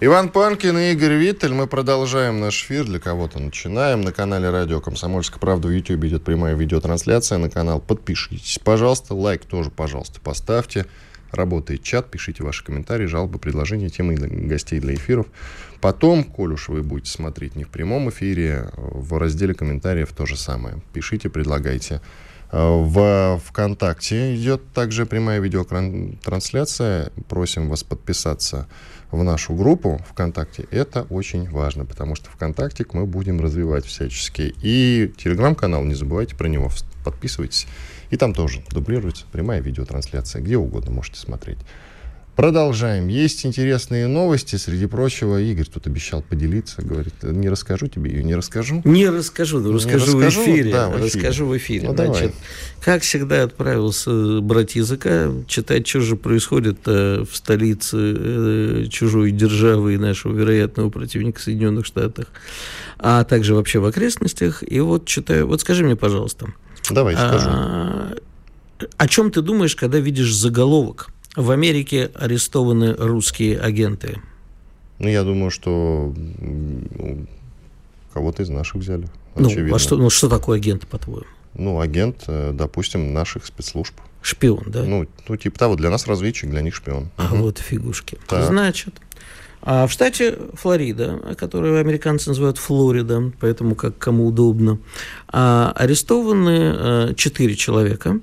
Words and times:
Иван 0.00 0.28
Панкин 0.28 0.78
и 0.78 0.92
Игорь 0.92 1.14
Виттель. 1.14 1.52
Мы 1.52 1.66
продолжаем 1.66 2.38
наш 2.38 2.62
эфир. 2.62 2.84
Для 2.84 3.00
кого-то 3.00 3.40
начинаем. 3.40 4.00
На 4.00 4.12
канале 4.12 4.48
Радио 4.48 4.80
Комсомольская 4.80 5.40
правда 5.40 5.66
в 5.66 5.72
YouTube 5.72 6.04
идет 6.04 6.22
прямая 6.22 6.54
видеотрансляция. 6.54 7.38
На 7.38 7.50
канал 7.50 7.80
подпишитесь, 7.80 8.60
пожалуйста. 8.62 9.14
Лайк 9.14 9.44
тоже, 9.44 9.70
пожалуйста, 9.70 10.20
поставьте. 10.20 10.86
Работает 11.32 11.82
чат, 11.82 12.12
пишите 12.12 12.44
ваши 12.44 12.64
комментарии, 12.64 13.06
жалобы, 13.06 13.40
предложения, 13.40 13.88
темы 13.88 14.14
гостей 14.14 14.78
для 14.78 14.94
эфиров. 14.94 15.26
Потом, 15.80 16.22
коль 16.22 16.52
уж 16.52 16.68
вы 16.68 16.84
будете 16.84 17.10
смотреть 17.10 17.56
не 17.56 17.64
в 17.64 17.68
прямом 17.68 18.08
эфире, 18.10 18.70
в 18.76 19.18
разделе 19.18 19.52
комментариев 19.52 20.12
то 20.12 20.26
же 20.26 20.36
самое. 20.36 20.76
Пишите, 20.92 21.28
предлагайте. 21.28 22.00
В 22.52 23.42
ВКонтакте 23.46 24.36
идет 24.36 24.72
также 24.72 25.06
прямая 25.06 25.40
видеотрансляция. 25.40 27.10
Просим 27.28 27.68
вас 27.68 27.82
подписаться 27.82 28.68
в 29.10 29.22
нашу 29.22 29.54
группу 29.54 30.00
ВКонтакте, 30.10 30.66
это 30.70 31.02
очень 31.10 31.48
важно, 31.50 31.84
потому 31.84 32.14
что 32.14 32.30
ВКонтакте 32.30 32.84
мы 32.92 33.06
будем 33.06 33.40
развивать 33.40 33.84
всячески. 33.86 34.54
И 34.62 35.12
телеграм-канал, 35.16 35.84
не 35.84 35.94
забывайте 35.94 36.36
про 36.36 36.48
него, 36.48 36.70
подписывайтесь. 37.04 37.66
И 38.10 38.16
там 38.16 38.34
тоже 38.34 38.62
дублируется 38.70 39.24
прямая 39.30 39.60
видеотрансляция, 39.60 40.42
где 40.42 40.56
угодно 40.56 40.92
можете 40.92 41.18
смотреть. 41.18 41.58
Продолжаем. 42.38 43.08
Есть 43.08 43.44
интересные 43.44 44.06
новости. 44.06 44.54
Среди 44.54 44.86
прочего, 44.86 45.40
Игорь 45.40 45.66
тут 45.66 45.88
обещал 45.88 46.22
поделиться. 46.22 46.80
Говорит, 46.82 47.14
не 47.24 47.48
расскажу 47.48 47.88
тебе 47.88 48.12
ее, 48.12 48.22
не 48.22 48.36
расскажу. 48.36 48.80
Не 48.84 49.08
расскажу, 49.08 49.58
но 49.58 49.72
расскажу, 49.72 50.16
не 50.16 50.24
расскажу 50.24 50.42
в 50.42 50.44
эфире. 50.44 50.70
Да, 50.70 50.88
в 50.88 50.92
эфире. 50.92 51.04
Расскажу 51.06 51.46
в 51.46 51.56
эфире. 51.56 51.88
Ну, 51.88 51.96
Значит, 51.96 52.14
давай. 52.14 52.34
как 52.80 53.02
всегда 53.02 53.42
отправился 53.42 54.40
брать 54.40 54.76
языка, 54.76 55.32
читать, 55.48 55.84
что 55.88 56.00
же 56.00 56.14
происходит 56.14 56.78
э, 56.86 57.24
в 57.28 57.36
столице 57.36 57.96
э, 57.98 58.84
чужой 58.88 59.32
державы 59.32 59.94
и 59.94 59.98
нашего 59.98 60.32
вероятного 60.32 60.90
противника 60.90 61.40
Соединенных 61.40 61.86
Штатах, 61.86 62.28
а 63.00 63.24
также 63.24 63.56
вообще 63.56 63.80
в 63.80 63.84
окрестностях. 63.84 64.62
И 64.62 64.78
вот 64.78 65.06
читаю. 65.06 65.48
Вот 65.48 65.60
скажи 65.62 65.82
мне, 65.82 65.96
пожалуйста. 65.96 66.46
Давай, 66.88 67.16
скажу. 67.16 67.48
А, 67.50 68.14
о 68.96 69.08
чем 69.08 69.32
ты 69.32 69.42
думаешь, 69.42 69.74
когда 69.74 69.98
видишь 69.98 70.32
заголовок? 70.32 71.08
В 71.38 71.52
Америке 71.52 72.10
арестованы 72.14 72.94
русские 72.94 73.58
агенты? 73.58 74.20
Ну, 74.98 75.08
я 75.08 75.22
думаю, 75.22 75.50
что 75.50 76.12
ну, 76.16 77.26
кого-то 78.12 78.42
из 78.42 78.48
наших 78.48 78.76
взяли. 78.76 79.08
Ну, 79.36 79.74
а 79.74 79.78
что, 79.78 79.96
ну, 79.96 80.10
что 80.10 80.28
такое 80.28 80.58
агент, 80.58 80.86
по-твоему? 80.88 81.26
Ну, 81.54 81.80
агент, 81.80 82.24
э, 82.26 82.50
допустим, 82.52 83.14
наших 83.14 83.46
спецслужб. 83.46 83.94
Шпион, 84.20 84.64
да? 84.66 84.82
Ну, 84.82 85.06
ну 85.28 85.36
типа 85.36 85.58
того, 85.58 85.76
для 85.76 85.90
нас 85.90 86.08
разведчик, 86.08 86.50
для 86.50 86.60
них 86.60 86.74
шпион. 86.74 87.08
А 87.16 87.32
угу. 87.32 87.44
вот 87.44 87.58
фигушки. 87.58 88.18
Так. 88.26 88.44
Значит, 88.44 88.94
а 89.62 89.86
в 89.86 89.92
штате 89.92 90.36
Флорида, 90.54 91.36
который 91.38 91.80
американцы 91.80 92.30
называют 92.30 92.58
Флорида, 92.58 93.32
поэтому 93.40 93.76
как 93.76 93.96
кому 93.98 94.26
удобно, 94.26 94.78
а, 95.28 95.72
арестованы 95.76 96.74
э, 96.74 97.14
четыре 97.16 97.54
человека 97.54 98.18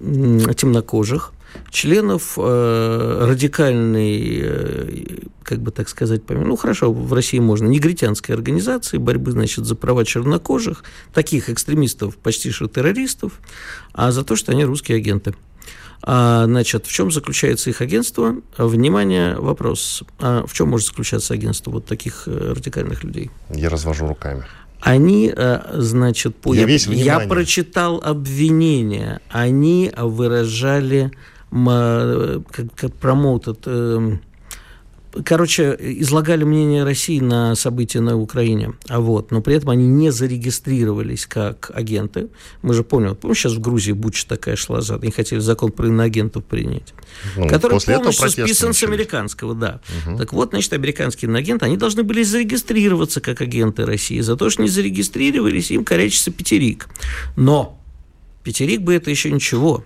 темнокожих, 0.00 1.32
членов 1.70 2.34
э, 2.36 3.26
радикальной, 3.28 4.40
э, 4.42 5.04
как 5.42 5.60
бы 5.60 5.70
так 5.70 5.88
сказать, 5.88 6.22
ну 6.28 6.56
хорошо, 6.56 6.92
в 6.92 7.12
России 7.12 7.38
можно, 7.38 7.66
негритянской 7.66 8.34
организации 8.34 8.98
борьбы, 8.98 9.32
значит, 9.32 9.64
за 9.64 9.74
права 9.74 10.04
чернокожих, 10.04 10.84
таких 11.12 11.48
экстремистов, 11.48 12.16
почти 12.16 12.50
что 12.50 12.68
террористов, 12.68 13.40
а 13.92 14.12
за 14.12 14.24
то, 14.24 14.36
что 14.36 14.52
они 14.52 14.64
русские 14.64 14.98
агенты. 14.98 15.34
А, 16.04 16.44
значит, 16.46 16.86
в 16.86 16.92
чем 16.92 17.10
заключается 17.12 17.70
их 17.70 17.80
агентство? 17.80 18.36
Внимание, 18.58 19.36
вопрос. 19.36 20.02
А 20.18 20.44
в 20.46 20.52
чем 20.52 20.70
может 20.70 20.88
заключаться 20.88 21.34
агентство 21.34 21.70
вот 21.70 21.86
таких 21.86 22.24
э, 22.26 22.54
радикальных 22.56 23.04
людей? 23.04 23.30
Я 23.50 23.68
развожу 23.68 24.08
руками. 24.08 24.42
Они, 24.80 25.32
э, 25.34 25.60
значит, 25.74 26.34
по... 26.34 26.54
я, 26.54 26.66
я, 26.66 27.20
я 27.20 27.20
прочитал 27.28 28.00
обвинения, 28.04 29.20
они 29.30 29.92
выражали 29.96 31.12
как, 31.52 32.74
как 32.74 32.94
промоутед, 32.94 33.58
э, 33.66 34.16
короче, 35.24 35.76
излагали 35.78 36.44
мнение 36.44 36.84
России 36.84 37.20
на 37.20 37.54
события 37.54 38.00
на 38.00 38.16
Украине, 38.16 38.72
а 38.88 39.00
вот, 39.00 39.30
но 39.30 39.42
при 39.42 39.56
этом 39.56 39.70
они 39.70 39.86
не 39.86 40.10
зарегистрировались 40.10 41.26
как 41.26 41.70
агенты. 41.74 42.28
Мы 42.62 42.72
же 42.72 42.82
помним, 42.84 43.14
помню, 43.16 43.34
сейчас 43.34 43.52
в 43.52 43.60
Грузии 43.60 43.92
Буча 43.92 44.26
такая 44.26 44.56
шла, 44.56 44.80
они 44.80 45.10
хотели 45.10 45.40
закон 45.40 45.72
про 45.72 45.88
иноагентов 45.88 46.44
принять, 46.44 46.94
ну, 47.36 47.46
который 47.48 47.78
полностью 47.80 48.28
списан 48.28 48.68
начались. 48.68 48.76
с 48.78 48.82
американского, 48.84 49.54
да. 49.54 49.80
Угу. 50.06 50.16
Так 50.16 50.32
вот, 50.32 50.50
значит, 50.50 50.72
американские 50.72 51.28
иноагенты, 51.28 51.66
они 51.66 51.76
должны 51.76 52.02
были 52.02 52.22
зарегистрироваться 52.22 53.20
как 53.20 53.42
агенты 53.42 53.84
России. 53.84 54.20
За 54.20 54.36
то, 54.36 54.48
что 54.48 54.62
не 54.62 54.68
зарегистрировались, 54.68 55.70
им 55.70 55.84
корячится 55.84 56.30
пятерик. 56.30 56.88
Но 57.36 57.78
пятерик 58.42 58.80
бы 58.80 58.94
это 58.94 59.10
еще 59.10 59.30
ничего 59.30 59.84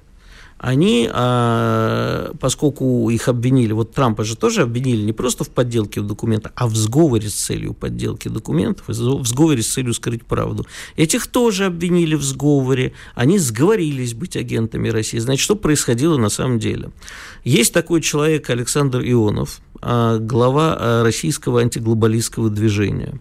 они, 0.58 1.08
а, 1.12 2.32
поскольку 2.40 3.10
их 3.10 3.28
обвинили, 3.28 3.72
вот 3.72 3.92
Трампа 3.92 4.24
же 4.24 4.36
тоже 4.36 4.62
обвинили 4.62 5.02
не 5.02 5.12
просто 5.12 5.44
в 5.44 5.50
подделке 5.50 6.00
документов, 6.00 6.52
а 6.54 6.66
в 6.66 6.74
сговоре 6.74 7.28
с 7.28 7.34
целью 7.34 7.74
подделки 7.74 8.28
документов, 8.28 8.88
в 8.88 9.26
сговоре 9.26 9.62
с 9.62 9.68
целью 9.68 9.92
скрыть 9.92 10.24
правду. 10.24 10.66
Этих 10.96 11.26
тоже 11.26 11.66
обвинили 11.66 12.14
в 12.14 12.22
сговоре, 12.22 12.94
они 13.14 13.38
сговорились 13.38 14.14
быть 14.14 14.36
агентами 14.36 14.88
России. 14.88 15.18
Значит, 15.18 15.44
что 15.44 15.56
происходило 15.56 16.16
на 16.16 16.30
самом 16.30 16.58
деле? 16.58 16.90
Есть 17.44 17.74
такой 17.74 18.00
человек 18.00 18.48
Александр 18.48 19.02
Ионов, 19.02 19.60
а, 19.82 20.18
глава 20.18 20.76
а, 20.78 21.02
российского 21.04 21.60
антиглобалистского 21.60 22.48
движения. 22.48 23.20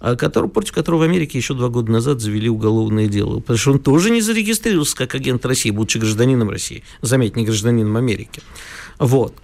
А 0.00 0.16
который, 0.16 0.48
против 0.48 0.72
которого 0.72 1.00
в 1.00 1.02
Америке 1.02 1.38
еще 1.38 1.54
два 1.54 1.68
года 1.68 1.90
назад 1.90 2.20
завели 2.20 2.48
уголовное 2.48 3.08
дело. 3.08 3.40
Потому 3.40 3.58
что 3.58 3.72
он 3.72 3.78
тоже 3.80 4.10
не 4.10 4.20
зарегистрировался 4.20 4.96
как 4.96 5.14
агент 5.14 5.44
России, 5.44 5.70
будучи 5.70 5.98
гражданином 5.98 6.50
России. 6.50 6.84
Заметь, 7.02 7.36
не 7.36 7.44
гражданином 7.44 7.96
Америки. 7.96 8.40
Вот. 8.98 9.34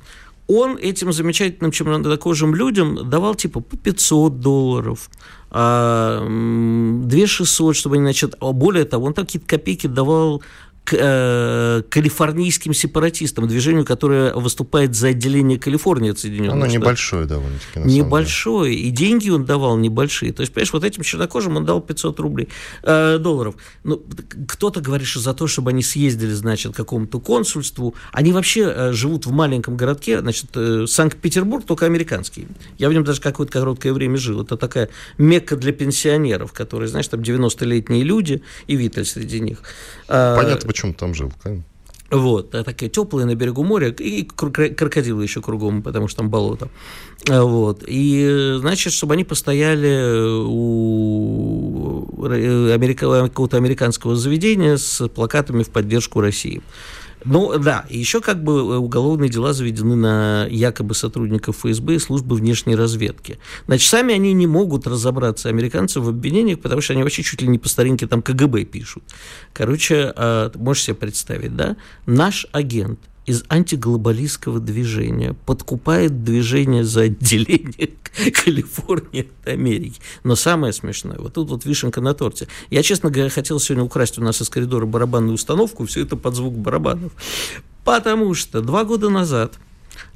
Он 0.46 0.76
этим 0.76 1.12
замечательным 1.12 1.70
чернокожим 1.70 2.54
людям 2.54 3.08
давал 3.08 3.34
типа 3.34 3.60
по 3.60 3.76
500 3.78 4.40
долларов, 4.40 5.08
2 5.50 5.58
а, 5.60 7.26
600, 7.26 7.74
чтобы 7.74 7.96
они, 7.96 8.04
значит, 8.04 8.34
более 8.40 8.84
того, 8.84 9.06
он 9.06 9.14
там 9.14 9.24
какие-то 9.24 9.48
копейки 9.48 9.86
давал 9.86 10.42
к 10.84 10.94
э, 10.98 11.82
калифорнийским 11.88 12.74
сепаратистам, 12.74 13.48
движению, 13.48 13.86
которое 13.86 14.34
выступает 14.34 14.94
за 14.94 15.08
отделение 15.08 15.58
Калифорнии 15.58 16.10
от 16.10 16.18
Соединенных 16.18 16.52
Оно 16.52 16.66
Штатов. 16.66 16.82
небольшое 16.82 17.26
довольно-таки. 17.26 17.80
Небольшое, 17.88 18.74
и 18.74 18.90
деньги 18.90 19.30
он 19.30 19.46
давал 19.46 19.78
небольшие. 19.78 20.32
То 20.34 20.42
есть, 20.42 20.52
понимаешь, 20.52 20.72
вот 20.74 20.84
этим 20.84 21.02
чернокожим 21.02 21.56
он 21.56 21.64
дал 21.64 21.80
500 21.80 22.20
рублей, 22.20 22.48
э, 22.82 23.18
долларов. 23.18 23.54
Ну, 23.82 24.02
кто-то 24.46 24.82
говорит, 24.82 25.06
что 25.06 25.20
за 25.20 25.32
то, 25.32 25.46
чтобы 25.46 25.70
они 25.70 25.82
съездили, 25.82 26.32
значит, 26.32 26.74
к 26.74 26.76
какому-то 26.76 27.18
консульству. 27.18 27.94
Они 28.12 28.32
вообще 28.32 28.70
э, 28.74 28.92
живут 28.92 29.24
в 29.24 29.32
маленьком 29.32 29.78
городке, 29.78 30.20
значит, 30.20 30.50
э, 30.54 30.84
Санкт-Петербург, 30.86 31.64
только 31.64 31.86
американский. 31.86 32.46
Я 32.76 32.90
в 32.90 32.92
нем 32.92 33.04
даже 33.04 33.22
какое-то 33.22 33.52
короткое 33.52 33.94
время 33.94 34.18
жил. 34.18 34.42
Это 34.42 34.58
такая 34.58 34.90
мекка 35.16 35.56
для 35.56 35.72
пенсионеров, 35.72 36.52
которые, 36.52 36.88
знаешь, 36.88 37.08
там 37.08 37.20
90-летние 37.20 38.02
люди, 38.04 38.42
и 38.66 38.76
Виталь 38.76 39.06
среди 39.06 39.40
них. 39.40 39.62
А, 40.08 40.36
Понятно, 40.36 40.73
почему 40.74 40.92
там 40.92 41.14
жил, 41.14 41.32
конечно. 41.40 41.64
Вот, 42.10 42.50
такая 42.50 42.90
теплая 42.90 43.24
на 43.24 43.34
берегу 43.34 43.64
моря, 43.64 43.88
и 43.88 44.24
крокодилы 44.24 45.22
еще 45.22 45.40
кругом, 45.40 45.82
потому 45.82 46.06
что 46.06 46.18
там 46.18 46.30
болото. 46.30 46.68
А, 47.28 47.42
вот, 47.42 47.82
и, 47.86 48.56
значит, 48.58 48.92
чтобы 48.92 49.14
они 49.14 49.24
постояли 49.24 50.44
у 50.46 52.06
какого-то 53.28 53.56
американского 53.56 54.16
заведения 54.16 54.76
с 54.76 55.08
плакатами 55.08 55.62
в 55.62 55.70
поддержку 55.70 56.20
России. 56.20 56.60
Ну, 57.24 57.58
да, 57.58 57.86
еще 57.88 58.20
как 58.20 58.42
бы 58.42 58.52
э, 58.52 58.76
уголовные 58.76 59.30
дела 59.30 59.52
заведены 59.52 59.96
на 59.96 60.46
якобы 60.46 60.94
сотрудников 60.94 61.58
ФСБ 61.58 61.94
и 61.94 61.98
службы 61.98 62.36
внешней 62.36 62.76
разведки. 62.76 63.38
Значит, 63.66 63.88
сами 63.88 64.14
они 64.14 64.32
не 64.34 64.46
могут 64.46 64.86
разобраться, 64.86 65.48
американцы, 65.48 66.00
в 66.00 66.08
обвинениях, 66.08 66.60
потому 66.60 66.80
что 66.80 66.92
они 66.92 67.02
вообще 67.02 67.22
чуть 67.22 67.40
ли 67.40 67.48
не 67.48 67.58
по 67.58 67.68
старинке 67.68 68.06
там 68.06 68.20
КГБ 68.20 68.64
пишут. 68.64 69.04
Короче, 69.52 70.12
а, 70.16 70.52
можешь 70.54 70.84
себе 70.84 70.96
представить, 70.96 71.56
да? 71.56 71.76
Наш 72.06 72.46
агент 72.52 73.00
из 73.26 73.44
антиглобалистского 73.48 74.60
движения, 74.60 75.34
подкупает 75.46 76.24
движение 76.24 76.84
за 76.84 77.02
отделение 77.02 77.90
Калифорнии 78.44 79.28
от 79.42 79.48
Америки. 79.48 80.00
Но 80.22 80.36
самое 80.36 80.72
смешное, 80.72 81.18
вот 81.18 81.34
тут 81.34 81.50
вот 81.50 81.64
вишенка 81.64 82.00
на 82.00 82.14
торте. 82.14 82.48
Я, 82.70 82.82
честно 82.82 83.10
говоря, 83.10 83.30
хотел 83.30 83.58
сегодня 83.60 83.84
украсть 83.84 84.18
у 84.18 84.22
нас 84.22 84.40
из 84.40 84.48
коридора 84.48 84.86
барабанную 84.86 85.34
установку, 85.34 85.86
все 85.86 86.02
это 86.02 86.16
под 86.16 86.34
звук 86.34 86.54
барабанов. 86.54 87.12
Потому 87.84 88.34
что 88.34 88.60
два 88.60 88.84
года 88.84 89.10
назад 89.10 89.58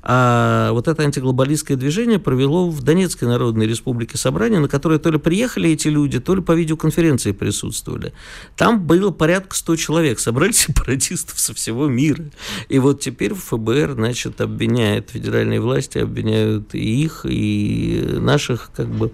а 0.02 0.72
вот 0.72 0.88
это 0.88 1.02
антиглобалистское 1.02 1.76
движение 1.76 2.19
провело 2.19 2.70
в 2.70 2.82
Донецкой 2.82 3.28
Народной 3.28 3.66
Республике 3.66 4.16
собрание, 4.16 4.58
на 4.60 4.69
которое 4.69 4.98
то 4.98 5.10
ли 5.10 5.19
приехали 5.19 5.70
эти 5.70 5.88
люди, 5.88 6.20
то 6.20 6.34
ли 6.34 6.40
по 6.40 6.52
видеоконференции 6.52 7.32
присутствовали. 7.32 8.12
Там 8.56 8.86
было 8.86 9.10
порядка 9.10 9.56
100 9.56 9.76
человек, 9.76 10.19
собрали 10.19 10.52
сепаратистов 10.52 11.38
со 11.38 11.54
всего 11.54 11.88
мира. 11.88 12.25
И 12.69 12.78
вот 12.78 13.00
теперь 13.00 13.34
ФБР, 13.34 13.94
значит, 13.94 14.40
обвиняет, 14.40 15.10
федеральные 15.10 15.60
власти 15.60 15.98
обвиняют 15.98 16.74
и 16.74 17.02
их, 17.02 17.26
и 17.28 18.16
наших, 18.19 18.70
как 18.74 18.88
бы, 18.88 19.12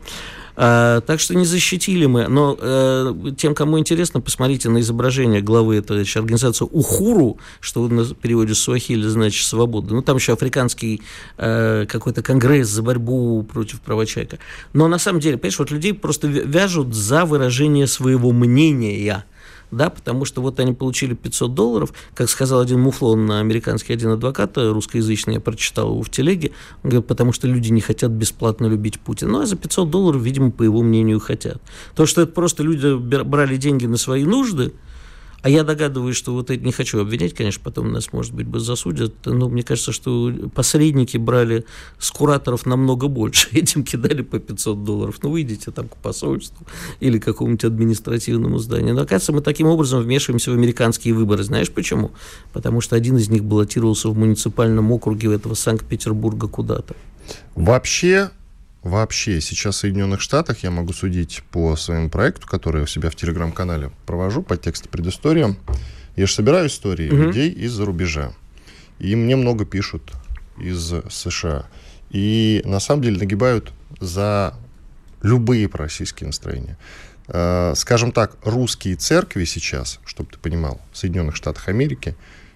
так 0.54 1.20
что 1.20 1.34
не 1.34 1.44
защитили 1.44 2.06
мы. 2.06 2.28
Но 2.28 2.56
э, 2.58 3.14
тем, 3.36 3.54
кому 3.54 3.78
интересно, 3.78 4.20
посмотрите 4.20 4.68
на 4.68 4.80
изображение 4.80 5.40
главы 5.40 5.76
этой 5.76 6.02
организации 6.02 6.66
Ухуру, 6.70 7.38
что 7.60 7.86
на 7.88 8.04
переводе 8.14 8.54
с 8.54 8.58
Суахили 8.58 9.06
значит 9.06 9.46
свобода. 9.46 9.94
Ну, 9.94 10.02
там 10.02 10.16
еще 10.16 10.32
африканский 10.32 11.02
э, 11.36 11.86
какой-то 11.88 12.22
конгресс 12.22 12.68
за 12.68 12.82
борьбу 12.82 13.42
против 13.42 13.80
права 13.80 14.06
человека. 14.06 14.38
Но 14.72 14.88
на 14.88 14.98
самом 14.98 15.20
деле, 15.20 15.36
понимаешь, 15.38 15.58
вот 15.58 15.70
людей 15.70 15.92
просто 15.92 16.28
вяжут 16.28 16.94
за 16.94 17.24
выражение 17.24 17.86
своего 17.86 18.32
мнения 18.32 19.24
да, 19.70 19.90
потому 19.90 20.24
что 20.24 20.40
вот 20.42 20.60
они 20.60 20.72
получили 20.72 21.14
500 21.14 21.54
долларов, 21.54 21.92
как 22.14 22.28
сказал 22.28 22.60
один 22.60 22.80
муфлон 22.80 23.30
американский 23.30 23.92
один 23.92 24.10
адвокат, 24.10 24.56
русскоязычный, 24.56 25.34
я 25.34 25.40
прочитал 25.40 25.90
его 25.90 26.02
в 26.02 26.10
телеге, 26.10 26.52
он 26.82 26.90
говорит, 26.90 27.08
потому 27.08 27.32
что 27.32 27.46
люди 27.48 27.70
не 27.70 27.80
хотят 27.80 28.10
бесплатно 28.10 28.66
любить 28.66 29.00
Путина. 29.00 29.32
Ну, 29.32 29.40
а 29.40 29.46
за 29.46 29.56
500 29.56 29.90
долларов, 29.90 30.22
видимо, 30.22 30.50
по 30.50 30.62
его 30.62 30.82
мнению, 30.82 31.20
хотят. 31.20 31.60
То, 31.94 32.06
что 32.06 32.22
это 32.22 32.32
просто 32.32 32.62
люди 32.62 32.94
брали 32.96 33.56
деньги 33.56 33.86
на 33.86 33.96
свои 33.96 34.24
нужды, 34.24 34.72
а 35.44 35.50
я 35.50 35.62
догадываюсь, 35.62 36.16
что 36.16 36.32
вот 36.32 36.48
это 36.48 36.64
не 36.64 36.72
хочу 36.72 36.98
обвинять, 36.98 37.34
конечно, 37.34 37.60
потом 37.62 37.92
нас, 37.92 38.14
может 38.14 38.32
быть, 38.32 38.46
бы 38.46 38.60
засудят, 38.60 39.12
но 39.26 39.50
мне 39.50 39.62
кажется, 39.62 39.92
что 39.92 40.32
посредники 40.54 41.18
брали 41.18 41.66
с 41.98 42.10
кураторов 42.10 42.64
намного 42.64 43.08
больше, 43.08 43.50
этим 43.52 43.84
кидали 43.84 44.22
по 44.22 44.38
500 44.38 44.84
долларов. 44.84 45.18
Ну, 45.22 45.30
выйдите 45.30 45.70
там 45.70 45.88
к 45.88 45.98
посольству 45.98 46.66
или 46.98 47.18
какому-нибудь 47.18 47.62
административному 47.62 48.56
зданию. 48.56 48.94
Но, 48.94 49.02
оказывается, 49.02 49.32
мы 49.32 49.42
таким 49.42 49.66
образом 49.66 50.00
вмешиваемся 50.00 50.50
в 50.50 50.54
американские 50.54 51.12
выборы. 51.12 51.42
Знаешь 51.42 51.70
почему? 51.70 52.12
Потому 52.54 52.80
что 52.80 52.96
один 52.96 53.18
из 53.18 53.28
них 53.28 53.44
баллотировался 53.44 54.08
в 54.08 54.16
муниципальном 54.16 54.92
округе 54.92 55.30
этого 55.30 55.52
Санкт-Петербурга 55.52 56.48
куда-то. 56.48 56.96
Вообще, 57.54 58.30
вообще 58.84 59.40
сейчас 59.40 59.76
в 59.76 59.78
Соединенных 59.78 60.20
Штатах, 60.20 60.62
я 60.62 60.70
могу 60.70 60.92
судить 60.92 61.42
по 61.50 61.74
своему 61.74 62.10
проекту, 62.10 62.46
который 62.46 62.78
я 62.78 62.84
у 62.84 62.86
себя 62.86 63.10
в 63.10 63.16
телеграм-канале 63.16 63.90
провожу 64.06 64.42
по 64.42 64.56
тексту 64.56 64.88
предыстории. 64.88 65.56
Я 66.16 66.26
же 66.26 66.32
собираю 66.32 66.68
истории 66.68 67.08
угу. 67.08 67.16
людей 67.16 67.50
из-за 67.50 67.84
рубежа. 67.86 68.32
И 69.00 69.16
мне 69.16 69.34
много 69.34 69.64
пишут 69.64 70.12
из 70.58 70.92
США. 71.10 71.66
И 72.10 72.62
на 72.64 72.78
самом 72.78 73.02
деле 73.02 73.18
нагибают 73.18 73.72
за 73.98 74.54
любые 75.22 75.68
пророссийские 75.68 76.28
настроения. 76.28 76.76
Э, 77.26 77.72
скажем 77.74 78.12
так, 78.12 78.36
русские 78.44 78.96
церкви 78.96 79.44
сейчас, 79.44 79.98
чтобы 80.04 80.30
ты 80.30 80.38
понимал, 80.38 80.80
в 80.92 80.98
Соединенных 80.98 81.34
Штатах 81.34 81.68
Америки 81.68 82.14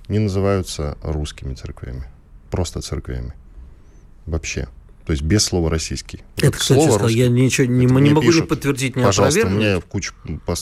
не 0.08 0.18
называются 0.18 0.96
русскими 1.02 1.54
церквями, 1.54 2.04
просто 2.50 2.82
церквями. 2.82 3.32
Вообще 4.26 4.68
то 5.08 5.12
есть 5.12 5.22
без 5.22 5.42
слова 5.42 5.70
российский. 5.70 6.20
Это, 6.36 6.48
вот 6.48 6.56
кстати, 6.56 6.86
слово 6.86 7.06
я 7.06 7.28
ничего 7.30 7.66
не, 7.66 7.86
не 7.86 8.10
могу 8.10 8.20
пишут, 8.20 8.42
ни 8.42 8.46
подтвердить, 8.48 8.94
ни 8.94 9.02
Пожалуйста, 9.02 9.46
у 9.46 9.48
меня 9.48 9.80
кучу 9.80 10.12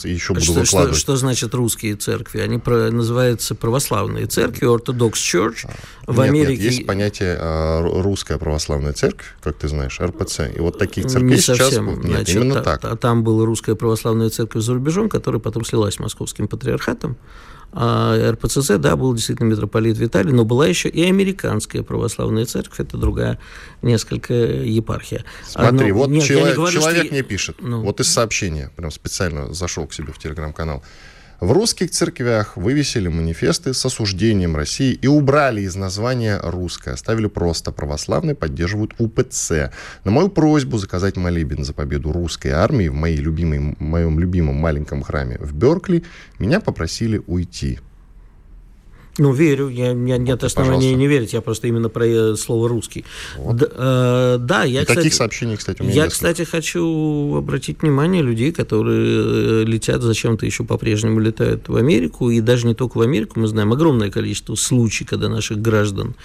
еще 0.05 0.33
буду 0.33 0.45
что, 0.45 0.53
выкладывать. 0.53 0.95
Что, 0.95 1.01
что 1.01 1.15
значит 1.17 1.53
русские 1.53 1.97
церкви? 1.97 2.39
Они 2.39 2.57
про, 2.57 2.89
называются 2.89 3.55
православные 3.55 4.25
церкви, 4.27 4.65
Orthodox 4.65 5.15
Church. 5.15 5.69
А, 6.05 6.11
в 6.13 6.15
нет, 6.15 6.29
Америке... 6.29 6.63
Нет, 6.63 6.71
есть 6.71 6.85
понятие 6.85 7.35
а, 7.37 7.81
русская 8.01 8.37
православная 8.37 8.93
церковь, 8.93 9.35
как 9.41 9.57
ты 9.57 9.67
знаешь, 9.67 9.99
РПЦ. 9.99 10.43
И 10.55 10.61
вот 10.61 10.79
таких 10.79 11.07
церквей 11.07 11.31
не 11.31 11.37
сейчас... 11.39 11.57
Совсем. 11.57 11.99
Нет, 11.99 12.05
значит, 12.05 12.35
именно 12.37 12.61
та, 12.61 12.77
так. 12.77 12.99
Там 13.01 13.25
была 13.25 13.45
русская 13.45 13.75
православная 13.75 14.29
церковь 14.29 14.63
за 14.63 14.75
рубежом, 14.75 15.09
которая 15.09 15.41
потом 15.41 15.65
слилась 15.65 15.95
с 15.95 15.99
московским 15.99 16.47
патриархатом. 16.47 17.17
А 17.73 18.31
РПЦЗ, 18.31 18.77
да, 18.79 18.95
был 18.95 19.13
действительно 19.13 19.49
митрополит 19.49 19.97
Виталий, 19.97 20.31
но 20.31 20.45
была 20.45 20.67
еще 20.67 20.89
и 20.89 21.03
американская 21.03 21.83
православная 21.83 22.45
церковь, 22.45 22.79
это 22.79 22.97
другая 22.97 23.39
несколько 23.81 24.33
епархия. 24.33 25.25
Смотри, 25.45 25.91
но, 25.91 25.97
вот 25.97 26.09
нет, 26.09 26.23
человек, 26.23 26.55
говорю, 26.55 26.79
человек 26.79 27.05
что... 27.05 27.13
мне 27.13 27.23
пишет, 27.23 27.57
ну... 27.59 27.81
вот 27.81 27.99
из 27.99 28.07
сообщения, 28.07 28.71
прям 28.75 28.89
специально 28.89 29.53
зашел 29.53 29.85
к 29.85 29.93
себе 29.93 30.13
в 30.13 30.17
телеграм-канал. 30.17 30.81
В 31.39 31.51
русских 31.51 31.91
церквях 31.91 32.57
вывесили 32.57 33.09
манифесты 33.09 33.75
с 33.75 33.85
осуждением 33.85 34.55
России 34.55 34.93
и 34.93 35.05
убрали 35.05 35.61
из 35.61 35.75
названия 35.75 36.39
«русское». 36.41 36.95
Оставили 36.95 37.27
просто 37.27 37.71
«православные 37.71 38.33
поддерживают 38.33 38.95
УПЦ». 38.97 39.71
На 40.03 40.09
мою 40.09 40.29
просьбу 40.29 40.79
заказать 40.79 41.15
молебен 41.15 41.63
за 41.63 41.73
победу 41.73 42.11
русской 42.11 42.47
армии 42.47 42.87
в 42.87 42.95
моей 42.95 43.17
любимой, 43.17 43.75
моем 43.77 44.19
любимом 44.19 44.55
маленьком 44.55 45.03
храме 45.03 45.37
в 45.39 45.53
Беркли 45.53 46.03
меня 46.39 46.59
попросили 46.59 47.21
уйти. 47.27 47.79
Ну, 49.17 49.33
верю, 49.33 49.69
я, 49.69 49.91
я 49.91 50.17
нет 50.17 50.43
основания 50.43 50.93
не 50.93 51.07
верить, 51.07 51.33
я 51.33 51.41
просто 51.41 51.67
именно 51.67 51.89
про 51.89 52.05
э, 52.05 52.35
слово 52.35 52.69
русский. 52.69 53.03
Вот. 53.37 53.55
Да, 53.57 53.67
э, 53.71 54.37
да, 54.39 54.63
я, 54.63 54.81
И 54.81 54.83
кстати, 54.83 54.97
таких 54.97 55.13
сообщений, 55.13 55.57
кстати, 55.57 55.81
у 55.81 55.85
меня 55.85 55.93
Я, 55.93 56.03
несколько. 56.03 56.13
кстати, 56.13 56.49
хочу 56.49 57.35
обратить 57.35 57.81
внимание 57.81 58.21
людей, 58.21 58.51
которые 58.51 59.61
э, 59.61 59.63
летят 59.65 60.01
зачем-то 60.01 60.45
еще 60.45 60.63
по-прежнему 60.63 61.19
летают 61.19 61.67
в 61.67 61.75
Америку, 61.75 62.29
и 62.29 62.41
даже 62.41 62.67
не 62.67 62.75
только 62.75 62.99
в 62.99 63.01
Америку, 63.01 63.39
мы 63.39 63.47
знаем 63.47 63.73
огромное 63.73 64.11
количество 64.11 64.55
случаев, 64.55 65.09
когда 65.09 65.29
наших 65.29 65.61
граждан 65.61 66.15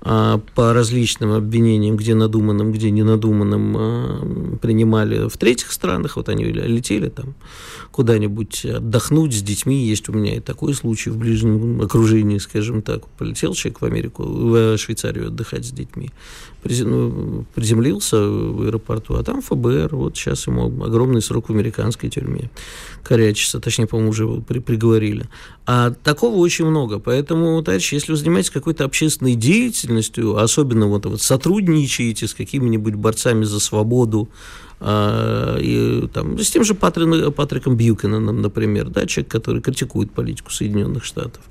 по 0.00 0.72
различным 0.72 1.32
обвинениям, 1.32 1.96
где 1.96 2.14
надуманным, 2.14 2.72
где 2.72 2.90
ненадуманным, 2.90 3.76
а, 3.76 4.56
принимали 4.60 5.28
в 5.28 5.36
третьих 5.36 5.72
странах. 5.72 6.16
Вот 6.16 6.28
они 6.28 6.44
летели 6.44 7.08
там 7.08 7.34
куда-нибудь 7.90 8.64
отдохнуть 8.64 9.34
с 9.34 9.42
детьми. 9.42 9.86
Есть 9.86 10.08
у 10.08 10.12
меня 10.12 10.36
и 10.36 10.40
такой 10.40 10.74
случай 10.74 11.10
в 11.10 11.16
ближнем 11.16 11.80
окружении, 11.80 12.38
скажем 12.38 12.82
так. 12.82 13.06
Полетел 13.18 13.54
человек 13.54 13.80
в 13.80 13.84
Америку, 13.84 14.22
в 14.22 14.78
Швейцарию 14.78 15.28
отдыхать 15.28 15.66
с 15.66 15.70
детьми. 15.70 16.10
Ну, 16.68 17.46
приземлился 17.54 18.16
в 18.20 18.62
аэропорту, 18.62 19.14
а 19.14 19.22
там 19.22 19.40
ФБР. 19.40 19.96
Вот 19.96 20.16
сейчас 20.16 20.46
ему 20.46 20.66
огромный 20.84 21.22
срок 21.22 21.48
в 21.48 21.52
американской 21.52 22.10
тюрьме. 22.10 22.50
Корячится, 23.02 23.58
точнее, 23.58 23.86
по-моему, 23.86 24.10
уже 24.10 24.26
при, 24.46 24.58
приговорили. 24.58 25.26
А 25.66 25.90
такого 25.90 26.36
очень 26.36 26.66
много. 26.66 26.98
Поэтому, 26.98 27.62
товарищи, 27.62 27.94
если 27.94 28.12
вы 28.12 28.18
занимаетесь 28.18 28.50
какой-то 28.50 28.84
общественной 28.84 29.34
деятельностью, 29.34 30.36
особенно 30.36 30.88
вот, 30.88 31.06
вот 31.06 31.22
сотрудничаете 31.22 32.28
с 32.28 32.34
какими-нибудь 32.34 32.94
борцами 32.94 33.44
за 33.44 33.60
свободу, 33.60 34.28
а, 34.80 35.56
и, 35.58 36.06
там, 36.12 36.38
с 36.38 36.50
тем 36.50 36.64
же 36.64 36.74
Патрик, 36.74 37.34
Патриком 37.34 37.76
Бьюкинаном, 37.76 38.42
например, 38.42 38.90
да, 38.90 39.06
человек, 39.06 39.32
который 39.32 39.62
критикует 39.62 40.12
политику 40.12 40.50
Соединенных 40.50 41.04
Штатов. 41.04 41.42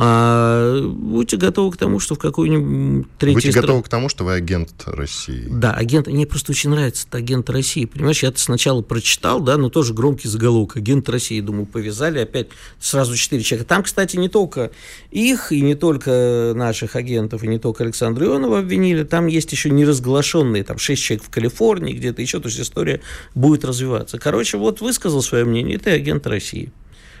А 0.00 0.80
будьте 0.80 1.36
готовы 1.36 1.72
к 1.72 1.76
тому, 1.76 1.98
что 1.98 2.14
в 2.14 2.18
какой-нибудь 2.20 3.08
третьей 3.18 3.34
Будьте 3.34 3.50
стране... 3.50 3.66
готовы 3.66 3.82
к 3.82 3.88
тому, 3.88 4.08
что 4.08 4.22
вы 4.22 4.34
агент 4.34 4.70
России. 4.86 5.48
Да, 5.50 5.72
агент. 5.72 6.06
Мне 6.06 6.24
просто 6.24 6.52
очень 6.52 6.70
нравится 6.70 7.06
это 7.08 7.18
агент 7.18 7.50
России. 7.50 7.84
Понимаешь, 7.84 8.22
я 8.22 8.28
это 8.28 8.38
сначала 8.38 8.80
прочитал, 8.80 9.40
да, 9.40 9.56
но 9.56 9.70
тоже 9.70 9.94
громкий 9.94 10.28
заголовок. 10.28 10.76
Агент 10.76 11.08
России. 11.08 11.40
Думаю, 11.40 11.66
повязали 11.66 12.20
опять 12.20 12.46
сразу 12.78 13.16
четыре 13.16 13.42
человека. 13.42 13.68
Там, 13.68 13.82
кстати, 13.82 14.16
не 14.16 14.28
только 14.28 14.70
их, 15.10 15.50
и 15.50 15.60
не 15.62 15.74
только 15.74 16.52
наших 16.54 16.94
агентов, 16.94 17.42
и 17.42 17.48
не 17.48 17.58
только 17.58 17.82
Александра 17.82 18.24
Ионова 18.24 18.60
обвинили. 18.60 19.02
Там 19.02 19.26
есть 19.26 19.50
еще 19.50 19.68
неразглашенные, 19.68 20.62
там 20.62 20.78
шесть 20.78 21.02
человек 21.02 21.24
в 21.24 21.30
Калифорнии, 21.30 21.92
где-то 21.92 22.22
еще. 22.22 22.38
То 22.38 22.46
есть 22.46 22.60
история 22.60 23.00
будет 23.34 23.64
развиваться. 23.64 24.16
Короче, 24.18 24.58
вот 24.58 24.80
высказал 24.80 25.22
свое 25.22 25.44
мнение, 25.44 25.76
ты 25.78 25.90
агент 25.90 26.24
России. 26.28 26.70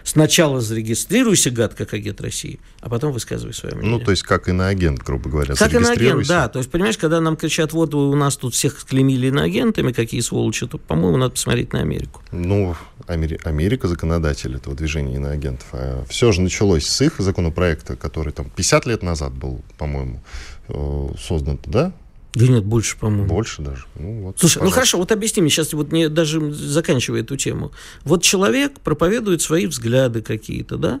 Сначала 0.08 0.62
зарегистрируйся, 0.62 1.50
гад, 1.50 1.74
как 1.74 1.92
агент 1.92 2.18
России, 2.22 2.60
а 2.80 2.88
потом 2.88 3.12
высказывай 3.12 3.52
свое 3.52 3.74
мнение. 3.74 3.98
Ну, 3.98 4.02
то 4.02 4.10
есть, 4.10 4.22
как 4.22 4.48
и 4.48 4.52
на 4.52 4.68
агент, 4.68 5.02
грубо 5.02 5.28
говоря, 5.28 5.54
Как 5.54 5.74
и 5.74 5.78
на 5.78 5.92
агент, 5.92 6.26
да. 6.26 6.48
То 6.48 6.60
есть, 6.60 6.70
понимаешь, 6.70 6.96
когда 6.96 7.20
нам 7.20 7.36
кричат, 7.36 7.74
вот 7.74 7.94
у 7.94 8.14
нас 8.16 8.38
тут 8.38 8.54
всех 8.54 8.82
клеймили 8.86 9.26
иноагентами, 9.26 9.92
какие 9.92 10.22
сволочи, 10.22 10.66
то, 10.66 10.78
по-моему, 10.78 11.18
надо 11.18 11.32
посмотреть 11.32 11.74
на 11.74 11.80
Америку. 11.80 12.22
Ну, 12.32 12.74
Амери- 13.06 13.38
Америка 13.44 13.86
законодатель 13.86 14.54
этого 14.56 14.74
движения 14.74 15.16
иноагентов. 15.16 15.66
А 15.72 16.02
все 16.08 16.32
же 16.32 16.40
началось 16.40 16.86
с 16.86 17.02
их 17.02 17.16
законопроекта, 17.18 17.94
который 17.94 18.32
там 18.32 18.48
50 18.48 18.86
лет 18.86 19.02
назад 19.02 19.34
был, 19.34 19.60
по-моему, 19.76 20.22
э, 20.68 21.08
создан, 21.18 21.60
да? 21.66 21.92
Да 22.38 22.46
нет, 22.46 22.64
больше, 22.64 22.96
по-моему. 22.96 23.26
Больше 23.26 23.62
даже. 23.62 23.84
Ну, 23.96 24.22
вот, 24.22 24.38
Слушай, 24.38 24.58
ну 24.58 24.60
пожалуйста. 24.60 24.64
ну 24.64 24.70
хорошо, 24.70 24.98
вот 24.98 25.12
объясни 25.12 25.42
мне 25.42 25.50
сейчас, 25.50 25.72
вот 25.72 25.90
не, 25.90 26.08
даже 26.08 26.52
заканчивая 26.52 27.22
эту 27.22 27.36
тему. 27.36 27.72
Вот 28.04 28.22
человек 28.22 28.78
проповедует 28.80 29.42
свои 29.42 29.66
взгляды 29.66 30.22
какие-то, 30.22 30.76
да? 30.76 31.00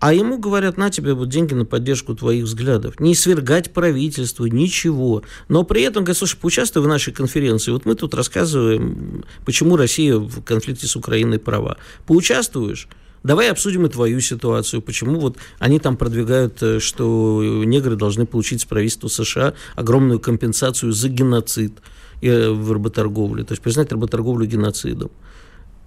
А 0.00 0.12
ему 0.14 0.38
говорят, 0.38 0.76
на 0.76 0.90
тебе 0.90 1.14
вот 1.14 1.28
деньги 1.28 1.54
на 1.54 1.64
поддержку 1.64 2.14
твоих 2.14 2.44
взглядов. 2.44 3.00
Не 3.00 3.16
свергать 3.16 3.72
правительство, 3.72 4.46
ничего. 4.46 5.24
Но 5.48 5.64
при 5.64 5.82
этом 5.82 6.04
говорят, 6.04 6.18
слушай, 6.18 6.36
поучаствуй 6.36 6.84
в 6.84 6.86
нашей 6.86 7.12
конференции. 7.12 7.72
Вот 7.72 7.84
мы 7.84 7.96
тут 7.96 8.14
рассказываем, 8.14 9.24
почему 9.44 9.76
Россия 9.76 10.16
в 10.16 10.42
конфликте 10.44 10.86
с 10.86 10.94
Украиной 10.94 11.40
права. 11.40 11.78
Поучаствуешь? 12.06 12.86
Давай 13.28 13.50
обсудим 13.50 13.84
и 13.84 13.90
твою 13.90 14.22
ситуацию. 14.22 14.80
Почему 14.80 15.20
вот 15.20 15.36
они 15.58 15.78
там 15.78 15.98
продвигают, 15.98 16.62
э, 16.62 16.80
что 16.80 17.62
негры 17.62 17.94
должны 17.94 18.24
получить 18.24 18.62
с 18.62 18.64
правительства 18.64 19.08
США 19.08 19.52
огромную 19.74 20.18
компенсацию 20.18 20.92
за 20.92 21.10
геноцид 21.10 21.74
э, 22.22 22.48
в 22.48 22.72
работорговле. 22.72 23.44
То 23.44 23.52
есть 23.52 23.62
признать 23.62 23.92
работорговлю 23.92 24.46
геноцидом. 24.46 25.10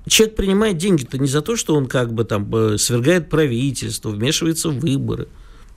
Человек 0.07 0.36
принимает 0.36 0.77
деньги-то 0.77 1.17
не 1.17 1.27
за 1.27 1.41
то, 1.41 1.55
что 1.55 1.74
он 1.74 1.88
как 1.88 2.13
бы 2.13 2.25
там 2.25 2.48
э, 2.53 2.77
свергает 2.77 3.27
правительство, 3.27 4.12
вмешивается 4.12 4.69
в 4.69 4.77
выборы. 4.77 5.27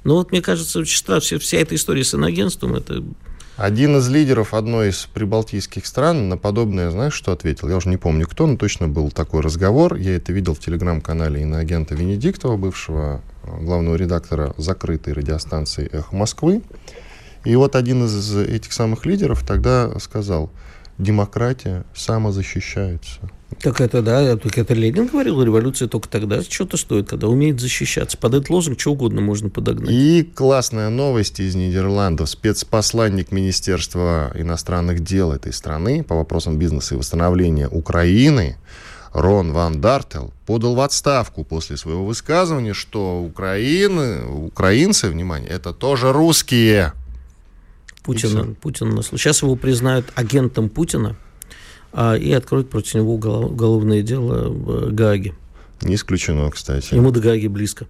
Но 0.04 0.16
вот 0.16 0.33
мне 0.33 0.42
кажется, 0.42 0.80
очень 0.80 0.99
странно, 0.99 1.23
вся, 1.23 1.38
вся 1.38 1.56
эта 1.56 1.76
история 1.76 2.04
с 2.04 2.14
иногенством, 2.14 2.75
это 2.75 3.02
один 3.56 3.96
из 3.99 4.08
лидеров 4.08 4.52
одной 4.52 4.88
из 4.88 5.06
прибалтийских 5.06 5.87
стран 5.87 6.28
на 6.28 6.37
подобное, 6.37 6.90
знаешь, 6.90 7.14
что 7.14 7.30
ответил? 7.30 7.68
Я 7.68 7.76
уже 7.76 7.88
не 7.88 7.96
помню 7.96 8.26
кто, 8.26 8.46
но 8.46 8.56
точно 8.56 8.88
был 8.88 9.12
такой 9.12 9.42
разговор. 9.42 9.94
Я 9.94 10.16
это 10.16 10.32
видел 10.32 10.54
в 10.54 10.58
телеграм-канале 10.58 11.42
иноагента 11.42 11.94
Венедиктова, 11.94 12.56
бывшего 12.56 13.23
э, 13.44 13.64
главного 13.64 13.94
редактора 13.94 14.54
закрытой 14.56 15.12
радиостанции 15.12 15.88
«Эхо 15.92 16.16
Москвы». 16.16 16.62
И 17.44 17.54
вот 17.54 17.76
один 17.76 18.04
из 18.06 18.37
этих 18.37 18.73
самых 18.73 19.06
лидеров 19.06 19.46
тогда 19.46 19.99
сказал, 20.00 20.50
демократия 20.99 21.84
самозащищается. 21.94 23.20
Так 23.64 23.80
это, 23.80 24.02
да, 24.02 24.37
так 24.37 24.59
это 24.59 24.75
Ленин 24.75 25.06
говорил, 25.06 25.42
революция 25.42 25.88
только 25.88 26.06
тогда 26.11 26.42
что-то 26.42 26.76
стоит, 26.76 27.09
когда 27.09 27.28
умеет 27.28 27.61
защищаться. 27.61 28.18
Под 28.18 28.35
этот 28.35 28.50
лозунг 28.50 28.78
что 28.78 28.92
угодно 28.92 29.23
можно 29.23 29.49
подогнать. 29.49 29.90
И 29.90 30.23
классная 30.35 30.90
новость 30.90 31.40
из 31.40 31.54
Нидерландов. 31.54 32.28
Спецпосланник 32.28 33.33
Министерства 33.33 34.30
иностранных 34.35 35.00
дел 35.00 35.33
этой 35.33 35.54
страны 35.54 36.04
по 36.04 36.14
вопросам 36.14 36.59
бизнеса 36.59 36.94
и 36.94 36.99
восстановления 36.99 37.66
Украины 37.66 38.59
Рон 39.14 39.52
Ван 39.52 39.80
Дартел 39.80 40.30
подал 40.44 40.75
в 40.75 40.80
отставку 40.80 41.42
после 41.42 41.78
своего 41.78 42.04
высказывания, 42.04 42.75
что 42.75 43.23
Украины, 43.23 44.26
украинцы, 44.26 45.09
внимание, 45.09 45.49
это 45.49 45.73
тоже 45.73 46.12
русские. 46.12 46.92
Путин, 48.02 48.56
Путин, 48.56 49.02
сейчас 49.02 49.40
его 49.40 49.56
признают 49.56 50.12
агентом 50.16 50.68
Путина 50.68 51.16
и 52.20 52.32
откроют 52.32 52.70
против 52.70 52.94
него 52.94 53.14
уголовное 53.14 54.02
дело 54.02 54.48
в 54.48 54.92
Гааге. 54.92 55.34
Не 55.82 55.94
исключено, 55.96 56.50
кстати. 56.50 56.94
Ему 56.94 57.10
до 57.10 57.20
Гааги 57.20 57.46
близко. 57.46 57.86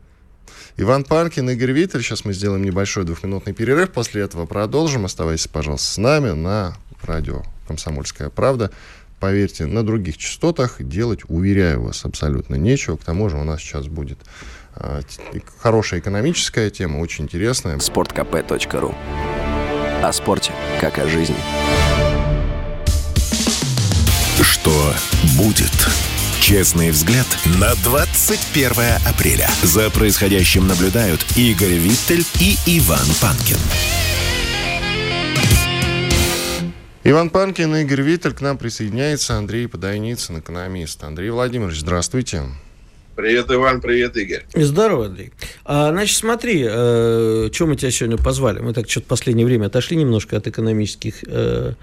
Иван 0.76 1.04
Панкин, 1.04 1.48
Игорь 1.50 1.72
Виттель. 1.72 2.02
Сейчас 2.02 2.24
мы 2.24 2.32
сделаем 2.32 2.64
небольшой 2.64 3.04
двухминутный 3.04 3.52
перерыв. 3.52 3.92
После 3.92 4.22
этого 4.22 4.46
продолжим. 4.46 5.04
Оставайтесь, 5.04 5.46
пожалуйста, 5.46 5.86
с 5.86 5.98
нами 5.98 6.30
на 6.30 6.76
радио 7.02 7.42
«Комсомольская 7.68 8.30
правда». 8.30 8.70
Поверьте, 9.20 9.64
на 9.66 9.84
других 9.84 10.18
частотах 10.18 10.82
делать, 10.82 11.20
уверяю 11.28 11.84
вас, 11.84 12.04
абсолютно 12.04 12.56
нечего. 12.56 12.96
К 12.96 13.04
тому 13.04 13.30
же 13.30 13.38
у 13.38 13.44
нас 13.44 13.60
сейчас 13.60 13.86
будет 13.86 14.18
э, 14.76 15.00
хорошая 15.58 16.00
экономическая 16.00 16.68
тема, 16.68 16.98
очень 16.98 17.24
интересная. 17.24 17.78
sportkp.ru 17.78 18.94
О 20.02 20.12
спорте, 20.12 20.52
как 20.80 20.98
о 20.98 21.06
жизни. 21.06 21.36
Что 24.44 24.94
будет? 25.38 25.72
Честный 26.40 26.90
взгляд 26.90 27.26
на 27.58 27.74
21 27.76 28.72
апреля. 29.06 29.48
За 29.62 29.88
происходящим 29.88 30.66
наблюдают 30.66 31.24
Игорь 31.36 31.78
Виттель 31.78 32.24
и 32.38 32.56
Иван 32.66 33.06
Панкин. 33.22 33.56
Иван 37.04 37.30
Панкин 37.30 37.74
и 37.76 37.82
Игорь 37.82 38.02
Виттель. 38.02 38.34
К 38.34 38.42
нам 38.42 38.58
присоединяется 38.58 39.38
Андрей 39.38 39.66
Подойницын, 39.66 40.40
экономист. 40.40 41.02
Андрей 41.02 41.30
Владимирович, 41.30 41.80
здравствуйте. 41.80 42.42
Привет, 43.16 43.46
Иван, 43.48 43.80
привет, 43.80 44.16
Игорь. 44.16 44.44
Здорово, 44.54 45.06
Андрей. 45.06 45.30
А, 45.64 45.90
значит, 45.90 46.16
смотри, 46.16 46.66
э, 46.68 47.48
чем 47.52 47.68
мы 47.68 47.76
тебя 47.76 47.92
сегодня 47.92 48.16
позвали? 48.16 48.58
Мы 48.58 48.72
так 48.72 48.90
что-то 48.90 49.06
в 49.06 49.08
последнее 49.08 49.46
время 49.46 49.66
отошли 49.66 49.96
немножко 49.96 50.36
от 50.36 50.48
экономических 50.48 51.22
э, 51.24 51.74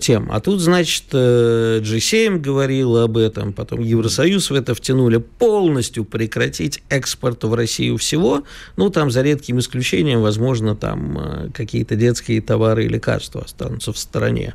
тем. 0.00 0.30
А 0.30 0.40
тут, 0.40 0.60
значит, 0.60 1.06
э, 1.12 1.80
G7 1.82 2.38
говорил 2.38 2.96
об 2.96 3.16
этом, 3.16 3.52
потом 3.52 3.80
Евросоюз 3.80 4.50
в 4.50 4.54
это 4.54 4.76
втянули 4.76 5.16
полностью 5.16 6.04
прекратить 6.04 6.80
экспорт 6.90 7.42
в 7.42 7.52
Россию 7.54 7.96
всего. 7.96 8.44
Ну, 8.76 8.90
там, 8.90 9.10
за 9.10 9.22
редким 9.22 9.58
исключением, 9.58 10.22
возможно, 10.22 10.76
там 10.76 11.18
э, 11.18 11.48
какие-то 11.52 11.96
детские 11.96 12.40
товары 12.40 12.84
и 12.84 12.88
лекарства 12.88 13.42
останутся 13.42 13.92
в 13.92 13.98
стороне. 13.98 14.54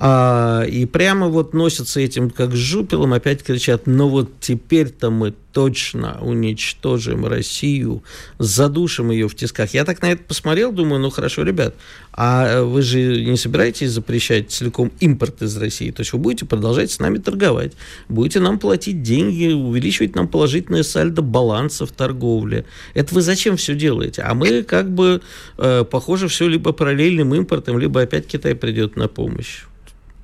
А, 0.00 0.62
и 0.62 0.86
прямо 0.86 1.26
вот 1.26 1.54
носятся 1.54 1.98
этим 2.00 2.30
как 2.30 2.54
жупелом, 2.54 3.12
опять 3.14 3.42
кричат, 3.42 3.86
ну 3.86 4.08
вот 4.08 4.30
теперь-то 4.38 5.10
мы 5.10 5.34
точно 5.52 6.18
уничтожим 6.20 7.26
Россию, 7.26 8.04
задушим 8.38 9.10
ее 9.10 9.28
в 9.28 9.34
тисках. 9.34 9.74
Я 9.74 9.84
так 9.84 10.00
на 10.00 10.12
это 10.12 10.22
посмотрел, 10.22 10.70
думаю, 10.70 11.00
ну 11.00 11.10
хорошо, 11.10 11.42
ребят, 11.42 11.74
а 12.12 12.62
вы 12.62 12.82
же 12.82 13.24
не 13.24 13.36
собираетесь 13.36 13.90
запрещать 13.90 14.52
целиком 14.52 14.92
импорт 15.00 15.42
из 15.42 15.56
России? 15.56 15.90
То 15.90 16.02
есть 16.02 16.12
вы 16.12 16.20
будете 16.20 16.46
продолжать 16.46 16.92
с 16.92 17.00
нами 17.00 17.18
торговать, 17.18 17.72
будете 18.08 18.38
нам 18.38 18.60
платить 18.60 19.02
деньги, 19.02 19.52
увеличивать 19.52 20.14
нам 20.14 20.28
положительное 20.28 20.84
сальдо 20.84 21.22
баланса 21.22 21.86
в 21.86 21.90
торговле. 21.90 22.66
Это 22.94 23.16
вы 23.16 23.22
зачем 23.22 23.56
все 23.56 23.74
делаете? 23.74 24.22
А 24.22 24.34
мы 24.34 24.62
как 24.62 24.88
бы, 24.88 25.22
э, 25.56 25.84
похоже, 25.90 26.28
все 26.28 26.46
либо 26.46 26.70
параллельным 26.70 27.34
импортом, 27.34 27.80
либо 27.80 28.02
опять 28.02 28.28
Китай 28.28 28.54
придет 28.54 28.94
на 28.94 29.08
помощь. 29.08 29.64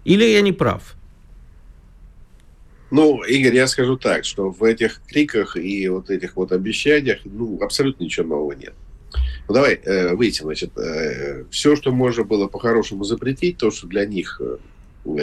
Или 0.04 0.24
я 0.24 0.42
не 0.42 0.52
прав? 0.52 0.94
Ну, 2.90 3.24
Игорь, 3.24 3.56
я 3.56 3.66
скажу 3.66 3.96
так, 3.96 4.24
что 4.24 4.50
в 4.50 4.62
этих 4.62 5.00
криках 5.08 5.56
и 5.56 5.88
вот 5.88 6.10
этих 6.10 6.36
вот 6.36 6.52
обещаниях, 6.52 7.18
ну, 7.24 7.58
абсолютно 7.60 8.04
ничего 8.04 8.26
нового 8.26 8.52
нет. 8.52 8.74
Ну, 9.48 9.54
давай 9.54 9.74
э, 9.74 10.14
выйдем, 10.14 10.44
значит, 10.44 10.78
э, 10.78 11.44
все, 11.50 11.76
что 11.76 11.92
можно 11.92 12.24
было 12.24 12.46
по-хорошему 12.46 13.04
запретить, 13.04 13.58
то, 13.58 13.70
что 13.70 13.86
для 13.86 14.06
них, 14.06 14.40
э, 14.40 14.58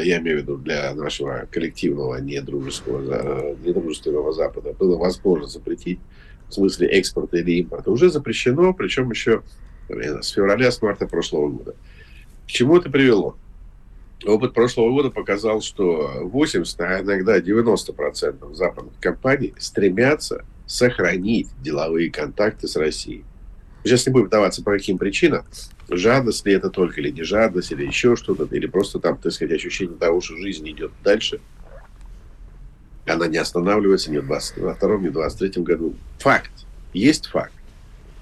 я 0.03 0.19
имею 0.19 0.39
в 0.39 0.41
виду 0.41 0.57
для 0.57 0.93
нашего 0.93 1.47
коллективного 1.49 2.17
недружеского, 2.17 3.55
недружественного 3.63 4.33
Запада, 4.33 4.73
было 4.73 4.97
возможно 4.97 5.47
запретить, 5.47 5.99
в 6.49 6.53
смысле 6.53 6.87
экспорта 6.87 7.37
или 7.37 7.59
импорта, 7.59 7.91
уже 7.91 8.09
запрещено, 8.09 8.73
причем 8.73 9.09
еще 9.11 9.43
с 9.89 10.29
февраля, 10.29 10.71
с 10.71 10.81
марта 10.81 11.07
прошлого 11.07 11.47
года. 11.49 11.75
К 12.45 12.51
чему 12.51 12.77
это 12.77 12.89
привело? 12.89 13.37
Опыт 14.25 14.53
прошлого 14.53 14.91
года 14.91 15.09
показал, 15.09 15.61
что 15.61 16.11
80, 16.21 16.79
а 16.81 17.01
иногда 17.01 17.39
90% 17.39 18.53
западных 18.53 18.93
компаний 18.99 19.53
стремятся 19.57 20.45
сохранить 20.67 21.49
деловые 21.61 22.11
контакты 22.11 22.67
с 22.67 22.75
Россией. 22.75 23.23
Сейчас 23.83 24.05
не 24.05 24.13
будем 24.13 24.27
вдаваться 24.27 24.63
по 24.63 24.71
каким 24.71 24.99
причинам. 24.99 25.43
Жадность 25.89 26.45
ли 26.45 26.53
это 26.53 26.69
только, 26.69 27.01
или 27.01 27.09
не 27.09 27.23
жадность, 27.23 27.71
или 27.71 27.85
еще 27.85 28.15
что-то, 28.15 28.47
или 28.55 28.67
просто 28.67 28.99
там, 28.99 29.17
так 29.17 29.31
сказать, 29.31 29.55
ощущение 29.55 29.97
того, 29.97 30.21
что 30.21 30.37
жизнь 30.37 30.69
идет 30.69 30.91
дальше. 31.03 31.41
Она 33.07 33.25
не 33.27 33.37
останавливается 33.37 34.11
ни 34.11 34.19
в 34.19 34.25
22 34.25 34.97
ни 34.97 35.07
в 35.07 35.13
23 35.13 35.63
году. 35.63 35.95
Факт. 36.19 36.51
Есть 36.93 37.27
факт. 37.27 37.53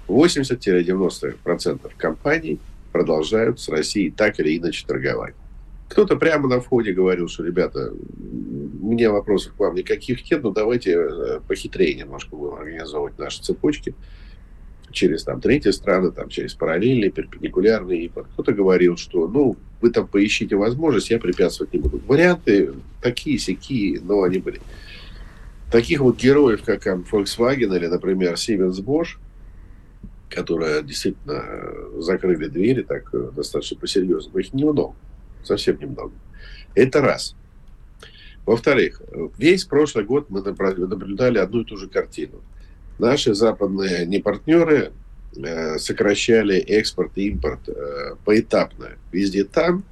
80-90% 0.08 1.92
компаний 1.96 2.58
продолжают 2.90 3.60
с 3.60 3.68
Россией 3.68 4.10
так 4.10 4.40
или 4.40 4.56
иначе 4.56 4.86
торговать. 4.86 5.34
Кто-то 5.90 6.14
прямо 6.14 6.48
на 6.48 6.60
входе 6.60 6.92
говорил, 6.92 7.26
что, 7.26 7.42
ребята, 7.42 7.92
мне 8.16 9.10
вопросов 9.10 9.54
к 9.54 9.58
вам 9.58 9.74
никаких 9.74 10.30
нет, 10.30 10.40
но 10.40 10.52
давайте 10.52 10.92
э, 10.92 11.40
похитрее 11.48 11.94
немножко 11.96 12.36
будем 12.36 12.54
организовывать 12.54 13.18
наши 13.18 13.42
цепочки 13.42 13.96
через 14.92 15.24
там 15.24 15.40
третьи 15.40 15.70
страны, 15.70 16.12
там 16.12 16.28
через 16.28 16.54
параллельные, 16.54 17.10
перпендикулярные. 17.10 18.08
Кто-то 18.08 18.52
говорил, 18.52 18.96
что 18.96 19.26
ну 19.26 19.56
вы 19.80 19.90
там 19.90 20.06
поищите 20.06 20.54
возможность, 20.54 21.10
я 21.10 21.18
препятствовать 21.18 21.72
не 21.72 21.80
буду. 21.80 22.00
Варианты 22.06 22.72
такие, 23.02 23.40
сякие, 23.40 24.00
но 24.00 24.22
они 24.22 24.38
были. 24.38 24.60
Таких 25.72 26.00
вот 26.00 26.18
героев, 26.18 26.62
как 26.62 26.84
там, 26.84 27.04
Volkswagen 27.10 27.76
или, 27.76 27.86
например, 27.86 28.34
Siemens 28.34 28.80
Bosch, 28.80 29.18
которые 30.28 30.84
действительно 30.84 31.42
э, 31.44 31.98
закрыли 31.98 32.46
двери 32.46 32.82
так 32.82 33.12
э, 33.12 33.30
достаточно 33.34 33.76
по-серьезному, 33.76 34.38
их 34.38 34.54
немного 34.54 34.94
совсем 35.42 35.78
немного. 35.78 36.12
Это 36.74 37.00
раз. 37.00 37.34
Во-вторых, 38.46 39.02
весь 39.38 39.64
прошлый 39.64 40.04
год 40.04 40.30
мы 40.30 40.42
наблюдали 40.42 41.38
одну 41.38 41.60
и 41.60 41.64
ту 41.64 41.76
же 41.76 41.88
картину. 41.88 42.40
Наши 42.98 43.34
западные 43.34 44.06
непартнеры 44.06 44.92
э, 45.36 45.78
сокращали 45.78 46.58
экспорт 46.58 47.12
и 47.16 47.28
импорт 47.28 47.68
э, 47.68 48.16
поэтапно 48.24 48.88
везде 49.12 49.44
там, 49.44 49.84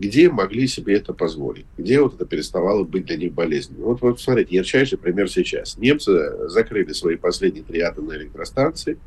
где 0.00 0.30
могли 0.30 0.66
себе 0.68 0.94
это 0.94 1.12
позволить, 1.12 1.66
где 1.76 2.00
вот 2.00 2.14
это 2.14 2.24
переставало 2.24 2.84
быть 2.84 3.06
для 3.06 3.16
них 3.16 3.32
болезненным. 3.32 3.84
Вот, 3.84 4.00
вот 4.00 4.20
смотрите, 4.20 4.56
ярчайший 4.56 4.98
пример 4.98 5.30
сейчас. 5.30 5.76
Немцы 5.76 6.48
закрыли 6.48 6.92
свои 6.92 7.16
последние 7.16 7.64
три 7.64 7.80
атомные 7.80 8.20
электростанции, 8.20 8.98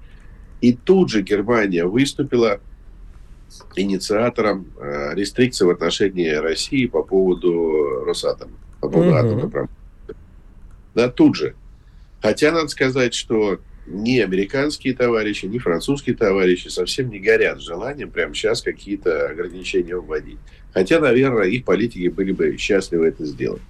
и 0.59 0.73
тут 0.73 1.09
же 1.09 1.21
Германия 1.21 1.85
выступила 1.85 2.59
инициатором 3.75 4.67
э, 4.79 5.13
рестрикций 5.15 5.67
в 5.67 5.69
отношении 5.69 6.29
России 6.29 6.85
по 6.85 7.03
поводу 7.03 8.03
Росатома, 8.05 8.53
по 8.79 8.89
поводу 8.89 9.09
угу. 9.09 9.17
атомной 9.17 9.49
промышленности. 9.49 10.15
Да, 10.95 11.09
тут 11.09 11.35
же. 11.35 11.55
Хотя 12.21 12.51
надо 12.51 12.67
сказать, 12.67 13.13
что 13.13 13.59
ни 13.87 14.19
американские 14.19 14.93
товарищи, 14.93 15.45
ни 15.45 15.57
французские 15.57 16.15
товарищи 16.15 16.67
совсем 16.67 17.09
не 17.09 17.19
горят 17.19 17.61
желанием 17.61 18.11
прямо 18.11 18.33
сейчас 18.33 18.61
какие-то 18.61 19.27
ограничения 19.29 19.95
вводить. 19.95 20.37
Хотя, 20.73 20.99
наверное, 20.99 21.47
их 21.47 21.65
политики 21.65 22.07
были 22.07 22.31
бы 22.31 22.57
счастливы 22.57 23.07
это 23.07 23.25
сделать. 23.25 23.61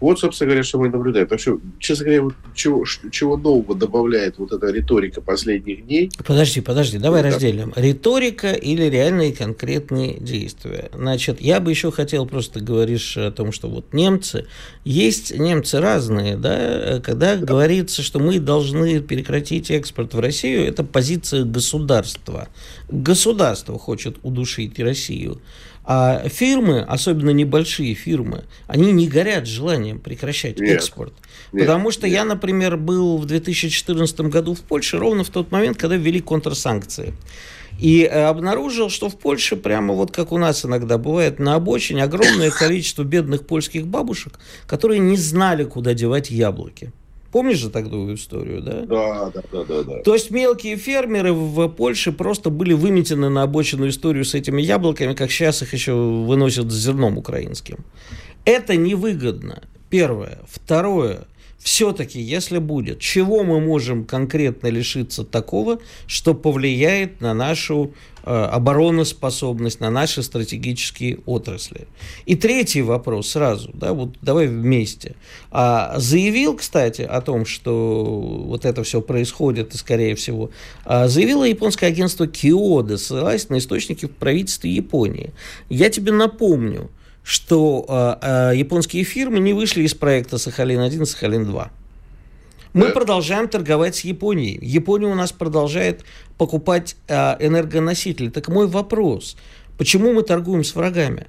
Вот, 0.00 0.18
собственно 0.18 0.48
говоря, 0.48 0.62
что 0.62 0.78
мы 0.78 0.88
наблюдаем. 0.88 1.26
Так 1.26 1.38
что, 1.40 1.60
честно 1.78 2.06
говоря, 2.06 2.22
вот 2.22 2.34
чего, 2.54 2.84
чего 3.10 3.36
нового 3.36 3.74
добавляет 3.74 4.38
вот 4.38 4.50
эта 4.52 4.70
риторика 4.70 5.20
последних 5.20 5.86
дней? 5.86 6.10
Подожди, 6.26 6.62
подожди, 6.62 6.98
давай 6.98 7.22
да. 7.22 7.28
разделим. 7.28 7.72
Риторика 7.76 8.52
или 8.52 8.84
реальные 8.84 9.32
конкретные 9.32 10.18
действия. 10.18 10.90
Значит, 10.94 11.40
я 11.40 11.60
бы 11.60 11.70
еще 11.70 11.92
хотел 11.92 12.26
просто 12.26 12.60
говоришь 12.60 13.16
о 13.18 13.30
том, 13.30 13.52
что 13.52 13.68
вот 13.68 13.92
немцы, 13.92 14.46
есть 14.84 15.38
немцы 15.38 15.80
разные, 15.80 16.36
да, 16.36 17.00
когда 17.04 17.36
да. 17.36 17.44
говорится, 17.44 18.02
что 18.02 18.18
мы 18.18 18.38
должны 18.38 19.02
прекратить 19.02 19.70
экспорт 19.70 20.14
в 20.14 20.20
Россию, 20.20 20.66
это 20.66 20.82
позиция 20.82 21.44
государства. 21.44 22.48
Государство 22.88 23.78
хочет 23.78 24.16
удушить 24.22 24.78
Россию. 24.78 25.40
А 25.92 26.28
фирмы, 26.28 26.82
особенно 26.82 27.30
небольшие 27.30 27.94
фирмы, 27.94 28.44
они 28.68 28.92
не 28.92 29.08
горят 29.08 29.48
желанием 29.48 29.98
прекращать 29.98 30.60
нет, 30.60 30.76
экспорт. 30.76 31.12
Нет, 31.52 31.66
Потому 31.66 31.90
что 31.90 32.06
нет. 32.06 32.14
я, 32.14 32.24
например, 32.24 32.76
был 32.76 33.18
в 33.18 33.26
2014 33.26 34.20
году 34.20 34.54
в 34.54 34.60
Польше 34.60 34.98
ровно 34.98 35.24
в 35.24 35.30
тот 35.30 35.50
момент, 35.50 35.78
когда 35.78 35.96
ввели 35.96 36.20
контрсанкции. 36.20 37.12
И 37.80 38.04
э, 38.04 38.22
обнаружил, 38.22 38.88
что 38.88 39.08
в 39.08 39.18
Польше, 39.18 39.56
прямо 39.56 39.92
вот 39.92 40.12
как 40.12 40.30
у 40.30 40.38
нас 40.38 40.64
иногда 40.64 40.96
бывает, 40.96 41.40
на 41.40 41.56
обочине 41.56 42.04
огромное 42.04 42.52
количество 42.52 43.02
бедных 43.02 43.44
польских 43.44 43.88
бабушек, 43.88 44.38
которые 44.68 45.00
не 45.00 45.16
знали, 45.16 45.64
куда 45.64 45.92
девать 45.92 46.30
яблоки. 46.30 46.92
Помнишь 47.32 47.58
же 47.58 47.70
такую 47.70 48.14
историю, 48.16 48.60
да? 48.60 48.80
Да, 48.82 49.30
да, 49.30 49.42
да, 49.52 49.64
да, 49.64 49.82
да. 49.84 50.02
То 50.02 50.14
есть 50.14 50.30
мелкие 50.30 50.76
фермеры 50.76 51.32
в 51.32 51.68
Польше 51.68 52.10
просто 52.10 52.50
были 52.50 52.72
выметены 52.72 53.28
на 53.28 53.42
обочину 53.42 53.88
историю 53.88 54.24
с 54.24 54.34
этими 54.34 54.60
яблоками, 54.60 55.14
как 55.14 55.30
сейчас 55.30 55.62
их 55.62 55.72
еще 55.72 55.94
выносят 55.94 56.70
с 56.70 56.74
зерном 56.74 57.18
украинским. 57.18 57.84
Это 58.44 58.76
невыгодно. 58.76 59.62
Первое. 59.90 60.40
Второе 60.48 61.26
все-таки, 61.62 62.18
если 62.20 62.56
будет, 62.58 63.00
чего 63.00 63.44
мы 63.44 63.60
можем 63.60 64.04
конкретно 64.04 64.68
лишиться 64.68 65.24
такого, 65.24 65.78
что 66.06 66.32
повлияет 66.32 67.20
на 67.20 67.34
нашу 67.34 67.92
э, 68.24 68.30
обороноспособность, 68.30 69.78
на 69.78 69.90
наши 69.90 70.22
стратегические 70.22 71.18
отрасли. 71.26 71.86
И 72.24 72.34
третий 72.34 72.80
вопрос 72.80 73.28
сразу, 73.28 73.70
да, 73.74 73.92
вот 73.92 74.16
давай 74.22 74.46
вместе. 74.46 75.16
А, 75.50 75.98
заявил, 75.98 76.56
кстати, 76.56 77.02
о 77.02 77.20
том, 77.20 77.44
что 77.44 78.20
вот 78.46 78.64
это 78.64 78.82
все 78.82 79.02
происходит, 79.02 79.74
и 79.74 79.76
скорее 79.76 80.14
всего, 80.14 80.50
а, 80.86 81.08
заявило 81.08 81.44
японское 81.44 81.88
агентство 81.88 82.26
Киода, 82.26 82.96
ссылаясь 82.96 83.50
на 83.50 83.58
источники 83.58 84.06
в 84.06 84.12
правительстве 84.12 84.70
Японии. 84.70 85.34
Я 85.68 85.90
тебе 85.90 86.12
напомню, 86.12 86.90
что 87.22 87.84
э, 88.22 88.52
э, 88.52 88.56
японские 88.56 89.04
фирмы 89.04 89.40
не 89.40 89.52
вышли 89.52 89.82
из 89.82 89.94
проекта 89.94 90.36
Сахалин-1 90.36 91.02
и 91.02 91.04
Сахалин-2. 91.04 91.68
Мы 92.72 92.86
да. 92.86 92.92
продолжаем 92.92 93.48
торговать 93.48 93.96
с 93.96 94.00
Японией. 94.00 94.58
Япония 94.62 95.06
у 95.06 95.14
нас 95.14 95.32
продолжает 95.32 96.04
покупать 96.38 96.96
э, 97.08 97.36
энергоносители. 97.44 98.30
Так 98.30 98.48
мой 98.48 98.66
вопрос, 98.68 99.36
почему 99.76 100.12
мы 100.12 100.22
торгуем 100.22 100.64
с 100.64 100.74
врагами? 100.74 101.26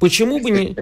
Почему 0.00 0.40
бы 0.40 0.50
не... 0.50 0.76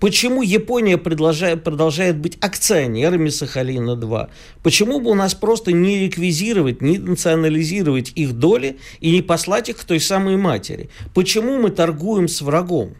Почему 0.00 0.42
Япония 0.42 0.96
продолжает, 0.96 1.64
продолжает 1.64 2.18
быть 2.18 2.38
акционерами 2.40 3.30
Сахалина-2? 3.30 4.28
Почему 4.62 5.00
бы 5.00 5.10
у 5.10 5.14
нас 5.14 5.34
просто 5.34 5.72
не 5.72 6.04
реквизировать, 6.04 6.80
не 6.80 6.98
национализировать 6.98 8.12
их 8.14 8.34
доли 8.34 8.78
и 9.00 9.10
не 9.10 9.22
послать 9.22 9.68
их 9.70 9.78
к 9.78 9.84
той 9.84 9.98
самой 9.98 10.36
матери? 10.36 10.88
Почему 11.14 11.60
мы 11.60 11.70
торгуем 11.70 12.28
с 12.28 12.42
врагом? 12.42 12.94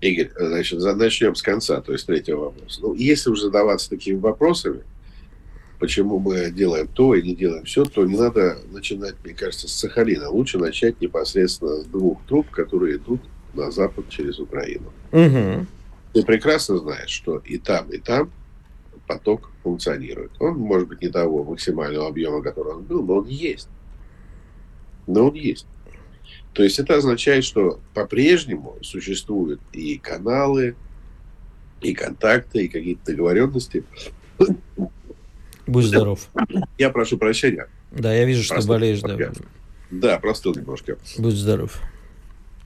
Игорь, 0.00 0.30
значит, 0.34 0.80
начнем 0.96 1.34
с 1.34 1.42
конца, 1.42 1.80
то 1.80 1.92
есть 1.92 2.06
третьего 2.06 2.44
вопроса. 2.44 2.80
Ну, 2.80 2.94
если 2.94 3.30
уже 3.30 3.42
задаваться 3.42 3.90
такими 3.90 4.18
вопросами, 4.18 4.82
почему 5.78 6.18
мы 6.18 6.50
делаем 6.50 6.88
то 6.88 7.14
и 7.14 7.22
не 7.22 7.34
делаем 7.34 7.64
все, 7.64 7.84
то 7.84 8.04
не 8.06 8.16
надо 8.16 8.58
начинать, 8.70 9.14
мне 9.24 9.34
кажется, 9.34 9.68
с 9.68 9.72
Сахалина. 9.72 10.30
Лучше 10.30 10.58
начать 10.58 11.00
непосредственно 11.00 11.82
с 11.82 11.84
двух 11.84 12.22
труб, 12.26 12.48
которые 12.50 12.96
идут 12.96 13.20
на 13.54 13.70
запад 13.70 14.08
через 14.08 14.38
Украину. 14.38 14.92
Угу. 15.12 15.66
Ты 16.14 16.24
прекрасно 16.24 16.78
знаешь, 16.78 17.10
что 17.10 17.38
и 17.38 17.58
там, 17.58 17.90
и 17.90 17.98
там 17.98 18.30
поток 19.06 19.50
функционирует. 19.62 20.30
Он, 20.38 20.56
может 20.56 20.88
быть, 20.88 21.02
не 21.02 21.08
того 21.08 21.44
максимального 21.44 22.08
объема, 22.08 22.42
который 22.42 22.74
он 22.74 22.84
был, 22.84 23.02
но 23.02 23.16
он 23.16 23.26
есть. 23.26 23.68
Но 25.06 25.28
он 25.28 25.34
есть. 25.34 25.66
То 26.52 26.64
есть 26.64 26.78
это 26.78 26.96
означает, 26.96 27.44
что 27.44 27.80
по-прежнему 27.94 28.76
существуют 28.82 29.60
и 29.72 29.98
каналы, 29.98 30.74
и 31.80 31.94
контакты, 31.94 32.64
и 32.64 32.68
какие-то 32.68 33.12
договоренности. 33.12 33.84
Будь 35.66 35.84
здоров. 35.84 36.28
Я 36.78 36.90
прошу 36.90 37.18
прощения. 37.18 37.68
Да, 37.92 38.12
я 38.12 38.24
вижу, 38.24 38.42
что 38.42 38.60
болеешь. 38.66 39.00
Да. 39.00 39.32
да, 39.90 40.18
простыл 40.18 40.54
немножко. 40.54 40.98
Будь 41.18 41.34
здоров. 41.34 41.80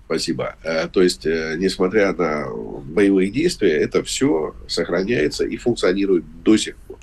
Спасибо. 0.07 0.57
Э, 0.62 0.87
то 0.88 1.03
есть, 1.03 1.25
э, 1.25 1.57
несмотря 1.59 2.12
на 2.12 2.47
боевые 2.51 3.31
действия, 3.31 3.73
это 3.73 4.03
все 4.05 4.55
сохраняется 4.68 5.44
и 5.44 5.57
функционирует 5.57 6.25
до 6.42 6.57
сих 6.57 6.77
пор. 6.77 6.99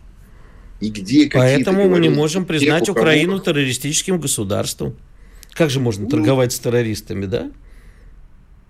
И 0.80 0.90
где 0.90 1.30
Поэтому 1.32 1.90
мы 1.90 2.00
не 2.00 2.10
можем 2.10 2.46
признать 2.46 2.90
Украину 2.90 3.40
террористическим 3.40 4.20
государством. 4.20 4.96
Как 5.54 5.70
же 5.70 5.80
можно 5.80 6.06
ну, 6.06 6.10
торговать 6.10 6.54
с 6.54 6.60
террористами, 6.60 7.26
да? 7.26 7.52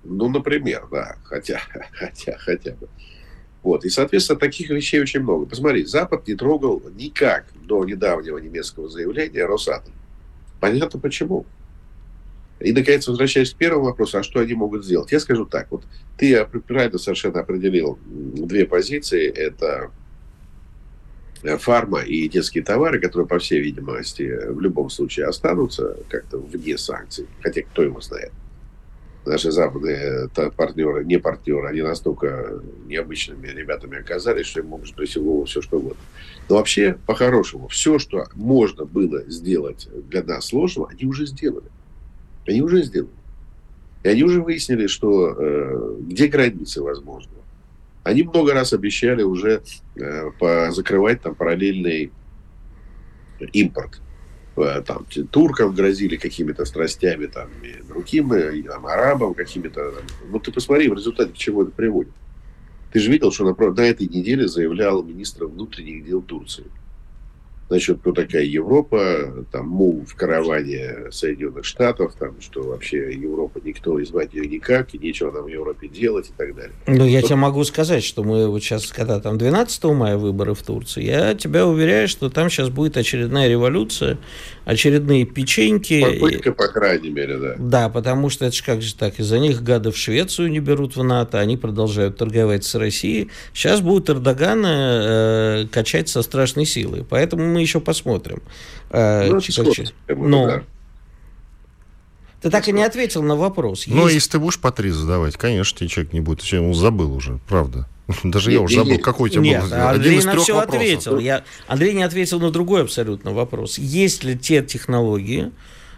Ну, 0.04 0.30
например, 0.30 0.88
да. 0.91 1.17
Хотя, 1.24 1.62
хотя, 1.94 2.38
хотя 2.38 2.74
бы. 2.74 2.88
Вот. 3.63 3.86
И, 3.86 3.89
соответственно, 3.89 4.39
таких 4.39 4.70
вещей 4.70 5.02
очень 5.02 5.22
много. 5.22 5.46
Посмотри, 5.46 5.86
Запад 5.86 6.28
не 6.28 6.36
трогал 6.36 6.82
никак 6.96 7.46
до 7.65 7.86
недавнего 7.86 8.38
немецкого 8.38 8.89
заявления 8.89 9.46
Росатом. 9.46 9.94
Понятно 10.60 11.00
почему. 11.00 11.46
И, 12.60 12.74
наконец, 12.74 13.08
возвращаясь 13.08 13.54
к 13.54 13.58
первому 13.58 13.86
вопросу, 13.86 14.20
а 14.20 14.24
что 14.24 14.39
они 14.39 14.54
могут 14.54 14.86
сделать? 14.86 15.12
Я 15.12 15.20
скажу 15.20 15.46
так. 15.46 15.72
Вот 15.72 15.84
ты 16.17 16.46
правильно 16.46 17.00
совершенно 17.00 17.39
определил 17.39 17.98
две 18.06 18.65
позиции. 18.65 19.28
Это 19.28 19.91
фарма 21.43 22.01
и 22.01 22.27
детские 22.27 22.63
товары, 22.63 22.99
которые, 22.99 23.27
по 23.27 23.39
всей 23.39 23.62
видимости, 23.62 24.23
в 24.49 24.60
любом 24.60 24.89
случае 24.89 25.27
останутся 25.27 25.97
как-то 26.10 26.38
вне 26.38 26.77
санкций, 26.77 27.27
хотя 27.41 27.62
кто 27.62 27.84
его 27.84 27.99
знает. 28.01 28.32
Наши 29.25 29.51
западные 29.51 30.30
партнеры, 30.58 31.06
не 31.06 31.19
партнеры, 31.19 31.67
они 31.67 31.82
настолько 31.82 32.60
необычными 32.88 33.47
ребятами 33.47 33.99
оказались, 33.99 34.47
что 34.47 34.62
им 34.62 34.67
могут 34.67 34.95
прийти 34.95 35.19
в 35.19 35.45
все, 35.45 35.62
что 35.62 35.77
угодно. 35.77 36.01
Но 36.49 36.56
вообще, 36.56 36.97
по-хорошему, 37.06 37.67
все, 37.67 37.99
что 37.99 38.25
можно 38.34 38.86
было 38.86 39.23
сделать 39.30 39.88
для 40.10 40.23
нас 40.23 40.47
сложного, 40.47 40.89
они 40.89 41.06
уже 41.06 41.27
сделали. 41.27 41.67
Они 42.47 42.62
уже 42.62 42.82
сделали. 42.82 43.13
И 44.04 44.10
они 44.10 44.23
уже 44.23 44.41
выяснили, 44.41 44.88
что 44.88 45.36
э, 45.38 45.97
где 46.01 46.25
границы 46.25 46.82
возможно 46.82 47.40
они 48.04 48.24
много 48.24 48.54
раз 48.54 48.74
обещали 48.74 49.24
уже 49.24 49.62
э, 49.96 50.72
закрывать 50.72 51.22
там 51.22 51.36
параллельный 51.36 52.12
импорт. 53.54 54.02
Э, 54.58 54.82
там, 54.86 55.06
туркам 55.32 55.74
грозили 55.74 56.18
какими-то 56.18 56.66
страстями, 56.66 57.28
там, 57.28 57.50
и 57.64 57.82
другим, 57.84 58.34
и, 58.34 58.64
там, 58.64 58.86
арабам 58.86 59.34
какими-то. 59.34 59.94
Ну, 60.30 60.40
ты 60.40 60.52
посмотри, 60.52 60.90
в 60.90 60.94
результате 60.94 61.32
к 61.32 61.38
чему 61.38 61.64
это 61.64 61.72
приводит. 61.72 62.14
Ты 62.92 63.00
же 63.00 63.12
видел, 63.12 63.32
что 63.32 63.46
на, 63.46 63.72
на 63.72 63.82
этой 63.82 64.08
неделе 64.08 64.48
заявлял 64.48 65.02
министр 65.04 65.46
внутренних 65.46 66.06
дел 66.06 66.22
Турции. 66.22 66.66
Значит, 67.72 68.00
кто 68.02 68.12
такая 68.12 68.44
Европа, 68.44 69.46
там, 69.50 69.70
му 69.70 70.04
в 70.06 70.14
караване 70.16 71.10
Соединенных 71.10 71.64
Штатов, 71.64 72.14
там, 72.20 72.42
что 72.42 72.64
вообще 72.64 73.14
Европа 73.14 73.62
никто, 73.64 73.98
и 73.98 74.04
звать 74.04 74.34
ее 74.34 74.46
никак, 74.46 74.94
и 74.94 74.98
нечего 74.98 75.32
нам 75.32 75.46
в 75.46 75.48
Европе 75.48 75.88
делать 75.88 76.28
и 76.28 76.34
так 76.36 76.54
далее. 76.54 76.74
Ну, 76.88 77.06
я 77.06 77.22
тебе 77.22 77.38
могу 77.38 77.64
сказать, 77.64 78.04
что 78.04 78.26
мы 78.26 78.50
вот 78.50 78.62
сейчас, 78.62 78.88
когда 78.88 79.22
там 79.22 79.38
12 79.38 79.86
мая 79.86 80.18
выборы 80.18 80.54
в 80.54 80.62
Турции, 80.64 81.02
я 81.02 81.34
тебя 81.34 81.66
уверяю, 81.66 82.10
что 82.10 82.30
там 82.30 82.50
сейчас 82.50 82.68
будет 82.68 82.98
очередная 82.98 83.48
революция, 83.48 84.18
очередные 84.66 85.26
печеньки. 85.26 86.02
Попытка, 86.02 86.52
по 86.52 86.68
крайней 86.68 87.10
мере, 87.10 87.38
да. 87.38 87.56
Да, 87.58 87.90
потому 87.90 88.30
что 88.30 88.46
это 88.46 88.56
же 88.56 88.64
как 88.66 88.82
же 88.82 88.94
так, 88.96 89.18
из-за 89.18 89.40
них 89.40 89.64
гады 89.64 89.92
в 89.92 89.98
Швецию 89.98 90.52
не 90.52 90.60
берут 90.60 90.98
в 90.98 91.04
НАТО, 91.04 91.40
они 91.40 91.56
продолжают 91.56 92.18
торговать 92.18 92.66
с 92.66 92.76
Россией. 92.76 93.30
Сейчас 93.54 93.80
будут 93.80 94.10
Эрдогана 94.10 95.64
э, 95.64 95.68
качать 95.72 96.10
со 96.10 96.22
страшной 96.22 96.66
силой. 96.66 97.06
Поэтому 97.10 97.46
мы 97.46 97.61
еще 97.62 97.80
посмотрим. 97.80 98.41
Э, 98.89 99.30
ну, 99.30 99.39
ну, 100.08 100.45
да. 100.45 100.63
Ты 102.41 102.50
так 102.50 102.67
и 102.67 102.71
не 102.71 102.84
ответил 102.84 103.21
на 103.21 103.36
вопрос. 103.36 103.86
Ну, 103.88 104.04
Есть... 104.04 104.15
если 104.15 104.32
ты 104.32 104.39
будешь 104.39 104.60
по 104.60 104.71
три 104.71 104.89
задавать, 104.89 105.38
конечно, 105.38 105.78
тебе 105.78 105.89
человек 105.89 106.13
не 106.13 106.21
будет. 106.21 106.41
Я 106.41 106.74
забыл 106.74 107.13
уже, 107.13 107.39
правда. 107.47 107.88
Даже 108.24 108.50
нет, 108.50 108.60
я 108.60 108.63
уже 108.63 108.76
забыл, 108.78 108.91
нет, 108.93 109.04
какой 109.04 109.30
у 109.30 109.34
тебя 109.34 109.41
нет, 109.41 109.63
был. 109.63 109.74
Андрей 109.74 110.17
Один 110.17 110.26
на 110.26 110.39
все 110.39 110.56
вопросов. 110.56 110.82
ответил. 110.82 111.19
Я, 111.19 111.43
Андрей 111.67 111.93
не 111.93 112.04
ответил 112.04 112.39
на 112.39 112.50
другой 112.50 112.82
абсолютно 112.82 113.32
вопрос. 113.32 113.78
Есть 113.78 114.24
ли 114.24 114.38
те 114.38 114.63
технологии 114.63 115.52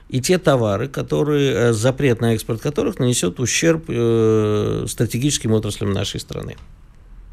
и 0.10 0.20
те 0.20 0.38
товары, 0.38 0.90
которые, 0.90 1.54
э, 1.54 1.74
запрет 1.74 2.20
на 2.20 2.34
экспорт 2.34 2.62
которых 2.62 3.00
нанесет 3.00 3.40
ущерб 3.40 3.86
э, 3.88 4.86
стратегическим 4.90 5.54
отраслям 5.54 5.94
нашей 5.94 6.20
страны? 6.20 6.58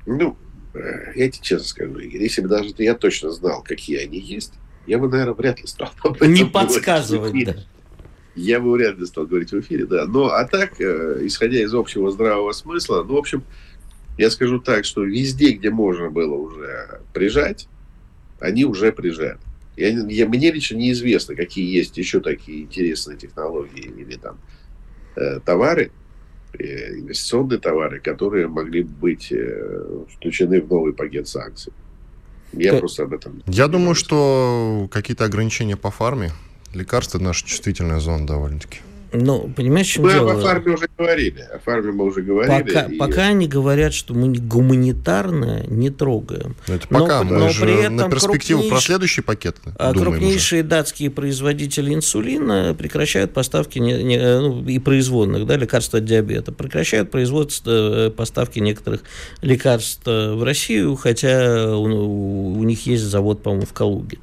Ну, 0.06 0.36
я 0.74 1.30
тебе 1.30 1.42
честно 1.42 1.66
скажу, 1.66 1.98
Игорь, 1.98 2.22
если 2.22 2.42
бы 2.42 2.48
даже 2.48 2.72
я 2.78 2.94
точно 2.94 3.30
знал, 3.30 3.62
какие 3.62 3.98
они 3.98 4.18
есть, 4.18 4.52
я 4.86 4.98
бы, 4.98 5.08
наверное, 5.08 5.34
вряд 5.34 5.60
ли 5.60 5.66
стал 5.66 5.90
Не 6.20 6.44
подсказывать, 6.44 7.44
да. 7.44 7.56
Я 8.36 8.60
бы 8.60 8.72
вряд 8.72 8.98
ли 8.98 9.06
стал 9.06 9.26
говорить 9.26 9.50
в 9.50 9.60
эфире, 9.60 9.86
да. 9.86 10.06
Но, 10.06 10.26
а 10.28 10.46
так, 10.46 10.80
э, 10.80 11.20
исходя 11.22 11.60
из 11.60 11.74
общего 11.74 12.10
здравого 12.10 12.52
смысла, 12.52 13.02
ну, 13.02 13.14
в 13.14 13.18
общем, 13.18 13.42
я 14.16 14.30
скажу 14.30 14.60
так, 14.60 14.84
что 14.84 15.02
везде, 15.02 15.52
где 15.52 15.70
можно 15.70 16.10
было 16.10 16.34
уже 16.34 17.00
прижать, 17.12 17.68
они 18.38 18.64
уже 18.64 18.92
прижали. 18.92 19.38
Я, 19.76 19.88
я, 19.88 20.28
мне 20.28 20.50
лично 20.52 20.76
неизвестно, 20.76 21.34
какие 21.34 21.74
есть 21.74 21.96
еще 21.96 22.20
такие 22.20 22.62
интересные 22.62 23.16
технологии 23.16 23.92
или 23.96 24.16
там 24.16 24.38
э, 25.16 25.40
товары, 25.40 25.90
инвестиционные 26.58 27.58
товары, 27.58 28.00
которые 28.00 28.48
могли 28.48 28.82
быть 28.82 29.32
э, 29.32 30.04
включены 30.14 30.60
в 30.60 30.68
новый 30.68 30.92
пакет 30.92 31.28
санкций. 31.28 31.72
Я 32.52 32.72
Ты... 32.72 32.78
просто 32.78 33.04
об 33.04 33.12
этом... 33.12 33.42
Я 33.46 33.68
думаю, 33.68 33.94
что 33.94 34.88
какие-то 34.90 35.24
ограничения 35.24 35.76
по 35.76 35.90
фарме 35.90 36.32
Лекарства 36.74 37.18
наша 37.18 37.46
чувствительная 37.46 38.00
зона 38.00 38.26
довольно-таки. 38.26 38.80
Ну, 39.12 39.52
понимаешь, 39.56 39.88
в 39.88 39.92
чем 39.92 40.04
мы 40.04 40.12
дело? 40.12 40.32
о 40.32 40.40
фарме 40.40 40.74
уже 40.74 40.88
говорили. 40.96 41.40
О 41.40 41.58
фарме 41.58 41.92
мы 41.92 42.04
уже 42.04 42.22
говорили. 42.22 42.62
Пока, 42.62 42.82
и... 42.82 42.96
пока 42.96 43.22
они 43.26 43.48
говорят, 43.48 43.92
что 43.92 44.14
мы 44.14 44.32
гуманитарное 44.32 45.64
не 45.66 45.90
трогаем. 45.90 46.56
Но 46.68 46.74
это 46.74 46.88
пока. 46.88 47.24
Но, 47.24 47.30
мы 47.30 47.38
но 47.38 47.48
же 47.48 47.62
при 47.62 47.80
этом 47.80 47.96
на 47.96 48.10
перспективу 48.10 48.60
крупнейш... 48.60 48.84
про 48.84 48.86
следующий 48.86 49.20
пакет 49.22 49.56
а, 49.76 49.92
Крупнейшие 49.92 50.62
уже. 50.62 50.68
датские 50.68 51.10
производители 51.10 51.92
инсулина 51.92 52.74
прекращают 52.78 53.32
поставки 53.32 53.78
не, 53.78 54.02
не, 54.02 54.18
ну, 54.18 54.66
и 54.66 54.78
производных, 54.78 55.46
да, 55.46 55.56
лекарств 55.56 55.94
от 55.94 56.04
диабета. 56.04 56.52
Прекращают 56.52 57.10
производство, 57.10 58.06
э, 58.06 58.10
поставки 58.10 58.60
некоторых 58.60 59.02
лекарств 59.42 60.02
э, 60.06 60.34
в 60.34 60.44
Россию, 60.44 60.94
хотя 60.94 61.76
у, 61.76 62.58
у 62.58 62.62
них 62.62 62.86
есть 62.86 63.02
завод, 63.02 63.42
по-моему, 63.42 63.66
в 63.66 63.72
Калуге. 63.72 64.18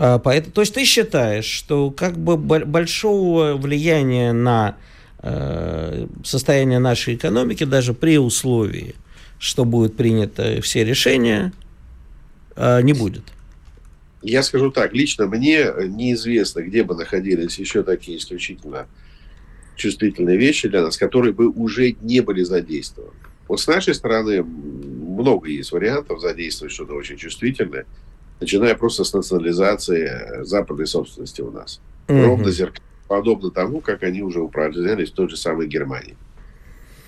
А, 0.00 0.20
поэтому, 0.20 0.52
то 0.52 0.60
есть 0.60 0.72
ты 0.72 0.84
считаешь, 0.84 1.44
что 1.44 1.90
как 1.90 2.16
бы 2.16 2.36
большого 2.36 3.56
влияния 3.56 4.32
на 4.32 4.76
э, 5.20 6.06
состояние 6.24 6.78
нашей 6.78 7.16
экономики 7.16 7.64
даже 7.64 7.94
при 7.94 8.16
условии, 8.16 8.94
что 9.40 9.64
будут 9.64 9.96
приняты 9.96 10.60
все 10.60 10.84
решения, 10.84 11.52
э, 12.54 12.80
не 12.82 12.92
будет? 12.92 13.24
Я 14.22 14.44
скажу 14.44 14.70
так, 14.70 14.92
лично 14.92 15.26
мне 15.26 15.66
неизвестно, 15.88 16.60
где 16.60 16.84
бы 16.84 16.94
находились 16.94 17.58
еще 17.58 17.82
такие 17.82 18.18
исключительно 18.18 18.86
чувствительные 19.74 20.36
вещи 20.36 20.68
для 20.68 20.82
нас, 20.82 20.96
которые 20.96 21.32
бы 21.32 21.48
уже 21.48 21.96
не 22.02 22.20
были 22.20 22.44
задействованы. 22.44 23.14
Вот 23.48 23.60
с 23.60 23.66
нашей 23.66 23.94
стороны 23.94 24.44
много 24.44 25.48
есть 25.48 25.72
вариантов 25.72 26.20
задействовать 26.20 26.72
что-то 26.72 26.94
очень 26.94 27.16
чувствительное 27.16 27.84
начиная 28.40 28.74
просто 28.74 29.04
с 29.04 29.12
национализации 29.12 30.08
э, 30.08 30.44
западной 30.44 30.86
собственности 30.86 31.40
у 31.40 31.50
нас. 31.50 31.80
Mm-hmm. 32.06 32.24
Ровно 32.24 32.50
зеркально 32.50 32.88
подобно 33.08 33.50
тому, 33.50 33.80
как 33.80 34.02
они 34.02 34.22
уже 34.22 34.40
управлялись 34.40 35.10
в 35.10 35.14
той 35.14 35.28
же 35.28 35.36
самой 35.36 35.66
Германии. 35.66 36.16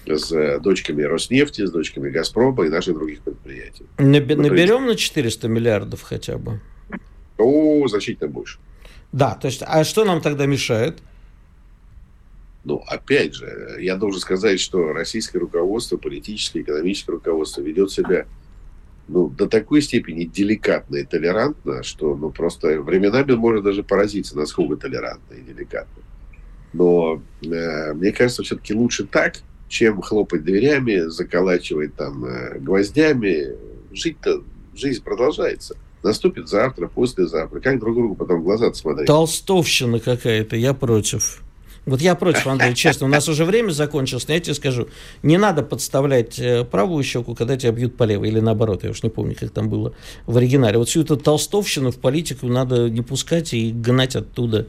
С 0.07 0.33
э, 0.33 0.59
дочками 0.59 1.03
Роснефти, 1.03 1.67
с 1.67 1.71
дочками 1.71 2.11
Газпрома 2.11 2.65
и 2.65 2.71
наших 2.71 2.95
других 2.95 3.21
предприятий. 3.21 3.85
Наберем 3.99 4.87
на 4.87 4.97
400 4.97 5.47
миллиардов 5.47 6.03
хотя 6.03 6.39
бы? 6.39 6.61
О, 7.39 7.87
значительно 7.87 8.29
больше. 8.29 8.59
Да, 9.13 9.35
то 9.35 9.47
есть, 9.47 9.63
а 9.65 9.85
что 9.85 10.05
нам 10.05 10.21
тогда 10.21 10.47
мешает? 10.47 10.99
Ну, 12.65 12.83
опять 12.87 13.35
же, 13.35 13.77
я 13.81 13.97
должен 13.97 14.21
сказать, 14.21 14.61
что 14.61 14.93
российское 14.93 15.39
руководство, 15.39 15.97
политическое, 15.97 16.61
экономическое 16.61 17.13
руководство 17.13 17.63
ведет 17.63 17.91
себя 17.91 18.27
ну, 19.13 19.29
до 19.29 19.49
такой 19.49 19.83
степени 19.83 20.25
деликатно 20.25 20.97
и 20.97 21.05
толерантно, 21.05 21.83
что 21.83 22.15
ну, 22.15 22.31
просто 22.31 22.81
временами 22.81 23.33
можно 23.33 23.61
даже 23.61 23.83
поразиться, 23.83 24.37
насколько 24.37 24.77
толерантно 24.77 25.35
и 25.35 25.43
деликатно. 25.43 26.03
Но 26.73 27.21
э, 27.43 27.93
мне 27.93 28.13
кажется, 28.13 28.45
все-таки 28.45 28.73
лучше 28.73 29.05
так, 29.05 29.39
чем 29.69 30.01
хлопать 30.01 30.45
дверями, 30.45 31.09
заколачивать 31.09 31.97
там 31.97 32.25
э, 32.25 32.59
гвоздями. 32.61 33.57
Жить-то, 33.93 34.45
жизнь 34.77 35.03
продолжается. 35.03 35.77
Наступит 36.05 36.49
завтра, 36.49 36.87
послезавтра. 36.87 37.59
Как 37.59 37.81
друг 37.81 37.97
другу 37.97 38.15
потом 38.15 38.41
в 38.41 38.45
глаза 38.45 38.73
смотреть? 38.73 39.09
Толстовщина 39.09 39.99
какая-то, 39.99 40.55
я 40.55 40.73
против. 40.73 41.43
Вот 41.91 42.01
я 42.01 42.15
против, 42.15 42.47
Андрей, 42.47 42.73
честно. 42.77 43.07
У 43.07 43.11
нас 43.11 43.29
уже 43.29 43.45
время 43.45 43.73
закончилось, 43.73 44.29
но 44.29 44.35
я 44.35 44.41
тебе 44.41 44.55
скажу, 44.55 44.87
не 45.25 45.39
надо 45.39 45.63
подставлять 45.63 46.39
э, 46.39 46.65
правую 46.65 47.03
щеку, 47.03 47.35
когда 47.35 47.57
тебя 47.57 47.73
бьют 47.73 47.97
по 47.97 48.05
левой, 48.05 48.29
или 48.29 48.39
наоборот, 48.39 48.85
я 48.85 48.91
уж 48.91 49.03
не 49.03 49.11
помню, 49.11 49.35
как 49.39 49.51
там 49.51 49.69
было 49.69 49.93
в 50.25 50.37
оригинале. 50.37 50.79
Вот 50.79 50.89
всю 50.89 51.03
эту 51.03 51.17
толстовщину 51.17 51.91
в 51.91 51.97
политику 51.97 52.47
надо 52.47 52.89
не 52.89 53.03
пускать 53.03 53.53
и 53.55 53.73
гнать 53.73 54.15
оттуда 54.15 54.69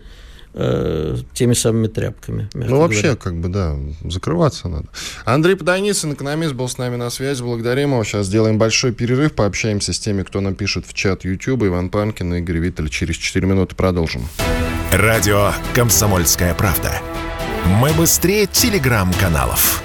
э, 0.54 1.18
теми 1.34 1.54
самыми 1.54 1.88
тряпками. 1.88 2.50
Ну, 2.54 2.80
вообще, 2.80 3.02
говоря. 3.02 3.16
как 3.16 3.36
бы, 3.36 3.50
да, 3.50 3.76
закрываться 4.04 4.68
надо. 4.68 4.88
Андрей 5.26 5.56
Подойницын, 5.56 6.14
экономист, 6.14 6.54
был 6.54 6.68
с 6.68 6.78
нами 6.78 6.96
на 6.96 7.10
связи. 7.10 7.42
Благодарим 7.44 7.92
его. 7.92 8.04
Сейчас 8.04 8.28
сделаем 8.28 8.58
большой 8.58 8.92
перерыв, 8.92 9.34
пообщаемся 9.34 9.94
с 9.94 10.00
теми, 10.00 10.24
кто 10.24 10.42
нам 10.42 10.56
пишет 10.56 10.86
в 10.86 10.94
чат 10.94 11.24
YouTube. 11.26 11.64
Иван 11.64 11.90
Панкин 11.90 12.34
и 12.36 12.40
Игорь 12.40 12.58
Виттель. 12.58 12.90
Через 12.90 13.18
4 13.18 13.48
минуты 13.48 13.76
продолжим. 13.76 14.28
Радио 14.92 15.54
«Комсомольская 15.74 16.54
правда». 16.54 16.92
Мы 17.80 17.94
быстрее 17.94 18.48
телеграм-каналов. 18.48 19.84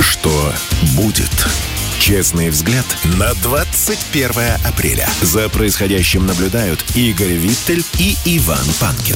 Что 0.00 0.52
будет? 0.96 1.69
Честный 2.10 2.50
взгляд 2.50 2.84
на 3.20 3.32
21 3.34 4.30
апреля. 4.66 5.08
За 5.22 5.48
происходящим 5.48 6.26
наблюдают 6.26 6.84
Игорь 6.96 7.34
Виттель 7.34 7.84
и 8.00 8.16
Иван 8.26 8.64
Панкин. 8.80 9.14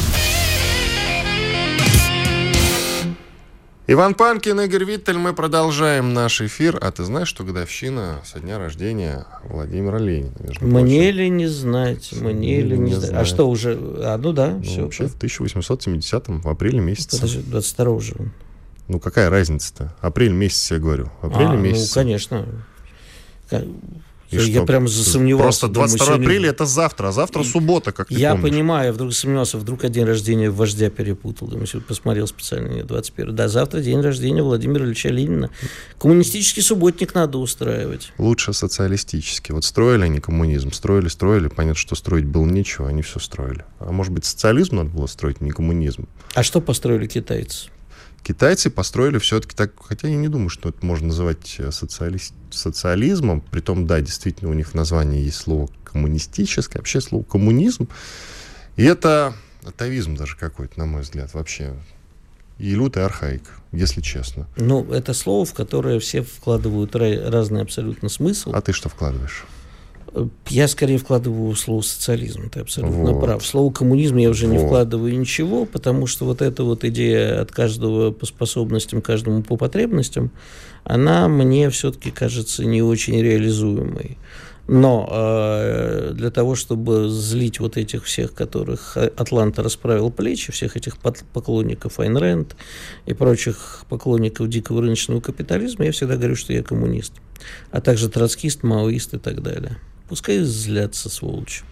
Иван 3.88 4.14
Панкин, 4.14 4.60
Игорь 4.60 4.84
Виттель, 4.84 5.18
мы 5.18 5.32
продолжаем 5.32 6.14
наш 6.14 6.40
эфир. 6.40 6.78
А 6.80 6.92
ты 6.92 7.02
знаешь, 7.02 7.26
что 7.26 7.42
годовщина 7.42 8.20
со 8.24 8.38
дня 8.38 8.58
рождения 8.58 9.26
Владимира 9.42 9.98
Ленина? 9.98 10.30
Мне 10.60 11.10
ли 11.10 11.28
не 11.28 11.48
знать, 11.48 12.12
мне 12.12 12.60
ли 12.60 12.78
не, 12.78 12.90
не 12.90 12.94
знать. 12.94 13.12
А 13.12 13.24
что 13.24 13.50
уже? 13.50 13.76
А, 14.04 14.16
ну 14.18 14.32
да, 14.32 14.50
ну, 14.50 14.62
все. 14.62 14.82
Вообще 14.82 15.08
в 15.08 15.16
1870 15.16 16.28
в 16.28 16.48
апреле 16.48 16.78
месяце. 16.78 17.16
Подожди, 17.16 17.42
22 17.42 17.90
уже. 17.90 18.14
Ну 18.86 19.00
какая 19.00 19.30
разница-то? 19.30 19.96
Апрель 20.00 20.32
месяц, 20.32 20.70
я 20.70 20.78
говорю. 20.78 21.10
Апреле 21.22 21.48
а, 21.48 21.56
месяц. 21.56 21.96
Ну, 21.96 22.02
конечно. 22.02 22.46
И 24.30 24.36
я 24.36 24.56
что? 24.56 24.66
прям 24.66 24.88
засомневался. 24.88 25.60
Просто 25.60 25.68
22 25.68 26.06
думаю, 26.06 26.22
апреля 26.22 26.50
это 26.50 26.66
завтра, 26.66 27.08
а 27.08 27.12
завтра 27.12 27.44
суббота, 27.44 27.92
как 27.92 28.08
ты 28.08 28.14
Я 28.14 28.32
помнишь. 28.32 28.50
понимаю, 28.50 28.92
вдруг 28.92 29.12
сомневался, 29.12 29.58
вдруг 29.58 29.88
день 29.88 30.04
рождения 30.04 30.50
вождя 30.50 30.90
перепутал. 30.90 31.46
Думаю, 31.48 31.66
посмотрел 31.86 32.26
специально, 32.26 32.68
нет, 32.68 32.86
21 32.86 33.36
Да, 33.36 33.48
завтра 33.48 33.80
день 33.80 34.00
рождения 34.00 34.42
Владимира 34.42 34.84
Ильича 34.84 35.10
Ленина. 35.10 35.50
Коммунистический 35.98 36.62
субботник 36.62 37.14
надо 37.14 37.38
устраивать. 37.38 38.12
Лучше 38.18 38.52
социалистический. 38.52 39.52
Вот 39.54 39.64
строили 39.64 40.02
они 40.04 40.20
коммунизм, 40.20 40.72
строили, 40.72 41.08
строили. 41.08 41.48
Понятно, 41.48 41.78
что 41.78 41.94
строить 41.94 42.24
было 42.24 42.46
нечего, 42.46 42.88
они 42.88 43.02
все 43.02 43.20
строили. 43.20 43.64
А 43.78 43.92
может 43.92 44.12
быть, 44.12 44.24
социализм 44.24 44.76
надо 44.76 44.90
было 44.90 45.06
строить, 45.06 45.40
не 45.40 45.50
коммунизм. 45.50 46.08
А 46.34 46.42
что 46.42 46.60
построили 46.60 47.06
китайцы? 47.06 47.68
Китайцы 48.24 48.70
построили 48.70 49.18
все-таки 49.18 49.54
так, 49.54 49.72
хотя 49.78 50.08
я 50.08 50.16
не 50.16 50.28
думаю, 50.28 50.48
что 50.48 50.70
это 50.70 50.84
можно 50.84 51.08
называть 51.08 51.56
э, 51.58 51.70
социали... 51.70 52.18
социализмом, 52.50 53.42
притом, 53.42 53.86
да, 53.86 54.00
действительно, 54.00 54.50
у 54.50 54.54
них 54.54 54.70
в 54.70 54.74
названии 54.74 55.22
есть 55.22 55.36
слово 55.36 55.68
коммунистическое, 55.84 56.80
вообще 56.80 57.02
слово 57.02 57.22
коммунизм, 57.22 57.86
и 58.76 58.84
это 58.84 59.34
атовизм 59.62 60.16
даже 60.16 60.36
какой-то, 60.36 60.78
на 60.78 60.86
мой 60.86 61.02
взгляд, 61.02 61.34
вообще. 61.34 61.74
И 62.58 62.74
лютая 62.74 63.04
архаика, 63.04 63.50
если 63.72 64.00
честно. 64.00 64.46
Ну, 64.56 64.90
это 64.90 65.12
слово, 65.12 65.44
в 65.44 65.52
которое 65.52 65.98
все 66.00 66.22
вкладывают 66.22 66.96
разный 66.96 67.60
абсолютно 67.60 68.08
смысл. 68.08 68.52
А 68.54 68.62
ты 68.62 68.72
что 68.72 68.88
вкладываешь? 68.88 69.44
Я 70.48 70.68
скорее 70.68 70.98
вкладываю 70.98 71.54
слово 71.56 71.80
социализм, 71.80 72.48
ты 72.48 72.60
абсолютно 72.60 73.12
вот. 73.12 73.20
прав. 73.20 73.44
Слово 73.44 73.72
коммунизм 73.72 74.16
я 74.16 74.30
уже 74.30 74.46
вот. 74.46 74.52
не 74.52 74.58
вкладываю 74.58 75.18
ничего, 75.18 75.64
потому 75.64 76.06
что 76.06 76.24
вот 76.24 76.40
эта 76.40 76.62
вот 76.62 76.84
идея 76.84 77.40
от 77.40 77.50
каждого 77.50 78.12
по 78.12 78.24
способностям, 78.24 79.02
каждому 79.02 79.42
по 79.42 79.56
потребностям, 79.56 80.30
она 80.84 81.28
мне 81.28 81.68
все-таки 81.70 82.10
кажется 82.10 82.64
не 82.64 82.82
очень 82.82 83.20
реализуемой. 83.20 84.18
Но 84.66 85.06
э, 85.10 86.12
для 86.14 86.30
того, 86.30 86.54
чтобы 86.54 87.08
злить 87.10 87.60
вот 87.60 87.76
этих 87.76 88.04
всех, 88.04 88.32
которых 88.32 88.96
Атланта 88.96 89.62
расправил 89.62 90.10
плечи, 90.10 90.52
всех 90.52 90.76
этих 90.76 90.96
поклонников 90.96 92.00
Айн 92.00 92.16
Рэнд 92.16 92.56
и 93.04 93.12
прочих 93.12 93.84
поклонников 93.90 94.48
дикого 94.48 94.80
рыночного 94.80 95.20
капитализма, 95.20 95.84
я 95.84 95.92
всегда 95.92 96.16
говорю, 96.16 96.36
что 96.36 96.54
я 96.54 96.62
коммунист, 96.62 97.12
а 97.72 97.82
также 97.82 98.08
троцкист, 98.08 98.62
маоист 98.62 99.14
и 99.14 99.18
так 99.18 99.42
далее. 99.42 99.76
Пускай 100.08 100.40
злятся, 100.40 101.08
сволочи. 101.08 101.62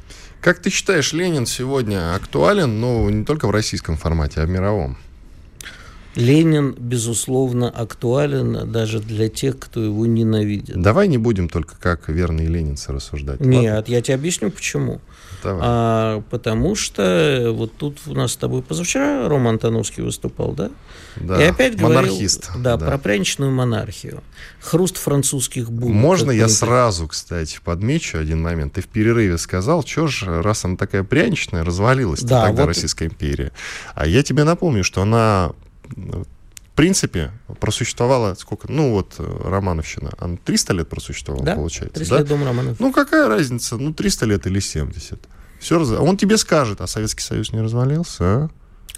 Как 0.41 0.59
ты 0.59 0.71
считаешь, 0.71 1.13
Ленин 1.13 1.47
сегодня 1.47 2.15
актуален, 2.15 2.81
но 2.81 3.09
не 3.11 3.25
только 3.25 3.47
в 3.47 3.51
российском 3.51 3.97
формате, 3.97 4.41
а 4.41 4.47
в 4.47 4.49
мировом? 4.49 4.97
Ленин, 6.15 6.75
безусловно, 6.77 7.71
актуален 7.71 8.71
даже 8.71 9.01
для 9.01 9.29
тех, 9.29 9.59
кто 9.59 9.83
его 9.83 10.05
ненавидит. 10.05 10.81
Давай 10.81 11.09
не 11.09 11.17
будем 11.17 11.49
только 11.49 11.77
как 11.79 12.09
верные 12.09 12.49
ленинцы 12.49 12.93
рассуждать. 12.93 13.41
Нет, 13.41 13.75
ладно? 13.75 13.93
я 13.93 14.03
тебе 14.03 14.15
объясню, 14.15 14.51
почему. 14.51 15.01
Давай. 15.43 15.61
А, 15.65 16.23
потому 16.31 16.75
что 16.75 17.51
вот 17.53 17.77
тут 17.77 17.99
у 18.07 18.15
нас 18.15 18.33
с 18.33 18.37
тобой 18.37 18.63
позавчера 18.63 19.29
Рома 19.29 19.51
Антоновский 19.51 20.03
выступал, 20.03 20.53
да? 20.53 20.71
Да, 21.17 21.43
и 21.43 21.49
опять 21.49 21.81
монархист. 21.81 22.47
Говорил, 22.47 22.63
да, 22.65 22.77
да, 22.77 22.87
про 22.87 22.99
пряничную 22.99 23.51
монархию. 23.51 24.23
Хруст 24.61 24.97
французских 24.97 25.71
булок. 25.71 25.95
Можно 25.95 26.31
я 26.31 26.49
сразу, 26.49 27.09
кстати, 27.09 27.59
подмечу 27.63 28.19
один 28.19 28.43
момент? 28.43 28.75
Ты 28.75 28.83
в 28.83 28.87
перерыве 28.87 29.39
сказал, 29.39 29.85
что 29.85 30.07
же, 30.07 30.43
раз 30.43 30.65
она 30.65 30.77
такая 30.77 31.05
пряничная, 31.05 31.65
развалилась 31.65 32.23
да, 32.23 32.47
тогда 32.47 32.63
вот... 32.63 32.69
Российская 32.69 33.07
империя. 33.07 33.53
А 33.95 34.07
я 34.07 34.23
тебе 34.23 34.45
напомню, 34.45 34.85
что 34.85 35.03
она 35.03 35.53
в 36.73 36.75
принципе, 36.75 37.33
просуществовала 37.61 38.33
сколько? 38.35 38.73
Ну, 38.73 38.93
вот 38.93 39.17
э, 39.19 39.41
Романовщина. 39.45 40.11
Она 40.17 40.39
300 40.43 40.73
лет 40.73 40.89
просуществовала, 40.89 41.45
да? 41.45 41.55
получается. 41.55 41.97
300 41.97 42.15
да? 42.15 42.21
лет 42.21 42.29
дом 42.29 42.45
Романов. 42.45 42.81
Ну, 42.81 42.93
какая 42.93 43.29
разница? 43.29 43.77
Ну, 43.77 43.93
300 43.93 44.25
лет 44.25 44.47
или 44.47 44.59
70. 44.59 45.21
Все 45.61 45.79
раз... 45.79 45.91
Он 45.91 46.17
тебе 46.17 46.39
скажет, 46.39 46.81
а 46.81 46.87
Советский 46.87 47.23
Союз 47.23 47.53
не 47.53 47.61
развалился, 47.61 48.25
а? 48.25 48.51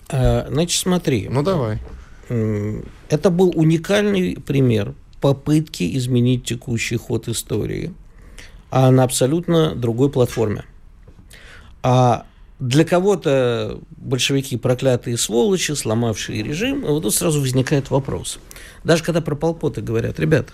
а 0.08 0.46
значит, 0.50 0.80
смотри. 0.80 1.28
Ну, 1.28 1.42
давай. 1.42 1.82
Это 2.28 3.30
был 3.30 3.52
уникальный 3.56 4.37
пример 4.37 4.94
попытки 5.20 5.96
изменить 5.96 6.44
текущий 6.44 6.96
ход 6.96 7.26
истории, 7.26 7.92
а 8.70 8.92
на 8.92 9.02
абсолютно 9.02 9.74
другой 9.74 10.10
платформе. 10.10 10.64
А 11.82 12.24
для 12.68 12.85
кого-то 12.85 13.79
большевики 13.90 14.57
проклятые 14.57 15.18
сволочи, 15.18 15.72
сломавшие 15.72 16.42
режим, 16.42 16.83
и 16.85 16.88
вот 16.88 17.03
тут 17.03 17.14
сразу 17.14 17.40
возникает 17.40 17.90
вопрос. 17.90 18.38
Даже 18.85 19.05
когда 19.05 19.20
про 19.20 19.35
полпоты 19.35 19.83
говорят, 19.83 20.18
ребят, 20.18 20.48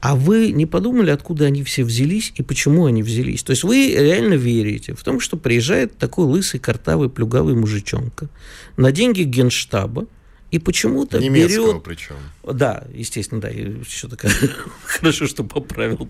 а 0.00 0.16
вы 0.16 0.50
не 0.50 0.66
подумали, 0.66 1.10
откуда 1.10 1.44
они 1.44 1.62
все 1.62 1.84
взялись 1.84 2.32
и 2.36 2.42
почему 2.42 2.86
они 2.86 3.04
взялись? 3.04 3.44
То 3.44 3.50
есть 3.50 3.62
вы 3.62 3.94
реально 3.96 4.34
верите 4.34 4.94
в 4.94 5.04
том, 5.04 5.20
что 5.20 5.36
приезжает 5.36 5.96
такой 5.96 6.24
лысый, 6.24 6.58
картавый, 6.58 7.08
плюгавый 7.08 7.54
мужичонка 7.54 8.28
на 8.76 8.90
деньги 8.90 9.22
генштаба, 9.22 10.06
и 10.50 10.58
почему-то 10.58 11.20
берет... 11.20 11.82
причем. 11.84 12.16
Да, 12.42 12.84
естественно, 12.92 13.40
да, 13.40 13.48
еще 13.48 14.08
такая... 14.08 14.32
Хорошо, 14.84 15.26
что 15.26 15.44
поправил. 15.44 16.08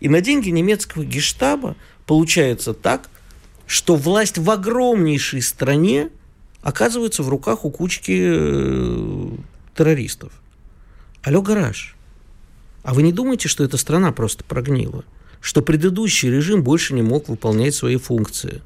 И 0.00 0.08
на 0.08 0.20
деньги 0.20 0.48
немецкого 0.48 1.04
гештаба 1.04 1.76
получается 2.06 2.72
так, 2.72 3.10
что 3.68 3.96
власть 3.96 4.38
в 4.38 4.50
огромнейшей 4.50 5.42
стране 5.42 6.08
оказывается 6.62 7.22
в 7.22 7.28
руках 7.28 7.66
у 7.66 7.70
кучки 7.70 8.18
э, 8.18 9.28
террористов. 9.76 10.32
Алло, 11.22 11.42
гараж. 11.42 11.94
А 12.82 12.94
вы 12.94 13.02
не 13.02 13.12
думаете, 13.12 13.48
что 13.48 13.62
эта 13.62 13.76
страна 13.76 14.10
просто 14.10 14.42
прогнила? 14.42 15.04
Что 15.42 15.60
предыдущий 15.60 16.30
режим 16.30 16.62
больше 16.62 16.94
не 16.94 17.02
мог 17.02 17.28
выполнять 17.28 17.74
свои 17.74 17.96
функции? 17.96 18.62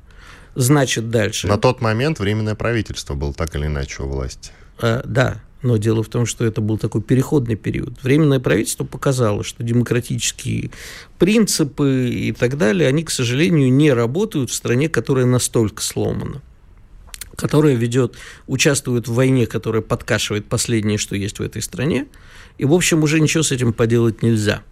Значит, 0.55 1.11
дальше. 1.11 1.49
На 1.49 1.59
тот 1.59 1.81
момент 1.81 2.21
временное 2.21 2.55
правительство 2.55 3.15
было 3.15 3.35
так 3.35 3.57
или 3.57 3.67
иначе 3.67 4.05
у 4.05 4.07
власти. 4.07 4.53
А, 4.79 5.03
да, 5.05 5.43
но 5.63 5.77
дело 5.77 6.03
в 6.03 6.09
том, 6.09 6.27
что 6.27 6.45
это 6.45 6.61
был 6.61 6.77
такой 6.77 7.03
переходный 7.03 7.57
период. 7.57 8.03
Временное 8.03 8.41
правительство 8.41 8.85
показало, 8.85 9.45
что 9.45 9.63
демократические 9.63 10.71
принципы 11.19 12.11
и 12.11 12.33
так 12.33 12.59
далее, 12.59 12.89
они, 12.89 13.05
к 13.05 13.11
сожалению, 13.11 13.73
не 13.73 13.93
работают 13.93 14.51
в 14.51 14.55
стране, 14.55 14.89
которая 14.89 15.27
настолько 15.27 15.83
сломана 15.83 16.43
которая 17.35 17.75
ведет, 17.75 18.15
участвует 18.47 19.09
в 19.09 19.15
войне, 19.15 19.47
которая 19.47 19.81
подкашивает 19.81 20.45
последнее, 20.47 20.99
что 20.99 21.17
есть 21.17 21.39
в 21.39 21.43
этой 21.43 21.63
стране, 21.63 22.07
и, 22.59 22.67
в 22.67 22.75
общем, 22.75 23.03
уже 23.03 23.19
ничего 23.21 23.43
с 23.43 23.51
этим 23.51 23.73
поделать 23.73 24.23
нельзя. 24.23 24.63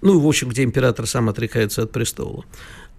Ну, 0.00 0.18
и, 0.18 0.20
в 0.20 0.26
общем, 0.26 0.48
где 0.48 0.64
император 0.64 1.06
сам 1.06 1.28
отрекается 1.28 1.82
от 1.82 1.92
престола. 1.92 2.44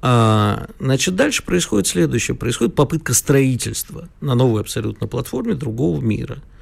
А, 0.01 0.69
значит, 0.79 1.15
дальше 1.15 1.43
происходит 1.43 1.87
следующее. 1.87 2.37
Происходит 2.37 2.75
попытка 2.75 3.13
строительства 3.13 4.07
на 4.21 4.35
новой 4.35 4.61
абсолютно 4.61 5.07
платформе 5.07 5.55
другого 5.55 5.99
мира– 5.99 6.37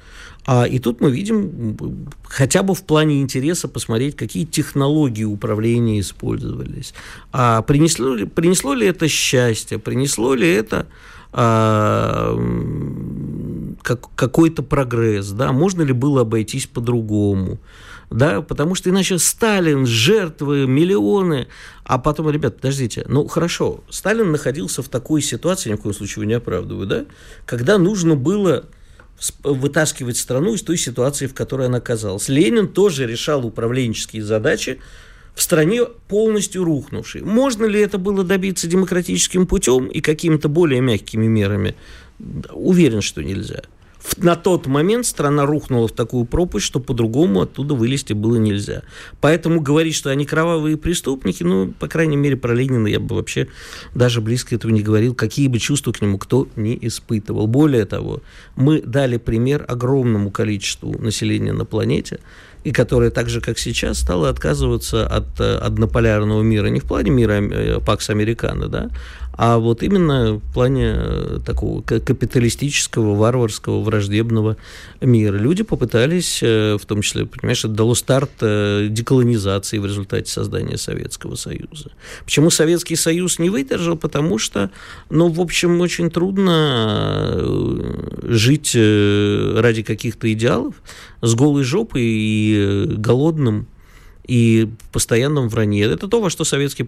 и 0.66 0.78
тут 0.78 1.02
мы 1.02 1.10
видим 1.10 1.76
хотя 2.24 2.62
бы 2.62 2.74
в 2.74 2.82
плане 2.82 3.20
интереса 3.20 3.68
посмотреть, 3.68 4.16
какие 4.16 4.46
технологии 4.46 5.24
управления 5.24 6.00
использовались. 6.00 6.94
А 7.32 7.60
принесло 7.60 8.14
ли, 8.14 8.24
принесло 8.24 8.72
ли 8.72 8.86
это 8.86 9.08
счастье, 9.08 9.78
принесло 9.78 10.32
ли 10.32 10.48
это 10.48 10.86
а, 11.32 12.34
как, 13.82 14.08
какой-то 14.14 14.62
прогресс, 14.62 15.28
да, 15.32 15.52
можно 15.52 15.82
ли 15.82 15.92
было 15.92 16.22
обойтись 16.22 16.66
по-другому, 16.66 17.58
да, 18.10 18.40
потому 18.40 18.74
что 18.74 18.88
иначе 18.88 19.18
Сталин, 19.18 19.84
жертвы, 19.84 20.66
миллионы, 20.66 21.48
а 21.84 21.98
потом, 21.98 22.30
ребят, 22.30 22.56
подождите, 22.56 23.04
ну 23.06 23.28
хорошо, 23.28 23.84
Сталин 23.90 24.32
находился 24.32 24.82
в 24.82 24.88
такой 24.88 25.20
ситуации, 25.20 25.70
ни 25.70 25.74
в 25.74 25.82
коем 25.82 25.94
случае 25.94 26.22
его 26.22 26.24
не 26.24 26.34
оправдываю, 26.34 26.86
да, 26.86 27.04
когда 27.44 27.76
нужно 27.76 28.16
было 28.16 28.64
вытаскивать 29.42 30.16
страну 30.16 30.54
из 30.54 30.62
той 30.62 30.76
ситуации, 30.76 31.26
в 31.26 31.34
которой 31.34 31.66
она 31.66 31.78
оказалась. 31.78 32.28
Ленин 32.28 32.68
тоже 32.68 33.06
решал 33.06 33.44
управленческие 33.44 34.22
задачи 34.22 34.78
в 35.34 35.42
стране 35.42 35.84
полностью 36.08 36.64
рухнувшей. 36.64 37.22
Можно 37.22 37.64
ли 37.64 37.80
это 37.80 37.98
было 37.98 38.24
добиться 38.24 38.66
демократическим 38.66 39.46
путем 39.46 39.86
и 39.86 40.00
какими-то 40.00 40.48
более 40.48 40.80
мягкими 40.80 41.26
мерами? 41.26 41.74
Уверен, 42.50 43.02
что 43.02 43.22
нельзя 43.22 43.62
на 44.16 44.36
тот 44.36 44.66
момент 44.66 45.06
страна 45.06 45.46
рухнула 45.46 45.88
в 45.88 45.92
такую 45.92 46.24
пропасть, 46.24 46.66
что 46.66 46.80
по-другому 46.80 47.42
оттуда 47.42 47.74
вылезти 47.74 48.12
было 48.12 48.36
нельзя. 48.36 48.82
Поэтому 49.20 49.60
говорить, 49.60 49.94
что 49.94 50.10
они 50.10 50.24
кровавые 50.24 50.76
преступники, 50.76 51.42
ну, 51.42 51.72
по 51.78 51.88
крайней 51.88 52.16
мере, 52.16 52.36
про 52.36 52.54
Ленина 52.54 52.86
я 52.86 53.00
бы 53.00 53.16
вообще 53.16 53.48
даже 53.94 54.20
близко 54.20 54.54
этого 54.54 54.70
не 54.70 54.82
говорил, 54.82 55.14
какие 55.14 55.48
бы 55.48 55.58
чувства 55.58 55.92
к 55.92 56.00
нему 56.00 56.18
кто 56.18 56.48
не 56.56 56.78
испытывал. 56.80 57.46
Более 57.46 57.84
того, 57.84 58.22
мы 58.56 58.80
дали 58.82 59.16
пример 59.16 59.64
огромному 59.68 60.30
количеству 60.30 60.96
населения 60.98 61.52
на 61.52 61.64
планете, 61.64 62.20
и 62.64 62.72
которое 62.72 63.10
так 63.10 63.28
же, 63.28 63.40
как 63.40 63.58
сейчас, 63.58 63.98
стало 63.98 64.28
отказываться 64.28 65.06
от 65.06 65.40
э, 65.40 65.56
однополярного 65.58 66.42
мира, 66.42 66.66
не 66.66 66.80
в 66.80 66.84
плане 66.84 67.10
мира 67.10 67.40
э, 67.40 67.80
Пакс 67.80 68.10
Американо, 68.10 68.68
да, 68.68 68.90
а 69.38 69.58
вот 69.58 69.84
именно 69.84 70.34
в 70.34 70.52
плане 70.52 70.94
э, 70.96 71.38
такого 71.46 71.80
капиталистического, 71.80 73.14
варварского, 73.14 73.82
враждебного 73.82 74.56
мира. 75.00 75.36
Люди 75.36 75.62
попытались, 75.62 76.40
э, 76.42 76.76
в 76.76 76.84
том 76.84 77.02
числе, 77.02 77.24
понимаешь, 77.24 77.60
это 77.60 77.72
дало 77.72 77.94
старт 77.94 78.32
э, 78.40 78.88
деколонизации 78.90 79.78
в 79.78 79.86
результате 79.86 80.28
создания 80.28 80.76
Советского 80.76 81.36
Союза. 81.36 81.92
Почему 82.24 82.50
Советский 82.50 82.96
Союз 82.96 83.38
не 83.38 83.48
выдержал? 83.48 83.96
Потому 83.96 84.38
что, 84.38 84.72
ну, 85.08 85.28
в 85.28 85.40
общем, 85.40 85.80
очень 85.82 86.10
трудно 86.10 87.40
жить 88.24 88.74
ради 88.74 89.84
каких-то 89.84 90.32
идеалов 90.32 90.74
с 91.22 91.36
голой 91.36 91.62
жопой 91.62 92.02
и 92.02 92.86
голодным 92.96 93.68
и 94.28 94.68
постоянном 94.92 95.48
вранье. 95.48 95.86
Это 95.86 96.06
то, 96.06 96.20
во 96.20 96.30
что 96.30 96.44
Советский 96.44 96.86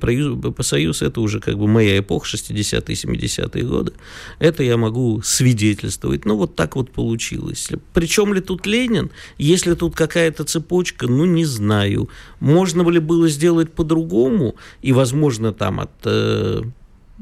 Союз, 0.61 1.03
это 1.03 1.21
уже 1.21 1.41
как 1.41 1.59
бы 1.59 1.67
моя 1.67 1.99
эпоха, 1.99 2.27
60-е, 2.27 2.95
70-е 2.95 3.65
годы. 3.65 3.93
Это 4.39 4.63
я 4.63 4.77
могу 4.77 5.23
свидетельствовать. 5.23 6.27
Ну, 6.27 6.37
вот 6.37 6.55
так 6.55 6.77
вот 6.77 6.93
получилось. 6.93 7.71
Причем 7.95 8.35
ли 8.35 8.41
тут 8.41 8.67
Ленин? 8.67 9.11
Если 9.39 9.75
тут 9.75 9.97
какая-то 9.97 10.45
цепочка, 10.45 11.07
ну, 11.07 11.25
не 11.25 11.47
знаю. 11.47 12.11
Можно 12.41 12.89
ли 12.91 13.01
было 13.01 13.29
сделать 13.29 13.73
по-другому? 13.73 14.55
И, 14.83 14.93
возможно, 14.93 15.53
там 15.53 15.81
от 15.81 15.91
э, 16.05 16.63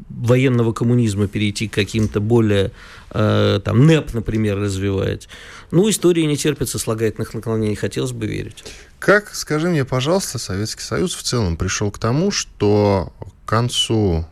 военного 0.09 0.73
коммунизма 0.73 1.29
перейти 1.29 1.69
к 1.69 1.75
каким-то 1.75 2.21
более, 2.21 2.73
э, 3.11 3.61
там, 3.65 3.87
НЭП, 3.87 4.15
например, 4.15 4.59
развивать. 4.59 5.29
Ну, 5.71 5.89
история 5.89 6.27
не 6.27 6.37
терпит 6.37 6.69
сослагательных 6.69 7.35
наклонений, 7.35 7.77
хотелось 7.77 8.13
бы 8.13 8.27
верить. 8.27 8.65
Как, 8.99 9.35
скажи 9.35 9.69
мне, 9.69 9.85
пожалуйста, 9.85 10.39
Советский 10.39 10.83
Союз 10.83 11.15
в 11.15 11.23
целом 11.23 11.57
пришел 11.57 11.91
к 11.91 11.99
тому, 11.99 12.31
что 12.31 13.13
к 13.45 13.49
концу 13.49 14.27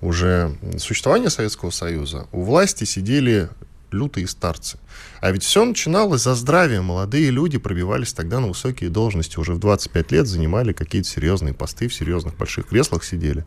уже 0.00 0.56
существования 0.78 1.30
Советского 1.30 1.70
Союза 1.70 2.26
у 2.32 2.42
власти 2.42 2.84
сидели 2.84 3.50
лютые 3.92 4.28
старцы. 4.28 4.78
А 5.20 5.30
ведь 5.30 5.42
все 5.42 5.64
начиналось 5.64 6.22
за 6.22 6.34
здравие. 6.34 6.80
Молодые 6.80 7.30
люди 7.30 7.58
пробивались 7.58 8.12
тогда 8.12 8.40
на 8.40 8.48
высокие 8.48 8.88
должности. 8.88 9.38
Уже 9.38 9.54
в 9.54 9.58
25 9.58 10.12
лет 10.12 10.26
занимали 10.26 10.72
какие-то 10.72 11.08
серьезные 11.08 11.54
посты, 11.54 11.88
в 11.88 11.94
серьезных 11.94 12.36
больших 12.36 12.68
креслах 12.68 13.04
сидели 13.04 13.44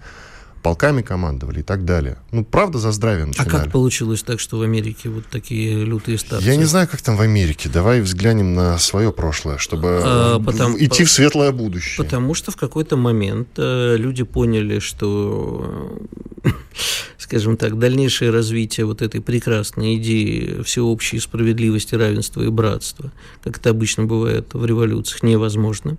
полками 0.64 1.02
командовали 1.02 1.60
и 1.60 1.64
так 1.64 1.86
далее. 1.86 2.18
Ну, 2.32 2.44
правда, 2.44 2.80
за 2.80 2.92
здравие 2.92 3.26
начинали. 3.26 3.50
А 3.50 3.52
как 3.52 3.72
получилось 3.72 4.24
так, 4.24 4.40
что 4.40 4.58
в 4.58 4.62
Америке 4.62 5.10
вот 5.10 5.26
такие 5.28 5.84
лютые 5.84 6.18
старцы? 6.18 6.46
Я 6.46 6.56
не 6.56 6.64
знаю, 6.64 6.88
как 6.88 7.02
там 7.02 7.18
в 7.18 7.22
Америке. 7.22 7.70
Давай 7.70 8.02
взглянем 8.02 8.56
на 8.56 8.78
свое 8.80 9.12
прошлое, 9.12 9.58
чтобы 9.58 10.02
а, 10.04 10.40
потому, 10.40 10.78
идти 10.80 11.04
в 11.04 11.12
светлое 11.12 11.52
будущее. 11.52 12.04
Потому 12.04 12.34
что 12.34 12.52
в 12.52 12.56
какой-то 12.56 12.96
момент 12.96 13.50
э, 13.58 13.98
люди 13.98 14.24
поняли, 14.24 14.80
что, 14.80 16.00
скажем 17.18 17.58
так, 17.58 17.78
дальнейшее 17.78 18.32
развитие 18.32 18.86
вот 18.86 19.02
этой 19.02 19.22
прекрасной 19.22 19.98
идеи 19.98 20.62
всеобщей 20.64 21.20
справедливости, 21.20 21.94
равенства 21.96 22.42
и 22.42 22.48
братства, 22.48 23.12
как 23.44 23.58
это 23.58 23.70
обычно 23.70 24.06
бывает 24.06 24.54
в 24.54 24.66
революциях, 24.66 25.24
невозможно. 25.24 25.98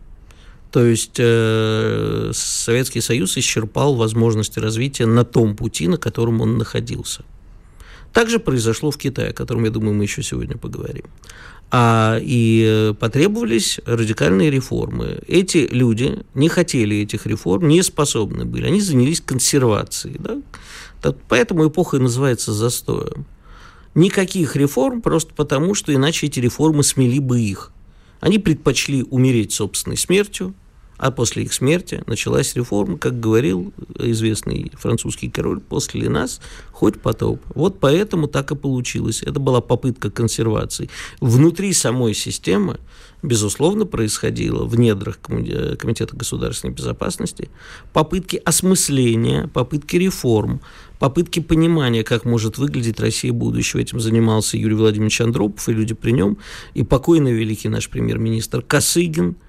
То 0.74 0.84
есть 0.84 1.18
э, 1.18 2.32
Советский 2.34 3.00
Союз 3.00 3.36
исчерпал 3.36 3.94
возможности 3.94 4.58
развития 4.58 5.06
на 5.06 5.24
том 5.24 5.54
пути, 5.54 5.86
на 5.86 5.98
котором 5.98 6.40
он 6.40 6.58
находился. 6.58 7.24
Также 8.12 8.40
произошло 8.40 8.90
в 8.90 8.98
Китае, 8.98 9.28
о 9.30 9.32
котором, 9.32 9.62
я 9.62 9.70
думаю, 9.70 9.94
мы 9.94 10.02
еще 10.02 10.24
сегодня 10.24 10.56
поговорим. 10.56 11.04
А, 11.70 12.18
и 12.20 12.92
потребовались 12.98 13.78
радикальные 13.86 14.50
реформы. 14.50 15.20
Эти 15.28 15.68
люди 15.70 16.24
не 16.34 16.48
хотели 16.48 16.96
этих 16.96 17.26
реформ, 17.26 17.68
не 17.68 17.80
способны 17.84 18.44
были. 18.44 18.66
Они 18.66 18.80
занялись 18.80 19.20
консервацией. 19.20 20.18
Да? 20.18 21.14
Поэтому 21.28 21.68
эпоха 21.68 21.98
и 21.98 22.00
называется 22.00 22.52
застоем. 22.52 23.26
Никаких 23.94 24.56
реформ, 24.56 25.02
просто 25.02 25.34
потому, 25.34 25.74
что 25.74 25.94
иначе 25.94 26.26
эти 26.26 26.40
реформы 26.40 26.82
смели 26.82 27.20
бы 27.20 27.40
их. 27.40 27.70
Они 28.18 28.40
предпочли 28.40 29.04
умереть 29.04 29.52
собственной 29.52 29.96
смертью, 29.96 30.52
а 30.96 31.10
после 31.10 31.44
их 31.44 31.52
смерти 31.52 32.02
началась 32.06 32.54
реформа, 32.54 32.98
как 32.98 33.18
говорил 33.18 33.72
известный 33.98 34.70
французский 34.74 35.28
король, 35.28 35.60
после 35.60 36.08
нас 36.08 36.40
хоть 36.72 37.00
потоп. 37.00 37.40
Вот 37.54 37.80
поэтому 37.80 38.28
так 38.28 38.50
и 38.52 38.56
получилось. 38.56 39.22
Это 39.22 39.40
была 39.40 39.60
попытка 39.60 40.10
консервации. 40.10 40.88
Внутри 41.20 41.72
самой 41.72 42.14
системы, 42.14 42.78
безусловно, 43.22 43.86
происходило 43.86 44.64
в 44.64 44.78
недрах 44.78 45.18
Комитета 45.20 46.16
государственной 46.16 46.74
безопасности 46.74 47.48
попытки 47.92 48.40
осмысления, 48.44 49.48
попытки 49.48 49.96
реформ, 49.96 50.60
попытки 50.98 51.40
понимания, 51.40 52.04
как 52.04 52.24
может 52.24 52.58
выглядеть 52.58 53.00
Россия 53.00 53.32
будущего. 53.32 53.80
Этим 53.80 54.00
занимался 54.00 54.56
Юрий 54.56 54.74
Владимирович 54.74 55.20
Андропов 55.20 55.68
и 55.68 55.72
люди 55.72 55.94
при 55.94 56.12
нем, 56.12 56.38
и 56.74 56.84
покойный 56.84 57.32
великий 57.32 57.68
наш 57.68 57.88
премьер-министр 57.88 58.62
Косыгин– 58.62 59.36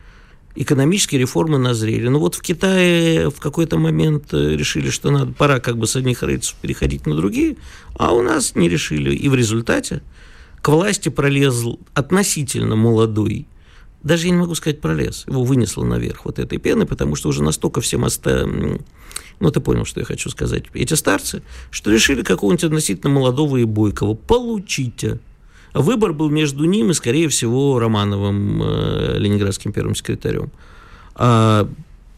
экономические 0.56 1.20
реформы 1.22 1.58
назрели. 1.58 2.08
Ну 2.08 2.20
вот 2.20 2.36
в 2.36 2.42
Китае 2.42 3.30
в 3.30 3.40
какой-то 3.40 3.78
момент 3.78 4.34
э, 4.34 4.56
решили, 4.56 4.90
что 4.90 5.12
надо, 5.12 5.34
пора 5.34 5.60
как 5.60 5.78
бы 5.78 5.88
с 5.88 5.96
одних 5.96 6.24
рельсов 6.24 6.56
переходить 6.62 7.06
на 7.06 7.16
другие, 7.16 7.58
а 7.98 8.14
у 8.14 8.22
нас 8.22 8.56
не 8.56 8.70
решили. 8.70 9.14
И 9.14 9.28
в 9.30 9.36
результате 9.36 10.02
к 10.62 10.70
власти 10.70 11.10
пролез 11.10 11.64
относительно 11.94 12.76
молодой, 12.76 13.48
даже 14.06 14.28
я 14.28 14.34
не 14.34 14.38
могу 14.38 14.54
сказать 14.56 14.82
пролез, 14.82 15.26
его 15.28 15.44
вынесло 15.44 15.84
наверх 15.84 16.26
вот 16.26 16.38
этой 16.38 16.60
пены, 16.60 16.86
потому 16.86 17.16
что 17.16 17.30
уже 17.30 17.44
настолько 17.44 17.82
всем 17.82 18.04
оста... 18.04 18.48
Ну, 19.40 19.52
ты 19.52 19.60
понял, 19.60 19.84
что 19.84 20.00
я 20.00 20.06
хочу 20.06 20.30
сказать. 20.30 20.66
Эти 20.74 20.94
старцы, 20.94 21.42
что 21.72 21.92
решили 21.92 22.22
какого-нибудь 22.22 22.64
относительно 22.64 23.12
молодого 23.12 23.58
и 23.58 23.64
бойкого. 23.66 24.14
Получите. 24.14 25.20
Выбор 25.76 26.14
был 26.14 26.30
между 26.30 26.64
ним 26.64 26.92
и, 26.92 26.94
скорее 26.94 27.28
всего, 27.28 27.80
Романовым, 27.80 28.64
э, 28.64 29.18
ленинградским 29.18 29.74
первым 29.74 29.94
секретарем. 29.94 30.50
А, 31.16 31.68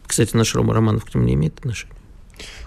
кстати, 0.06 0.36
наш 0.36 0.54
Рома 0.54 0.74
Романов 0.74 1.04
к 1.04 1.14
нему 1.14 1.26
не 1.26 1.34
имеет 1.34 1.58
отношения. 1.58 1.92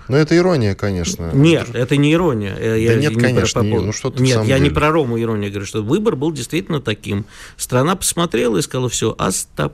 Ну, 0.10 0.17
это 0.17 0.36
ирония, 0.36 0.75
конечно. 0.75 1.32
Нет, 1.34 1.73
это 1.73 1.95
не 1.95 2.12
ирония. 2.12 2.54
Да 2.56 2.75
я 2.75 2.95
нет, 2.95 3.15
не 3.15 3.21
конечно, 3.21 3.62
про, 3.62 3.67
не, 3.69 3.80
ну 3.80 3.93
что 3.93 4.10
ты 4.10 4.21
Нет, 4.21 4.39
я 4.39 4.58
деле. 4.58 4.60
не 4.60 4.69
про 4.69 4.91
Рому 4.91 5.17
ирония 5.17 5.49
говорю, 5.49 5.65
что 5.65 5.82
выбор 5.82 6.17
был 6.17 6.34
действительно 6.34 6.82
таким. 6.82 7.25
Страна 7.56 7.95
посмотрела 7.95 8.58
и 8.58 8.62
сказала, 8.62 8.89
все, 8.89 9.15
Остап. 9.17 9.73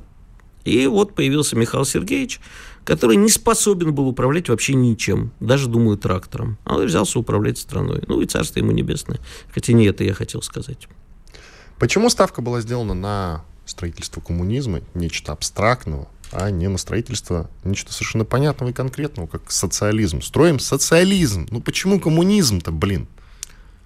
И 0.65 0.86
вот 0.86 1.15
появился 1.15 1.56
Михаил 1.56 1.86
Сергеевич, 1.86 2.39
который 2.84 3.15
не 3.15 3.30
способен 3.30 3.95
был 3.95 4.08
управлять 4.08 4.49
вообще 4.49 4.75
ничем, 4.75 5.32
даже, 5.39 5.67
думаю, 5.67 5.97
трактором. 5.97 6.60
А 6.65 6.75
он 6.75 6.86
взялся 6.86 7.17
управлять 7.17 7.58
страной. 7.58 8.03
Ну 8.06 8.21
и 8.21 8.27
царство 8.27 8.60
ему 8.60 8.71
небесное. 8.71 9.19
Хотя 9.51 9.73
не 9.73 9.88
это 9.88 10.03
я 10.03 10.13
хотел 10.13 10.43
сказать. 10.43 10.88
Почему 11.79 12.09
ставка 12.09 12.41
была 12.41 12.61
сделана 12.61 12.93
на 12.93 13.43
строительство 13.65 14.21
коммунизма, 14.21 14.81
нечто 14.93 15.31
абстрактного, 15.31 16.07
а 16.31 16.49
не 16.49 16.67
на 16.67 16.77
строительство 16.77 17.49
нечто 17.63 17.93
совершенно 17.93 18.25
понятного 18.25 18.71
и 18.71 18.73
конкретного, 18.73 19.27
как 19.27 19.51
социализм. 19.51 20.21
Строим 20.21 20.59
социализм. 20.59 21.47
Ну 21.51 21.61
почему 21.61 21.99
коммунизм-то, 21.99 22.71
блин? 22.71 23.07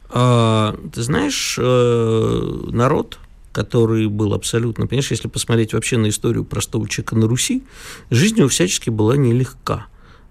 А, 0.10 0.78
ты 0.94 1.02
знаешь, 1.04 1.58
э, 1.60 2.60
народ, 2.72 3.20
который 3.52 4.08
был 4.08 4.34
абсолютно, 4.34 4.88
понимаешь, 4.88 5.12
если 5.12 5.28
посмотреть 5.28 5.74
вообще 5.74 5.98
на 5.98 6.10
историю 6.10 6.46
простого 6.46 6.88
человека 6.88 7.16
на 7.16 7.28
Руси, 7.28 7.64
жизнь 8.10 8.38
его 8.38 8.50
всячески 8.50 8.90
была 8.90 9.18
нелегка. 9.18 9.88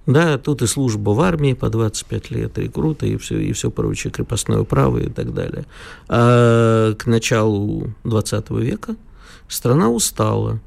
Да, 0.07 0.39
тут 0.39 0.63
и 0.63 0.67
служба 0.67 1.11
в 1.11 1.21
армии 1.21 1.53
по 1.53 1.69
25 1.69 2.31
лет, 2.31 2.59
рекрута, 2.59 3.07
и 3.07 3.17
все, 3.17 3.39
и 3.39 3.53
все 3.53 3.71
прочее, 3.71 4.13
крепостное 4.13 4.65
право 4.65 4.99
и 4.99 5.09
так 5.09 5.35
далее. 5.35 5.67
А 6.09 6.95
к 6.95 7.07
началу 7.07 7.93
20 8.05 8.51
века 8.51 8.97
страна 9.49 9.91
устала, 9.91 10.59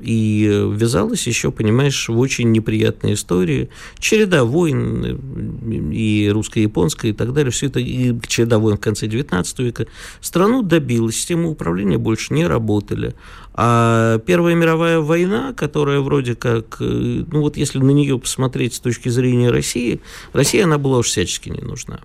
и 0.00 0.44
ввязалась 0.44 1.26
еще, 1.26 1.50
понимаешь, 1.50 2.08
в 2.08 2.18
очень 2.18 2.50
неприятные 2.52 3.14
истории. 3.14 3.68
Череда 3.98 4.44
войн 4.44 5.90
и 5.92 6.30
русско-японская 6.32 7.12
и 7.12 7.14
так 7.14 7.32
далее, 7.32 7.50
все 7.50 7.66
это, 7.66 7.80
и 7.80 8.14
череда 8.26 8.58
войн 8.58 8.76
в 8.76 8.80
конце 8.80 9.06
19 9.06 9.58
века. 9.60 9.86
Страну 10.20 10.62
добилась, 10.62 11.16
системы 11.16 11.50
управления 11.50 11.98
больше 11.98 12.34
не 12.34 12.46
работали. 12.46 13.14
А 13.54 14.18
Первая 14.20 14.54
мировая 14.54 15.00
война, 15.00 15.52
которая 15.52 16.00
вроде 16.00 16.34
как, 16.34 16.76
э, 16.80 16.84
ну 17.30 17.40
вот 17.40 17.56
если 17.56 17.78
на 17.78 17.90
нее 17.90 18.18
посмотреть 18.18 18.74
с 18.74 18.80
точки 18.80 19.08
зрения 19.08 19.50
России, 19.50 20.00
России 20.32 20.60
она 20.60 20.78
была 20.78 20.98
уж 20.98 21.06
всячески 21.06 21.50
не 21.50 21.60
нужна. 21.60 22.00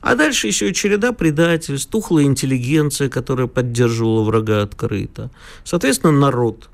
А 0.00 0.14
дальше 0.14 0.46
еще 0.46 0.72
череда 0.72 1.12
предательств, 1.12 1.90
тухлая 1.90 2.24
интеллигенция, 2.26 3.08
которая 3.08 3.48
поддерживала 3.48 4.22
врага 4.22 4.62
открыто. 4.62 5.30
Соответственно, 5.64 6.12
народ, 6.12 6.68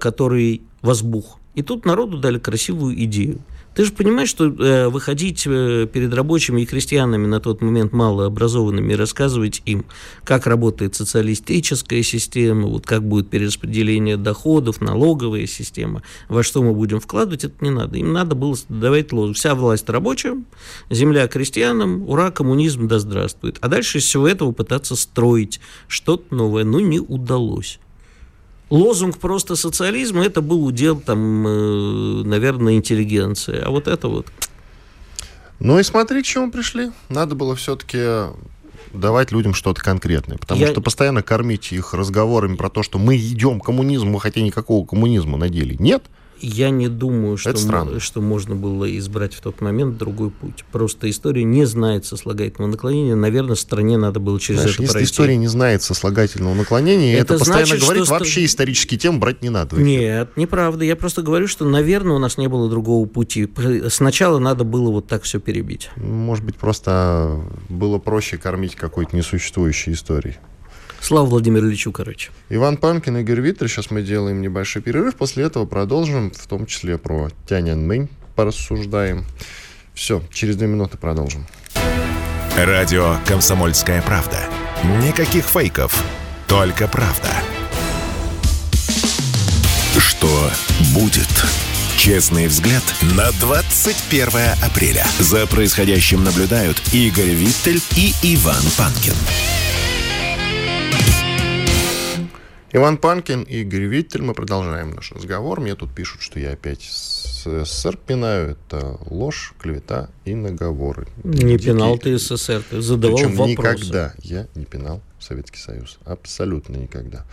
который 0.00 0.62
возбух. 0.82 1.38
И 1.54 1.62
тут 1.62 1.84
народу 1.84 2.18
дали 2.18 2.38
красивую 2.38 3.00
идею– 3.04 3.38
ты 3.74 3.84
же 3.84 3.92
понимаешь, 3.92 4.28
что 4.28 4.46
э, 4.46 4.88
выходить 4.88 5.46
э, 5.46 5.86
перед 5.90 6.12
рабочими 6.12 6.62
и 6.62 6.66
крестьянами 6.66 7.26
на 7.26 7.38
тот 7.38 7.62
момент 7.62 7.92
малообразованными 7.92 8.94
рассказывать 8.94 9.62
им, 9.64 9.84
как 10.24 10.48
работает 10.48 10.96
социалистическая 10.96 12.02
система, 12.02 12.66
вот 12.66 12.84
как 12.84 13.06
будет 13.06 13.30
перераспределение 13.30 14.16
доходов, 14.16 14.80
налоговая 14.80 15.46
система, 15.46 16.02
во 16.28 16.42
что 16.42 16.64
мы 16.64 16.74
будем 16.74 16.98
вкладывать, 16.98 17.44
это 17.44 17.64
не 17.64 17.70
надо. 17.70 17.96
Им 17.96 18.12
надо 18.12 18.34
было 18.34 18.56
давать 18.68 19.12
лозунг. 19.12 19.36
Вся 19.36 19.54
власть 19.54 19.88
рабочим, 19.88 20.46
земля 20.90 21.28
крестьянам, 21.28 22.08
ура, 22.08 22.32
коммунизм, 22.32 22.88
да 22.88 22.98
здравствует. 22.98 23.58
А 23.60 23.68
дальше 23.68 23.98
из 23.98 24.04
всего 24.04 24.26
этого 24.26 24.50
пытаться 24.50 24.96
строить 24.96 25.60
что-то 25.86 26.34
новое, 26.34 26.64
но 26.64 26.80
не 26.80 26.98
удалось 26.98 27.78
лозунг 28.70 29.18
просто 29.18 29.56
социализма, 29.56 30.24
это 30.24 30.40
был 30.40 30.64
удел, 30.64 31.00
там, 31.00 31.46
э, 31.46 32.22
наверное, 32.24 32.74
интеллигенции. 32.74 33.60
А 33.60 33.70
вот 33.70 33.88
это 33.88 34.08
вот... 34.08 34.26
Ну 35.58 35.78
и 35.78 35.82
смотри, 35.82 36.22
к 36.22 36.26
чему 36.26 36.50
пришли. 36.50 36.90
Надо 37.10 37.34
было 37.34 37.54
все-таки 37.54 38.32
давать 38.94 39.30
людям 39.30 39.52
что-то 39.52 39.82
конкретное. 39.82 40.38
Потому 40.38 40.60
я... 40.60 40.68
что 40.68 40.80
постоянно 40.80 41.22
кормить 41.22 41.72
их 41.72 41.92
разговорами 41.92 42.56
про 42.56 42.70
то, 42.70 42.82
что 42.82 42.98
мы 42.98 43.16
идем 43.16 43.60
к 43.60 43.66
коммунизму, 43.66 44.18
хотя 44.18 44.40
никакого 44.40 44.86
коммунизма 44.86 45.36
на 45.36 45.48
деле 45.48 45.76
нет– 45.78 46.04
я 46.40 46.70
не 46.70 46.88
думаю, 46.88 47.36
что, 47.36 48.00
что 48.00 48.20
можно 48.20 48.54
было 48.54 48.96
избрать 48.98 49.34
в 49.34 49.40
тот 49.40 49.60
момент 49.60 49.98
другой 49.98 50.30
путь. 50.30 50.64
Просто 50.72 51.08
история 51.10 51.44
не 51.44 51.64
знает 51.64 52.04
сослагательного 52.06 52.70
наклонения. 52.70 53.14
Наверное, 53.14 53.56
стране 53.56 53.96
надо 53.96 54.20
было 54.20 54.40
через 54.40 54.60
Знаешь, 54.60 54.74
это 54.74 54.82
если 54.82 54.92
пройти. 54.92 55.10
история 55.10 55.36
не 55.36 55.48
знает 55.48 55.82
сослагательного 55.82 56.54
наклонения, 56.54 57.14
это, 57.14 57.34
это 57.34 57.38
постоянно 57.38 57.66
значит, 57.66 57.84
говорит, 57.84 58.04
что 58.04 58.14
вообще 58.14 58.44
исторические 58.44 58.98
темы 58.98 59.18
брать 59.18 59.42
не 59.42 59.50
надо. 59.50 59.76
Нет, 59.76 60.36
неправда. 60.36 60.84
Я 60.84 60.96
просто 60.96 61.22
говорю, 61.22 61.46
что, 61.46 61.64
наверное, 61.64 62.16
у 62.16 62.18
нас 62.18 62.38
не 62.38 62.48
было 62.48 62.68
другого 62.68 63.06
пути. 63.06 63.48
Сначала 63.88 64.38
надо 64.38 64.64
было 64.64 64.90
вот 64.90 65.06
так 65.06 65.22
все 65.22 65.40
перебить. 65.40 65.90
Может 65.96 66.44
быть, 66.44 66.56
просто 66.56 67.40
было 67.68 67.98
проще 67.98 68.38
кормить 68.38 68.74
какой-то 68.74 69.16
несуществующей 69.16 69.92
историей. 69.92 70.36
Слава 71.00 71.26
Владимиру 71.26 71.68
Ильичу, 71.68 71.92
короче. 71.92 72.30
Иван 72.50 72.76
Панкин, 72.76 73.18
Игорь 73.18 73.40
Виттер. 73.40 73.68
Сейчас 73.68 73.90
мы 73.90 74.02
делаем 74.02 74.42
небольшой 74.42 74.82
перерыв. 74.82 75.16
После 75.16 75.44
этого 75.44 75.64
продолжим, 75.66 76.30
в 76.30 76.46
том 76.46 76.66
числе 76.66 76.98
про 76.98 77.30
Тяньан 77.48 77.86
Мэнь 77.86 78.08
порассуждаем. 78.36 79.24
Все, 79.94 80.22
через 80.32 80.56
две 80.56 80.66
минуты 80.66 80.98
продолжим. 80.98 81.46
Радио 82.56 83.16
«Комсомольская 83.26 84.02
правда». 84.02 84.38
Никаких 85.02 85.44
фейков, 85.44 86.04
только 86.46 86.88
правда. 86.88 87.30
Что 89.98 90.50
будет? 90.94 91.28
Честный 91.96 92.46
взгляд 92.46 92.82
на 93.14 93.30
21 93.32 94.28
апреля. 94.64 95.06
За 95.18 95.46
происходящим 95.46 96.24
наблюдают 96.24 96.80
Игорь 96.94 97.34
Виттель 97.34 97.82
и 97.96 98.14
Иван 98.22 98.62
Панкин. 98.78 99.59
Иван 102.72 102.98
Панкин 102.98 103.42
и 103.42 103.62
Игорь 103.62 103.86
Виттель. 103.86 104.22
Мы 104.22 104.32
продолжаем 104.32 104.92
наш 104.92 105.10
разговор. 105.10 105.60
Мне 105.60 105.74
тут 105.74 105.92
пишут, 105.92 106.22
что 106.22 106.38
я 106.38 106.52
опять 106.52 106.82
СССР 106.82 107.96
пинаю. 107.96 108.50
Это 108.50 108.96
ложь, 109.06 109.54
клевета 109.60 110.08
и 110.24 110.36
наговоры. 110.36 111.08
Не 111.24 111.56
Дикие... 111.56 111.74
пинал 111.74 111.98
ты 111.98 112.16
СССР, 112.16 112.62
ты 112.70 112.80
задавал 112.80 113.16
Причем 113.16 113.34
вопросы. 113.34 113.50
никогда 113.50 114.14
я 114.22 114.46
не 114.54 114.66
пинал 114.66 115.00
Советский 115.18 115.58
Союз. 115.58 115.98
Абсолютно 116.04 116.76
никогда. 116.76 117.24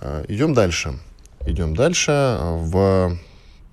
А, 0.00 0.24
идем 0.28 0.54
дальше. 0.54 0.96
Идем 1.44 1.74
дальше. 1.74 2.12
В 2.12 3.18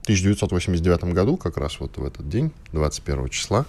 1989 0.04 1.04
году, 1.14 1.38
как 1.38 1.58
раз 1.58 1.80
вот 1.80 1.98
в 1.98 2.04
этот 2.04 2.30
день, 2.30 2.52
21 2.72 3.30
числа, 3.30 3.68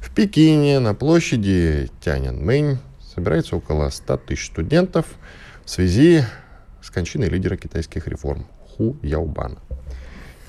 в 0.00 0.14
Пекине 0.14 0.80
на 0.80 0.94
площади 0.94 1.90
Тяньаньмэнь 2.02 2.76
собирается 3.14 3.56
около 3.56 3.88
100 3.88 4.18
тысяч 4.18 4.48
студентов 4.48 5.06
в 5.64 5.70
связи 5.70 6.24
с 6.82 6.90
кончиной 6.90 7.28
лидера 7.28 7.56
китайских 7.56 8.06
реформ 8.06 8.46
Ху 8.76 8.96
Яобана. 9.02 9.58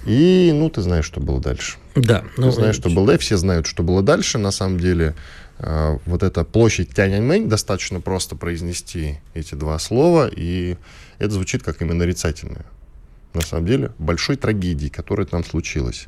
И, 0.06 0.52
ну, 0.54 0.70
ты 0.70 0.82
знаешь, 0.82 1.06
что 1.06 1.20
было 1.20 1.40
дальше. 1.40 1.78
Да. 1.96 2.22
Ты 2.36 2.42
ну, 2.42 2.52
знаешь, 2.52 2.76
что 2.76 2.90
было 2.90 3.06
дальше, 3.06 3.26
все 3.26 3.38
знают, 3.38 3.68
что 3.68 3.84
было 3.84 4.02
дальше. 4.02 4.38
На 4.38 4.52
самом 4.52 4.80
деле, 4.80 5.16
э, 5.60 5.98
вот 6.06 6.24
эта 6.24 6.44
площадь 6.44 6.94
Тяньаньмэнь, 6.94 7.48
достаточно 7.48 8.02
просто 8.02 8.36
произнести 8.36 9.20
эти 9.34 9.54
два 9.54 9.78
слова, 9.78 10.28
и 10.34 10.78
это 11.20 11.32
звучит 11.32 11.62
как 11.62 11.82
именно 11.82 12.00
нарицательное. 12.00 12.66
На 13.34 13.42
самом 13.42 13.68
деле, 13.68 13.92
большой 14.00 14.38
трагедии, 14.38 14.88
которая 14.88 15.28
там 15.28 15.44
случилась. 15.44 16.08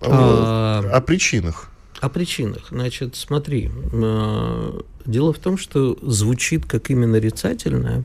А... 0.00 0.82
О 0.92 1.00
причинах. 1.00 1.70
О 2.00 2.08
причинах. 2.08 2.68
Значит, 2.70 3.16
смотри, 3.16 3.70
э, 3.92 4.80
дело 5.06 5.32
в 5.32 5.38
том, 5.38 5.56
что 5.56 5.96
звучит 6.02 6.66
как 6.66 6.90
именно 6.90 7.12
нарицательное, 7.12 8.04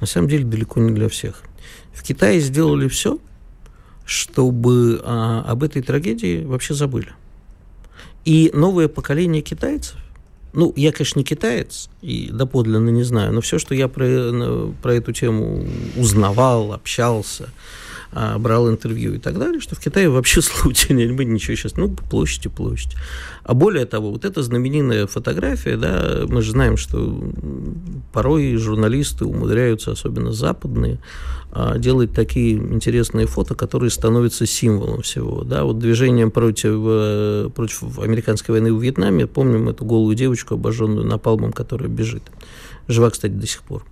на 0.00 0.06
самом 0.06 0.28
деле 0.28 0.44
далеко 0.44 0.80
не 0.80 0.92
для 0.92 1.08
всех. 1.08 1.42
В 1.92 2.02
Китае 2.02 2.40
сделали 2.40 2.88
все, 2.88 3.18
чтобы 4.04 5.00
а, 5.04 5.44
об 5.46 5.62
этой 5.62 5.82
трагедии 5.82 6.44
вообще 6.44 6.74
забыли. 6.74 7.12
И 8.24 8.50
новое 8.54 8.88
поколение 8.88 9.42
китайцев, 9.42 9.96
ну, 10.52 10.72
я, 10.76 10.92
конечно, 10.92 11.20
не 11.20 11.24
китаец, 11.24 11.88
и 12.02 12.28
доподлинно 12.32 12.90
не 12.90 13.04
знаю, 13.04 13.32
но 13.32 13.40
все, 13.40 13.58
что 13.58 13.74
я 13.74 13.88
про, 13.88 14.72
про 14.82 14.94
эту 14.94 15.12
тему 15.12 15.64
узнавал, 15.96 16.72
общался, 16.72 17.50
а, 18.12 18.38
брал 18.38 18.68
интервью 18.68 19.14
и 19.14 19.18
так 19.18 19.38
далее, 19.38 19.60
что 19.60 19.76
в 19.76 19.80
Китае 19.80 20.08
вообще 20.08 20.42
случая 20.42 20.94
не 20.94 21.06
быть 21.06 21.28
ничего 21.28 21.56
сейчас, 21.56 21.76
ну, 21.76 21.88
площадь 21.88 22.46
и 22.46 22.48
площадь. 22.48 22.96
А 23.44 23.54
более 23.54 23.86
того, 23.86 24.10
вот 24.10 24.24
эта 24.24 24.42
знаменитая 24.42 25.06
фотография, 25.06 25.76
да, 25.76 26.22
мы 26.26 26.42
же 26.42 26.52
знаем, 26.52 26.76
что 26.76 27.32
порой 28.12 28.56
журналисты 28.56 29.24
умудряются, 29.24 29.92
особенно 29.92 30.32
западные, 30.32 30.98
а, 31.52 31.78
делать 31.78 32.12
такие 32.12 32.56
интересные 32.56 33.26
фото, 33.26 33.54
которые 33.54 33.90
становятся 33.90 34.46
символом 34.46 35.02
всего. 35.02 35.42
Да, 35.42 35.64
вот 35.64 35.78
движением 35.78 36.30
против, 36.30 36.76
э, 36.84 37.50
против 37.54 37.98
американской 37.98 38.52
войны 38.52 38.72
в 38.72 38.80
Вьетнаме, 38.80 39.26
помним 39.26 39.68
эту 39.68 39.84
голую 39.84 40.14
девочку, 40.16 40.54
обожженную 40.54 41.06
напалмом, 41.06 41.52
которая 41.52 41.88
бежит. 41.88 42.22
Жива, 42.88 43.10
кстати, 43.10 43.32
до 43.32 43.46
сих 43.46 43.62
пор. 43.62 43.84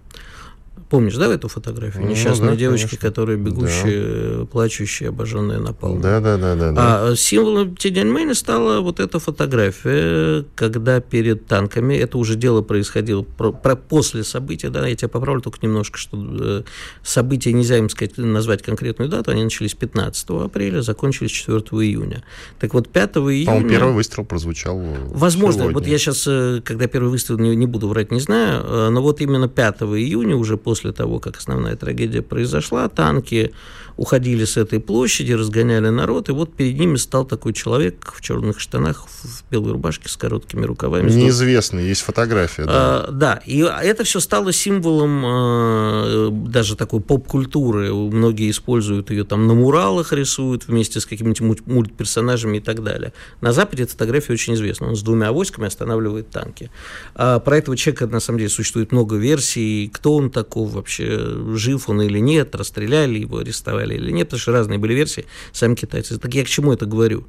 Помнишь, 0.88 1.16
да, 1.16 1.32
эту 1.32 1.48
фотографию? 1.48 2.04
Ну, 2.04 2.10
Несчастная 2.10 2.50
да, 2.50 2.56
девочка, 2.56 2.88
конечно. 2.88 3.08
которая 3.08 3.36
бегущая, 3.36 4.38
да. 4.38 4.44
плачущая, 4.46 5.10
обожженная 5.10 5.58
напалмом. 5.58 6.00
Да, 6.00 6.20
да, 6.20 6.38
да, 6.38 6.54
да. 6.54 6.72
А 6.76 7.16
символом 7.16 7.76
Тяньаньмэня 7.76 8.34
стала 8.34 8.80
вот 8.80 8.98
эта 8.98 9.18
фотография, 9.18 10.46
когда 10.54 11.00
перед 11.00 11.46
танками, 11.46 11.94
это 11.94 12.16
уже 12.16 12.36
дело 12.36 12.62
происходило 12.62 13.22
про, 13.22 13.52
про, 13.52 13.76
после 13.76 14.24
события, 14.24 14.70
да, 14.70 14.86
я 14.86 14.96
тебя 14.96 15.08
поправлю 15.08 15.42
только 15.42 15.58
немножко, 15.60 15.98
что 15.98 16.16
э, 16.16 16.62
события 17.02 17.52
нельзя 17.52 17.76
им 17.76 17.90
сказать, 17.90 18.16
назвать 18.16 18.62
конкретную 18.62 19.10
дату, 19.10 19.30
они 19.30 19.44
начались 19.44 19.74
15 19.74 20.30
апреля, 20.30 20.80
закончились 20.80 21.32
4 21.32 21.58
июня. 21.58 22.24
Так 22.58 22.72
вот, 22.72 22.88
5 22.88 23.16
июня... 23.16 23.46
По-моему, 23.46 23.68
первый 23.68 23.92
выстрел 23.92 24.24
прозвучал 24.24 24.78
Возможно, 25.08 25.64
сегодня. 25.64 25.74
вот 25.74 25.86
я 25.86 25.98
сейчас, 25.98 26.24
э, 26.26 26.62
когда 26.64 26.86
первый 26.86 27.10
выстрел, 27.10 27.38
не, 27.38 27.54
не 27.54 27.66
буду 27.66 27.88
врать, 27.88 28.10
не 28.10 28.20
знаю, 28.20 28.64
э, 28.64 28.88
но 28.88 29.02
вот 29.02 29.20
именно 29.20 29.48
5 29.48 29.82
июня, 29.82 30.34
уже 30.34 30.56
после 30.56 30.77
после 30.78 30.92
того, 30.92 31.18
как 31.18 31.36
основная 31.36 31.74
трагедия 31.74 32.22
произошла, 32.22 32.88
танки 32.88 33.52
уходили 33.98 34.44
с 34.44 34.56
этой 34.56 34.78
площади, 34.78 35.32
разгоняли 35.32 35.88
народ, 35.88 36.28
и 36.28 36.32
вот 36.32 36.54
перед 36.54 36.78
ними 36.78 36.96
стал 36.96 37.24
такой 37.24 37.52
человек 37.52 38.12
в 38.14 38.20
черных 38.20 38.60
штанах, 38.60 39.08
в 39.08 39.50
белой 39.50 39.72
рубашке 39.72 40.08
с 40.08 40.16
короткими 40.16 40.64
рукавами. 40.64 41.10
Неизвестный, 41.10 41.84
есть 41.84 42.02
фотография. 42.02 42.64
Да, 42.64 42.72
а, 42.72 43.10
да 43.10 43.42
и 43.44 43.58
это 43.58 44.04
все 44.04 44.20
стало 44.20 44.52
символом 44.52 45.22
а, 45.26 46.30
даже 46.30 46.76
такой 46.76 47.00
поп-культуры. 47.00 47.92
Многие 47.92 48.50
используют 48.50 49.10
ее 49.10 49.24
там 49.24 49.48
на 49.48 49.54
муралах 49.54 50.12
рисуют 50.12 50.68
вместе 50.68 51.00
с 51.00 51.06
какими-нибудь 51.06 51.66
мультперсонажами 51.66 52.58
и 52.58 52.60
так 52.60 52.84
далее. 52.84 53.12
На 53.40 53.52
Западе 53.52 53.82
эта 53.82 53.92
фотография 53.92 54.32
очень 54.32 54.54
известна. 54.54 54.86
Он 54.86 54.96
с 54.96 55.02
двумя 55.02 55.28
авоськами 55.28 55.66
останавливает 55.66 56.30
танки. 56.30 56.70
А 57.16 57.40
про 57.40 57.56
этого 57.56 57.76
человека, 57.76 58.06
на 58.06 58.20
самом 58.20 58.38
деле, 58.38 58.50
существует 58.50 58.92
много 58.92 59.16
версий. 59.16 59.90
Кто 59.92 60.14
он 60.14 60.30
такой 60.30 60.67
вообще, 60.68 61.18
жив 61.54 61.88
он 61.88 62.02
или 62.02 62.18
нет, 62.18 62.54
расстреляли 62.54 63.18
его, 63.18 63.38
арестовали 63.38 63.94
или 63.94 64.10
нет, 64.10 64.28
потому 64.28 64.40
что 64.40 64.52
разные 64.52 64.78
были 64.78 64.94
версии, 64.94 65.26
сами 65.52 65.74
китайцы. 65.74 66.18
Так 66.18 66.34
я 66.34 66.44
к 66.44 66.48
чему 66.48 66.72
это 66.72 66.86
говорю? 66.86 67.26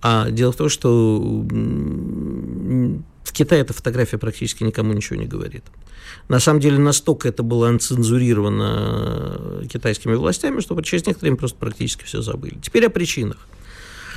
А 0.00 0.30
дело 0.30 0.52
в 0.52 0.56
том, 0.56 0.68
что 0.68 1.18
в 3.24 3.32
Китае 3.32 3.62
эта 3.62 3.72
фотография 3.72 4.18
практически 4.18 4.62
никому 4.62 4.92
ничего 4.92 5.16
не 5.16 5.26
говорит. 5.26 5.64
На 6.28 6.40
самом 6.40 6.60
деле 6.60 6.78
настолько 6.78 7.28
это 7.28 7.42
было 7.42 7.68
анцензурировано 7.68 9.66
китайскими 9.70 10.14
властями, 10.14 10.60
что 10.60 10.80
через 10.82 11.06
некоторое 11.06 11.30
время 11.30 11.38
просто 11.38 11.58
практически 11.58 12.04
все 12.04 12.22
забыли. 12.22 12.58
Теперь 12.62 12.86
о 12.86 12.90
причинах. 12.90 13.38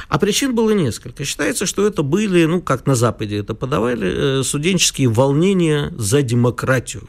А 0.07 0.19
причин 0.19 0.53
было 0.53 0.71
несколько. 0.71 1.23
Считается, 1.23 1.65
что 1.65 1.87
это 1.87 2.03
были, 2.03 2.43
ну, 2.43 2.61
как 2.61 2.85
на 2.85 2.95
Западе 2.95 3.37
это 3.37 3.53
подавали, 3.53 4.39
э, 4.39 4.43
студенческие 4.43 5.07
волнения 5.07 5.93
за 5.97 6.21
демократию. 6.21 7.07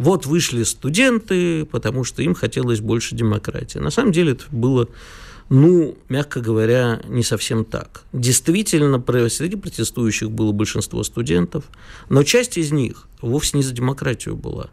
Вот 0.00 0.24
вышли 0.24 0.62
студенты, 0.62 1.66
потому 1.66 2.04
что 2.04 2.22
им 2.22 2.32
хотелось 2.34 2.80
больше 2.80 3.14
демократии. 3.14 3.78
На 3.78 3.90
самом 3.90 4.12
деле 4.12 4.32
это 4.32 4.44
было 4.50 4.88
ну, 5.50 5.98
мягко 6.08 6.40
говоря, 6.40 7.02
не 7.06 7.22
совсем 7.22 7.66
так. 7.66 8.04
Действительно, 8.14 9.02
среди 9.28 9.56
протестующих 9.56 10.30
было 10.30 10.52
большинство 10.52 11.02
студентов, 11.02 11.64
но 12.08 12.22
часть 12.22 12.56
из 12.56 12.72
них 12.72 13.08
вовсе 13.20 13.58
не 13.58 13.62
за 13.62 13.74
демократию 13.74 14.36
была, 14.36 14.70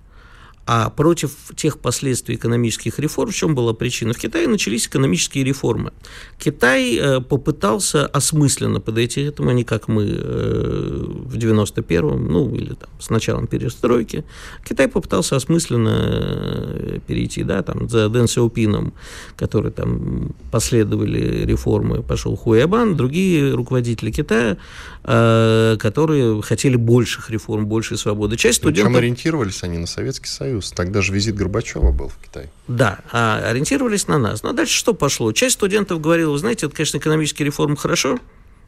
А 0.70 0.89
против 0.89 1.32
тех 1.55 1.80
последствий 1.80 2.36
экономических 2.36 2.99
реформ, 2.99 3.32
в 3.32 3.36
чем 3.36 3.55
была 3.55 3.74
причина? 3.74 4.13
В 4.13 4.18
Китае 4.18 4.49
начались 4.49 4.88
экономические 4.88 5.45
реформы. 5.45 5.93
Китай 6.38 6.97
э, 6.97 7.22
попытался 7.22 8.05
осмысленно 8.05 8.82
подойти 8.82 9.24
к 9.24 9.30
этому, 9.30 9.51
не 9.51 9.63
как 9.63 9.88
мы 9.88 10.03
э, 10.03 11.05
в 11.07 11.38
91-м, 11.38 12.28
ну, 12.28 12.53
или 12.53 12.74
там, 12.74 12.89
с 12.99 13.09
началом 13.09 13.47
перестройки. 13.47 14.26
Китай 14.68 14.89
попытался 14.89 15.38
осмысленно 15.38 15.95
э, 15.95 16.99
перейти, 17.07 17.43
да, 17.43 17.63
там, 17.63 17.88
за 17.88 18.09
Дэн 18.09 18.28
Сяопином, 18.28 18.91
который 19.38 19.72
там 19.72 20.36
последовали 20.51 21.45
реформы, 21.45 22.03
пошел 22.03 22.36
Хуябан, 22.36 22.97
другие 22.97 23.53
руководители 23.53 24.11
Китая, 24.11 24.57
которые 25.03 26.41
хотели 26.41 26.76
больших 26.76 27.30
реформ, 27.30 27.65
большей 27.68 27.97
свободы. 27.97 28.36
Часть 28.36 28.57
студентов... 28.57 28.88
Причем 28.88 28.97
ориентировались 28.97 29.63
они 29.63 29.78
на 29.78 29.88
Советский 29.88 30.28
Союз. 30.28 30.57
Союз. 30.62 30.72
Тогда 30.72 31.01
же 31.01 31.14
визит 31.14 31.36
Горбачева 31.36 31.91
был 31.91 32.10
в 32.10 32.18
Китай. 32.18 32.49
Да, 32.68 32.99
а 33.12 33.41
ориентировались 33.49 34.08
на 34.08 34.18
нас. 34.18 34.43
Но 34.43 34.53
дальше 34.53 34.74
что 34.74 34.93
пошло? 34.93 35.32
Часть 35.32 35.55
студентов 35.55 36.01
говорила, 36.01 36.32
вы 36.32 36.38
знаете, 36.38 36.66
это, 36.66 36.76
конечно, 36.76 36.97
экономические 36.97 37.45
реформы 37.45 37.78
хорошо, 37.78 38.20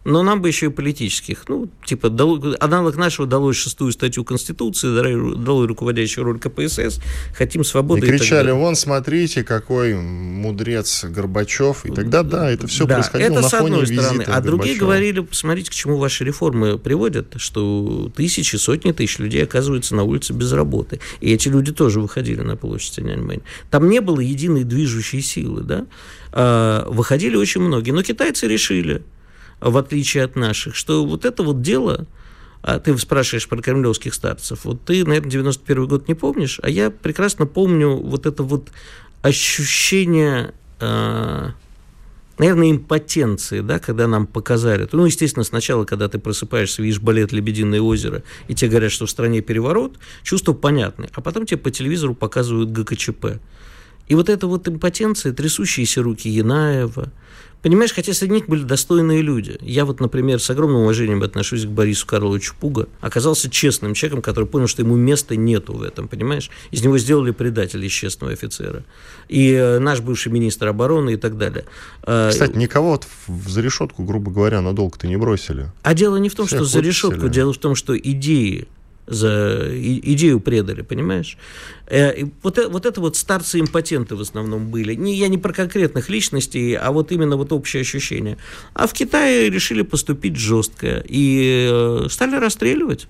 но 0.05 0.23
нам 0.23 0.41
бы 0.41 0.47
еще 0.47 0.67
и 0.67 0.69
политических. 0.69 1.49
Ну, 1.49 1.69
типа, 1.83 2.09
дало, 2.09 2.55
аналог 2.59 2.95
нашего 2.95 3.27
далось 3.27 3.57
шестую 3.57 3.91
статью 3.91 4.23
Конституции, 4.23 4.87
дало 5.35 5.67
руководящую 5.67 6.23
роль 6.23 6.39
КПСС, 6.39 6.99
хотим 7.35 7.65
свободы. 7.65 8.05
И 8.05 8.09
кричали, 8.09 8.49
и 8.49 8.53
вон, 8.53 8.75
смотрите, 8.75 9.43
какой 9.43 9.95
мудрец 9.95 11.03
Горбачев. 11.03 11.85
И 11.85 11.91
тогда, 11.91 12.23
да, 12.23 12.49
это 12.49 12.67
все 12.67 12.85
да, 12.85 12.95
происходило 12.95 13.31
это 13.31 13.41
на 13.41 13.49
с 13.49 13.53
одной 13.53 13.87
стороны. 13.87 14.23
А 14.23 14.39
другие 14.39 14.77
говорили, 14.77 15.19
посмотрите, 15.19 15.69
к 15.69 15.73
чему 15.73 15.97
ваши 15.97 16.23
реформы 16.23 16.77
приводят, 16.77 17.33
что 17.35 18.09
тысячи, 18.15 18.55
сотни 18.55 18.93
тысяч 18.93 19.19
людей 19.19 19.43
оказываются 19.43 19.95
на 19.95 20.03
улице 20.03 20.31
без 20.31 20.53
работы. 20.53 21.01
И 21.19 21.33
эти 21.33 21.49
люди 21.49 21.73
тоже 21.73 21.99
выходили 21.99 22.41
на 22.41 22.55
площадь 22.55 22.95
Тяньаньмэнь. 22.95 23.41
Там 23.69 23.89
не 23.89 23.99
было 23.99 24.21
единой 24.21 24.63
движущей 24.63 25.21
силы, 25.21 25.63
да? 25.63 25.85
А, 26.31 26.89
выходили 26.89 27.35
очень 27.35 27.61
многие. 27.61 27.91
Но 27.91 28.01
китайцы 28.01 28.47
решили– 28.47 29.03
в 29.61 29.77
отличие 29.77 30.23
от 30.23 30.35
наших, 30.35 30.75
что 30.75 31.05
вот 31.05 31.25
это 31.25 31.43
вот 31.43 31.61
дело, 31.61 32.07
а 32.61 32.79
ты 32.79 32.97
спрашиваешь 32.97 33.47
про 33.47 33.61
кремлевских 33.61 34.13
старцев, 34.13 34.65
вот 34.65 34.83
ты, 34.83 35.05
наверное, 35.05 35.31
91 35.31 35.87
год 35.87 36.07
не 36.07 36.13
помнишь, 36.13 36.59
а 36.61 36.69
я 36.69 36.91
прекрасно 36.91 37.45
помню 37.45 37.95
вот 37.95 38.25
это 38.25 38.43
вот 38.43 38.69
ощущение, 39.21 40.53
э, 40.79 41.49
наверное, 42.37 42.71
импотенции, 42.71 43.61
да, 43.61 43.79
когда 43.79 44.07
нам 44.07 44.27
показали. 44.27 44.87
Ну, 44.91 45.05
естественно, 45.05 45.43
сначала, 45.43 45.85
когда 45.85 46.07
ты 46.07 46.19
просыпаешься, 46.19 46.81
видишь 46.81 47.01
балет 47.01 47.31
«Лебединое 47.31 47.81
озеро», 47.81 48.23
и 48.47 48.55
тебе 48.55 48.71
говорят, 48.71 48.91
что 48.91 49.05
в 49.05 49.09
стране 49.09 49.41
переворот, 49.41 49.97
чувство 50.23 50.53
понятное. 50.53 51.09
А 51.13 51.21
потом 51.21 51.45
тебе 51.45 51.57
по 51.57 51.71
телевизору 51.71 52.15
показывают 52.15 52.71
ГКЧП. 52.71 53.39
И 54.07 54.15
вот 54.15 54.27
эта 54.27 54.47
вот 54.47 54.67
импотенция, 54.67 55.33
трясущиеся 55.33 56.01
руки 56.01 56.29
Янаева, 56.29 57.11
Понимаешь, 57.61 57.93
хотя 57.93 58.13
среди 58.13 58.35
них 58.35 58.47
были 58.47 58.63
достойные 58.63 59.21
люди. 59.21 59.57
Я 59.61 59.83
вот, 59.85 59.99
например, 59.99 60.41
с 60.41 60.49
огромным 60.49 60.81
уважением 60.81 61.23
отношусь 61.23 61.65
к 61.65 61.69
Борису 61.69 62.07
Карловичу 62.07 62.55
Пуга. 62.59 62.87
Оказался 63.01 63.49
честным 63.49 63.93
человеком, 63.93 64.21
который 64.21 64.45
понял, 64.45 64.67
что 64.67 64.81
ему 64.81 64.95
места 64.95 65.35
нету 65.35 65.73
в 65.73 65.83
этом, 65.83 66.07
понимаешь? 66.07 66.49
Из 66.71 66.83
него 66.83 66.97
сделали 66.97 67.31
предателя 67.31 67.85
из 67.85 67.91
честного 67.91 68.31
офицера. 68.33 68.83
И 69.27 69.51
э, 69.51 69.79
наш 69.79 69.99
бывший 69.99 70.31
министр 70.31 70.69
обороны 70.69 71.13
и 71.13 71.17
так 71.17 71.37
далее. 71.37 71.65
А, 72.03 72.29
Кстати, 72.29 72.55
никого 72.55 72.99
за 73.27 73.61
решетку, 73.61 74.03
грубо 74.03 74.31
говоря, 74.31 74.61
надолго-то 74.61 75.07
не 75.07 75.17
бросили. 75.17 75.71
А 75.83 75.93
дело 75.93 76.15
не 76.15 76.29
в 76.29 76.35
том, 76.35 76.47
Всех 76.47 76.59
что 76.59 76.65
за 76.65 76.79
решетку, 76.79 77.27
дело 77.27 77.51
в 77.51 77.57
том, 77.57 77.75
что 77.75 77.97
идеи 77.97 78.67
за 79.09 79.67
идею 79.73 80.39
предали, 80.39 80.81
понимаешь? 80.81 81.37
Э, 81.87 82.25
вот, 82.43 82.57
э, 82.57 82.67
вот 82.67 82.85
это 82.85 83.01
вот 83.01 83.17
старцы-импотенты 83.17 84.15
в 84.15 84.21
основном 84.21 84.69
были. 84.69 84.93
Не, 84.95 85.15
я 85.15 85.27
не 85.27 85.37
про 85.37 85.53
конкретных 85.53 86.09
личностей, 86.09 86.75
а 86.75 86.91
вот 86.91 87.11
именно 87.11 87.35
вот 87.35 87.51
общее 87.51 87.81
ощущение. 87.81 88.37
А 88.73 88.85
в 88.87 88.93
Китае 88.93 89.49
решили 89.49 89.81
поступить 89.81 90.35
жестко 90.35 91.03
и 91.07 91.67
э, 91.71 92.07
стали 92.09 92.35
расстреливать. 92.35 93.07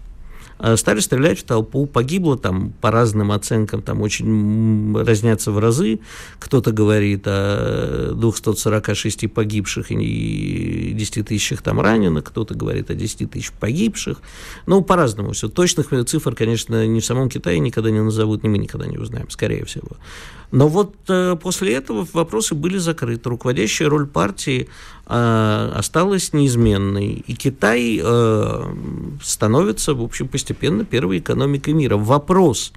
Э, 0.62 0.76
стали 0.76 1.00
стрелять 1.00 1.40
в 1.40 1.44
толпу, 1.44 1.86
погибло 1.86 2.38
там 2.38 2.74
по 2.82 2.92
разным 2.92 3.32
оценкам, 3.32 3.82
там 3.82 4.02
очень 4.02 4.94
разнятся 4.94 5.54
в 5.54 5.60
разы, 5.60 6.00
кто-то 6.38 6.74
говорит 6.74 7.24
о 7.28 8.12
246 8.14 9.32
погибших 9.32 9.92
и 9.92 10.92
10 10.94 11.28
тысячах 11.28 11.62
там 11.62 11.80
раненых, 11.80 12.26
кто-то 12.26 12.56
говорит 12.56 12.90
о 12.90 12.94
10 12.94 13.32
тысяч 13.32 13.52
погибших, 13.54 14.18
ну, 14.66 14.82
по-разному 14.82 15.32
все. 15.32 15.48
Точных 15.48 15.88
цифр, 16.06 16.36
конечно, 16.36 16.86
ни 16.86 17.00
в 17.00 17.06
самом 17.06 17.30
Китае 17.30 17.60
никогда 17.60 17.90
не 17.90 18.02
назовут, 18.02 18.44
ни 18.44 18.50
мы 18.50 18.58
никогда 18.58 18.86
не 18.86 18.98
узнаем, 18.98 19.30
скорее 19.30 19.64
всего. 19.64 19.96
Но 20.52 20.68
вот 20.68 20.96
э, 21.08 21.36
после 21.42 21.76
этого 21.76 22.08
вопросы 22.14 22.56
были 22.56 22.78
закрыты. 22.78 23.30
Руководящая 23.30 23.88
роль 23.88 24.08
партии 24.08 24.68
осталась 25.10 26.34
неизменной. 26.34 27.24
И 27.26 27.34
Китай 27.34 28.00
э, 28.02 28.74
становится, 29.24 29.94
в 29.96 30.04
общем, 30.04 30.28
постепенно 30.28 30.86
первой 30.86 31.18
экономикой 31.18 31.74
мира. 31.74 31.98
Вопрос, 31.98 32.72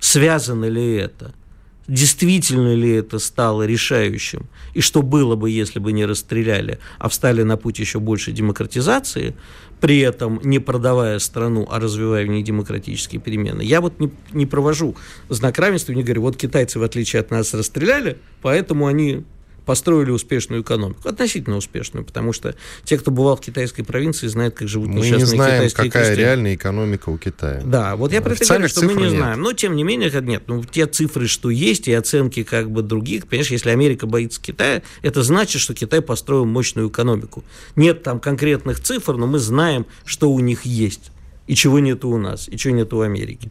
связано 0.00 0.64
ли 0.64 0.94
это– 0.94 1.34
действительно 1.88 2.74
ли 2.74 2.90
это 2.90 3.18
стало 3.18 3.64
решающим, 3.64 4.46
и 4.74 4.80
что 4.80 5.02
было 5.02 5.36
бы, 5.36 5.50
если 5.50 5.78
бы 5.78 5.92
не 5.92 6.04
расстреляли, 6.04 6.78
а 6.98 7.08
встали 7.08 7.42
на 7.42 7.56
путь 7.56 7.78
еще 7.78 8.00
больше 8.00 8.32
демократизации, 8.32 9.34
при 9.80 10.00
этом 10.00 10.40
не 10.42 10.58
продавая 10.58 11.18
страну, 11.18 11.66
а 11.70 11.78
развивая 11.78 12.24
в 12.24 12.28
ней 12.28 12.42
демократические 12.42 13.20
перемены. 13.20 13.62
Я 13.62 13.80
вот 13.80 14.00
не, 14.00 14.10
не 14.32 14.46
провожу 14.46 14.96
знак 15.28 15.58
равенства, 15.58 15.92
не 15.92 16.02
говорю, 16.02 16.22
вот 16.22 16.36
китайцы, 16.36 16.78
в 16.78 16.82
отличие 16.82 17.20
от 17.20 17.30
нас, 17.30 17.54
расстреляли, 17.54 18.18
поэтому 18.42 18.86
они 18.86 19.24
построили 19.66 20.12
успешную 20.12 20.62
экономику. 20.62 21.06
Относительно 21.06 21.56
успешную, 21.56 22.06
потому 22.06 22.32
что 22.32 22.54
те, 22.84 22.96
кто 22.96 23.10
бывал 23.10 23.36
в 23.36 23.40
китайской 23.40 23.82
провинции, 23.82 24.28
знают, 24.28 24.54
как 24.54 24.68
живут 24.68 24.88
мы 24.88 25.00
несчастные 25.00 25.18
не 25.18 25.26
знаем, 25.26 25.70
какая 25.70 25.90
крестьяне. 25.90 26.20
реальная 26.20 26.54
экономика 26.54 27.10
у 27.10 27.18
Китая. 27.18 27.60
Да, 27.64 27.96
вот 27.96 28.12
я 28.12 28.22
про 28.22 28.32
это 28.32 28.46
говорю, 28.46 28.68
что 28.68 28.84
мы 28.84 28.94
не 28.94 29.02
нет. 29.02 29.10
знаем. 29.10 29.42
Но, 29.42 29.52
тем 29.52 29.76
не 29.76 29.82
менее, 29.82 30.10
нет, 30.22 30.44
ну, 30.46 30.64
те 30.64 30.86
цифры, 30.86 31.26
что 31.26 31.50
есть, 31.50 31.88
и 31.88 31.92
оценки 31.92 32.44
как 32.44 32.70
бы 32.70 32.82
других, 32.82 33.26
понимаешь, 33.26 33.50
если 33.50 33.70
Америка 33.70 34.06
боится 34.06 34.40
Китая, 34.40 34.82
это 35.02 35.22
значит, 35.24 35.60
что 35.60 35.74
Китай 35.74 36.00
построил 36.00 36.46
мощную 36.46 36.88
экономику. 36.88 37.44
Нет 37.74 38.04
там 38.04 38.20
конкретных 38.20 38.80
цифр, 38.80 39.16
но 39.16 39.26
мы 39.26 39.40
знаем, 39.40 39.84
что 40.04 40.30
у 40.30 40.38
них 40.38 40.64
есть, 40.64 41.10
и 41.46 41.54
чего 41.54 41.78
нет 41.78 42.04
у 42.04 42.16
нас, 42.18 42.48
и 42.48 42.56
чего 42.56 42.74
нет 42.74 42.92
у 42.92 43.00
Америки. 43.00 43.50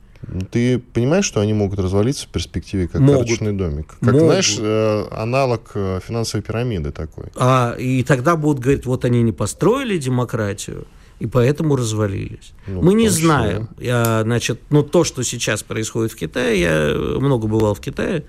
Ты 0.51 0.79
понимаешь, 0.79 1.25
что 1.25 1.39
они 1.39 1.53
могут 1.53 1.79
развалиться 1.79 2.25
в 2.25 2.29
перспективе 2.29 2.87
как 2.87 3.01
могут. 3.01 3.27
карточный 3.27 3.53
домик? 3.53 3.95
Как, 3.99 4.13
могут. 4.13 4.21
знаешь, 4.21 4.57
э, 4.59 5.07
аналог 5.11 5.71
э, 5.75 5.99
финансовой 6.05 6.43
пирамиды 6.43 6.91
такой. 6.91 7.25
А, 7.35 7.75
и 7.77 8.03
тогда 8.03 8.35
будут 8.35 8.59
говорить, 8.59 8.85
вот 8.85 9.05
они 9.05 9.21
не 9.21 9.31
построили 9.31 9.97
демократию, 9.97 10.87
и 11.19 11.27
поэтому 11.27 11.75
развалились. 11.75 12.53
Ну, 12.67 12.81
Мы 12.81 12.95
не 12.95 13.07
знаем. 13.07 13.69
Я, 13.79 14.23
значит, 14.23 14.61
ну, 14.69 14.83
то, 14.83 15.03
что 15.03 15.23
сейчас 15.23 15.63
происходит 15.63 16.11
в 16.11 16.15
Китае, 16.15 16.59
я 16.59 17.19
много 17.19 17.47
бывал 17.47 17.75
в 17.75 17.79
Китае, 17.79 18.25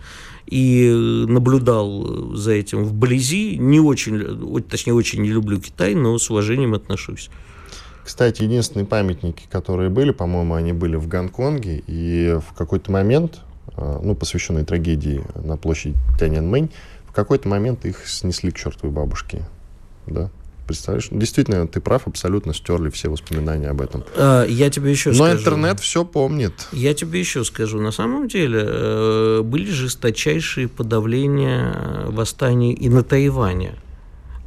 и 0.46 0.88
наблюдал 1.28 2.36
за 2.36 2.52
этим 2.52 2.84
вблизи. 2.84 3.56
Не 3.58 3.80
очень, 3.80 4.62
точнее, 4.62 4.94
очень 4.94 5.22
не 5.22 5.30
люблю 5.30 5.60
Китай, 5.60 5.94
но 5.94 6.16
с 6.18 6.30
уважением 6.30 6.74
отношусь. 6.74 7.30
Кстати, 8.06 8.44
единственные 8.44 8.86
памятники, 8.86 9.48
которые 9.50 9.90
были, 9.90 10.12
по-моему, 10.12 10.54
они 10.54 10.72
были 10.72 10.94
в 10.94 11.08
Гонконге, 11.08 11.82
и 11.88 12.38
в 12.38 12.56
какой-то 12.56 12.92
момент, 12.92 13.40
э, 13.76 13.98
ну, 14.00 14.14
посвященный 14.14 14.64
трагедии 14.64 15.24
на 15.34 15.56
площади 15.56 15.96
Тяньаньмэнь, 16.16 16.70
в 17.08 17.12
какой-то 17.12 17.48
момент 17.48 17.84
их 17.84 18.06
снесли 18.06 18.52
к 18.52 18.56
чертовой 18.56 18.94
бабушке, 18.94 19.42
да? 20.06 20.30
Представляешь? 20.68 21.08
Действительно, 21.10 21.66
ты 21.66 21.80
прав, 21.80 22.06
абсолютно 22.06 22.54
стерли 22.54 22.90
все 22.90 23.08
воспоминания 23.08 23.70
об 23.70 23.80
этом. 23.80 24.04
А, 24.16 24.44
я 24.44 24.70
тебе 24.70 24.92
еще 24.92 25.10
Но 25.10 25.16
скажу. 25.16 25.32
Но 25.32 25.40
интернет 25.40 25.80
все 25.80 26.04
помнит. 26.04 26.52
Я 26.70 26.94
тебе 26.94 27.18
еще 27.18 27.42
скажу. 27.42 27.80
На 27.80 27.90
самом 27.90 28.28
деле 28.28 28.62
э, 28.64 29.42
были 29.42 29.68
жесточайшие 29.68 30.68
подавления 30.68 32.06
восстаний 32.06 32.72
и 32.72 32.88
на 32.88 33.02
Тайване. 33.02 33.74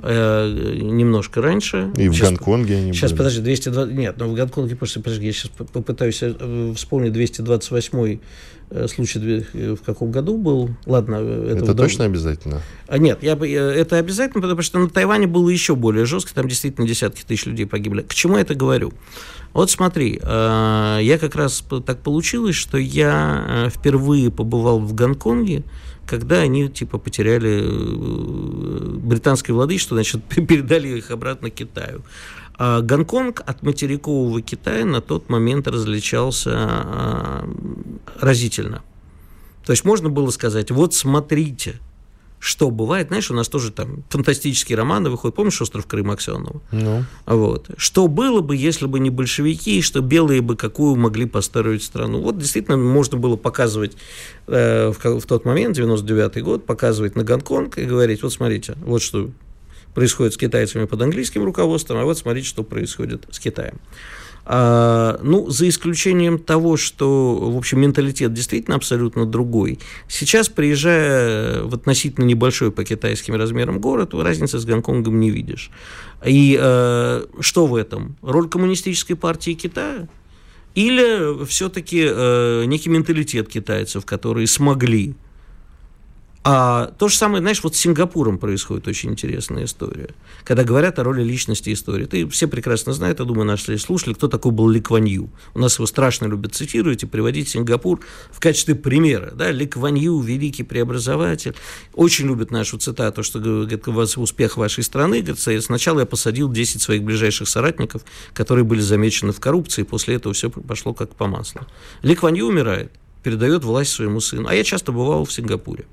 Э, 0.01 0.75
немножко 0.81 1.41
раньше. 1.41 1.91
И 1.97 2.09
сейчас, 2.09 2.29
в 2.29 2.31
Гонконге 2.31 2.77
они 2.77 2.93
Сейчас, 2.93 3.11
были. 3.11 3.17
подожди, 3.17 3.41
220... 3.41 3.93
Нет, 3.93 4.15
но 4.17 4.29
в 4.29 4.33
Гонконге, 4.33 4.77
просто, 4.77 5.01
подожди, 5.01 5.25
я 5.25 5.33
сейчас 5.33 5.51
попытаюсь 5.73 6.19
э, 6.21 6.73
вспомнить 6.73 7.11
228 7.11 8.19
э, 8.69 8.87
случай 8.87 9.45
в 9.75 9.81
каком 9.85 10.11
году 10.11 10.37
был. 10.37 10.69
Ладно, 10.85 11.15
это, 11.15 11.65
это 11.65 11.75
точно 11.75 12.05
обязательно? 12.05 12.61
А, 12.87 12.97
нет, 12.97 13.23
я, 13.23 13.33
это 13.33 13.97
обязательно, 13.97 14.41
потому 14.41 14.61
что 14.61 14.79
на 14.79 14.89
Тайване 14.89 15.27
было 15.27 15.49
еще 15.49 15.75
более 15.75 16.05
жестко, 16.05 16.33
там 16.33 16.47
действительно 16.47 16.87
десятки 16.87 17.23
тысяч 17.25 17.45
людей 17.45 17.65
погибли. 17.65 18.01
К 18.03 18.13
чему 18.13 18.35
я 18.35 18.41
это 18.41 18.55
говорю? 18.55 18.93
Вот 19.51 19.69
смотри, 19.69 20.21
я 20.23 21.17
как 21.19 21.35
раз 21.35 21.63
так 21.85 21.99
получилось, 22.01 22.55
что 22.55 22.77
я 22.77 23.69
впервые 23.75 24.29
побывал 24.29 24.79
в 24.79 24.93
Гонконге, 24.93 25.63
когда 26.09 26.39
они 26.39 26.69
типа 26.69 26.97
потеряли 26.97 27.61
э, 27.63 28.97
британское 28.97 29.53
владычество, 29.53 29.95
значит, 29.95 30.23
передали 30.47 30.97
их 30.97 31.11
обратно 31.11 31.51
Китаю. 31.51 32.01
А 32.57 32.81
Гонконг 32.81 33.41
от 33.45 33.61
материкового 33.61 34.41
Китая 34.41 34.85
на 34.85 35.01
тот 35.01 35.29
момент 35.29 35.67
различался 35.67 36.51
а, 36.55 37.49
разительно. 38.19 38.81
То 39.65 39.71
есть 39.71 39.85
можно 39.85 40.09
было 40.09 40.29
сказать, 40.31 40.71
вот 40.71 40.93
смотрите, 40.93 41.79
что 42.49 42.71
бывает, 42.71 43.09
знаешь, 43.09 43.29
у 43.29 43.35
нас 43.35 43.47
тоже 43.47 43.71
там 43.71 44.03
фантастические 44.09 44.75
романы 44.75 45.11
выходят, 45.11 45.35
помнишь 45.35 45.61
«Остров 45.61 45.85
Крым» 45.85 46.09
Аксенова? 46.09 46.61
Ну. 46.71 47.03
Вот. 47.27 47.69
Что 47.77 48.07
было 48.07 48.41
бы, 48.41 48.55
если 48.55 48.87
бы 48.87 48.99
не 48.99 49.11
большевики, 49.11 49.83
что 49.83 50.01
белые 50.01 50.41
бы 50.41 50.55
какую 50.55 50.95
могли 50.95 51.25
построить 51.27 51.83
страну? 51.83 52.21
Вот 52.21 52.39
действительно 52.39 52.75
можно 52.75 53.19
было 53.19 53.35
показывать 53.35 53.97
э, 54.47 54.91
в, 54.91 55.19
в 55.19 55.25
тот 55.27 55.45
момент, 55.45 55.77
99-й 55.77 56.41
год, 56.41 56.65
показывать 56.65 57.15
на 57.15 57.23
Гонконг 57.23 57.77
и 57.77 57.85
говорить, 57.85 58.23
вот 58.23 58.33
смотрите, 58.33 58.75
вот 58.81 59.03
что 59.03 59.29
происходит 59.93 60.33
с 60.33 60.37
китайцами 60.37 60.85
под 60.85 61.03
английским 61.03 61.43
руководством, 61.43 61.99
а 61.99 62.03
вот 62.03 62.17
смотрите, 62.17 62.47
что 62.47 62.63
происходит 62.63 63.25
с 63.29 63.39
Китаем. 63.39 63.79
А, 64.45 65.19
ну, 65.21 65.49
за 65.49 65.69
исключением 65.69 66.39
того, 66.39 66.77
что, 66.77 67.35
в 67.35 67.57
общем, 67.57 67.81
менталитет 67.81 68.33
действительно 68.33 68.75
абсолютно 68.75 69.25
другой. 69.25 69.79
Сейчас, 70.07 70.49
приезжая 70.49 71.63
в 71.63 71.75
относительно 71.75 72.25
небольшой 72.25 72.71
по 72.71 72.83
китайским 72.83 73.35
размерам 73.35 73.79
город, 73.79 74.13
разницы 74.13 74.59
с 74.59 74.65
Гонконгом 74.65 75.19
не 75.19 75.29
видишь. 75.29 75.69
И 76.25 76.57
э, 76.59 77.25
что 77.39 77.65
в 77.67 77.75
этом? 77.75 78.15
Роль 78.21 78.49
коммунистической 78.49 79.15
партии 79.15 79.51
Китая? 79.53 80.07
Или 80.75 81.45
все-таки 81.45 82.07
э, 82.09 82.63
некий 82.65 82.89
менталитет 82.89 83.49
китайцев, 83.49 84.05
которые 84.05 84.47
смогли 84.47 85.15
а 86.51 86.95
то 86.97 87.09
же 87.09 87.15
самое, 87.15 87.41
знаешь, 87.41 87.63
вот 87.63 87.75
с 87.75 87.79
Сингапуром 87.79 88.39
происходит 88.39 88.87
очень 88.87 89.11
интересная 89.11 89.65
история. 89.65 90.09
Когда 90.43 90.63
говорят 90.63 90.97
о 90.97 91.03
роли 91.03 91.21
личности 91.21 91.71
истории. 91.71 92.05
Ты 92.05 92.27
все 92.27 92.47
прекрасно 92.47 92.91
знают, 92.91 93.19
я 93.19 93.25
думаю, 93.25 93.45
наши 93.45 93.77
слушали, 93.77 94.15
кто 94.15 94.27
такой 94.27 94.51
был 94.51 94.67
Ли 94.67 94.81
Кван 94.81 95.03
Ю. 95.03 95.29
У 95.53 95.59
нас 95.59 95.75
его 95.75 95.85
страшно 95.85 96.25
любят 96.25 96.55
цитировать 96.55 97.03
и 97.03 97.05
приводить 97.05 97.49
Сингапур 97.49 97.99
в 98.31 98.39
качестве 98.39 98.73
примера. 98.73 99.31
Да? 99.35 99.51
Ли 99.51 99.67
Кван 99.67 99.93
Ю, 99.93 100.19
великий 100.21 100.63
преобразователь. 100.63 101.53
Очень 101.93 102.25
любят 102.25 102.49
нашу 102.49 102.79
цитату, 102.79 103.21
что 103.21 103.39
говорит, 103.39 103.87
успех 104.17 104.57
вашей 104.57 104.83
страны. 104.83 105.21
Говорит, 105.21 105.63
сначала 105.63 105.99
я 105.99 106.07
посадил 106.07 106.51
10 106.51 106.81
своих 106.81 107.03
ближайших 107.03 107.47
соратников, 107.47 108.01
которые 108.33 108.65
были 108.65 108.81
замечены 108.81 109.33
в 109.33 109.39
коррупции, 109.39 109.83
после 109.83 110.15
этого 110.15 110.33
все 110.33 110.49
пошло 110.49 110.95
как 110.95 111.13
по 111.13 111.27
маслу. 111.27 111.61
Ли 112.01 112.15
Кван 112.15 112.33
Ю 112.33 112.47
умирает, 112.47 112.91
передает 113.21 113.63
власть 113.63 113.91
своему 113.91 114.19
сыну. 114.19 114.47
А 114.49 114.55
я 114.55 114.63
часто 114.63 114.91
бывал 114.91 115.25
в 115.25 115.31
Сингапуре. 115.31 115.85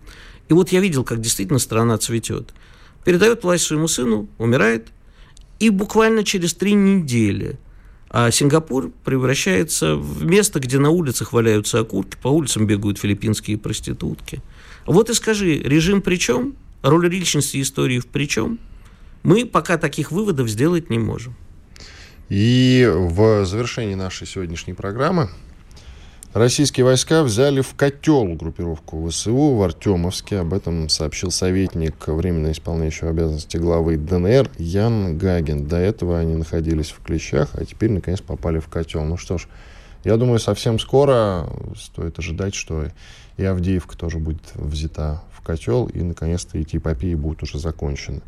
И 0.49 0.53
вот 0.53 0.71
я 0.71 0.81
видел, 0.81 1.05
как 1.05 1.21
действительно 1.21 1.59
страна 1.59 1.99
цветет. 1.99 2.55
Передает 3.05 3.45
власть 3.45 3.65
своему 3.65 3.89
сыну, 3.89 4.29
умирает, 4.39 4.89
и 5.59 5.71
буквально 5.71 6.25
через 6.25 6.55
три 6.55 6.75
недели 6.75 7.59
а 8.09 8.31
Сингапур 8.31 8.93
превращается 9.05 9.97
в 9.97 10.25
место, 10.25 10.61
где 10.61 10.79
на 10.79 10.91
улицах 10.91 11.33
валяются 11.33 11.81
окурки, 11.81 12.17
по 12.23 12.29
улицам 12.29 12.67
бегают 12.67 12.99
филиппинские 12.99 13.59
проститутки. 13.59 14.41
Вот 14.87 15.11
и 15.11 15.15
скажи, 15.15 15.55
режим 15.55 16.01
при 16.01 16.17
чем? 16.17 16.55
Роль 16.83 17.09
личности 17.09 17.61
истории 17.61 17.99
в 17.99 18.07
при 18.07 18.29
чем? 18.29 18.59
Мы 19.23 19.45
пока 19.45 19.77
таких 19.77 20.13
выводов 20.13 20.49
сделать 20.49 20.89
не 20.89 20.99
можем. 20.99 21.35
И 22.29 22.89
в 22.91 23.45
завершении 23.45 23.95
нашей 23.95 24.27
сегодняшней 24.27 24.75
программы 24.75 25.29
Российские 26.37 26.85
войска 26.85 27.23
взяли 27.23 27.63
в 27.63 27.75
котел 27.77 28.27
группировку 28.35 29.09
ВСУ 29.09 29.55
в 29.55 29.63
Артемовске. 29.63 30.41
Об 30.41 30.53
этом 30.53 30.91
сообщил 30.91 31.31
советник, 31.31 31.95
временно 32.09 32.53
исполняющего 32.53 33.09
обязанности 33.09 33.57
главы 33.57 33.97
ДНР 33.97 34.51
Ян 34.59 35.17
Гагин. 35.17 35.67
До 35.67 35.79
этого 35.79 36.19
они 36.19 36.35
находились 36.35 36.91
в 36.91 37.01
клещах, 37.03 37.49
а 37.55 37.65
теперь, 37.65 37.91
наконец, 37.91 38.21
попали 38.21 38.59
в 38.59 38.69
котел. 38.69 39.03
Ну 39.05 39.17
что 39.17 39.39
ж, 39.39 39.49
я 40.05 40.19
думаю, 40.19 40.39
совсем 40.39 40.79
скоро 40.79 41.49
стоит 41.75 42.19
ожидать, 42.19 42.55
что 42.55 42.85
и 43.39 43.45
Авдеевка 43.45 43.97
тоже 43.97 44.19
будет 44.19 44.43
взята 44.57 45.23
в 45.33 45.41
котел, 45.41 45.87
и, 45.87 46.03
наконец-то, 46.03 46.59
эти 46.59 46.77
эпопеи 46.77 47.15
будут 47.15 47.45
уже 47.45 47.59
закончены. 47.59 48.21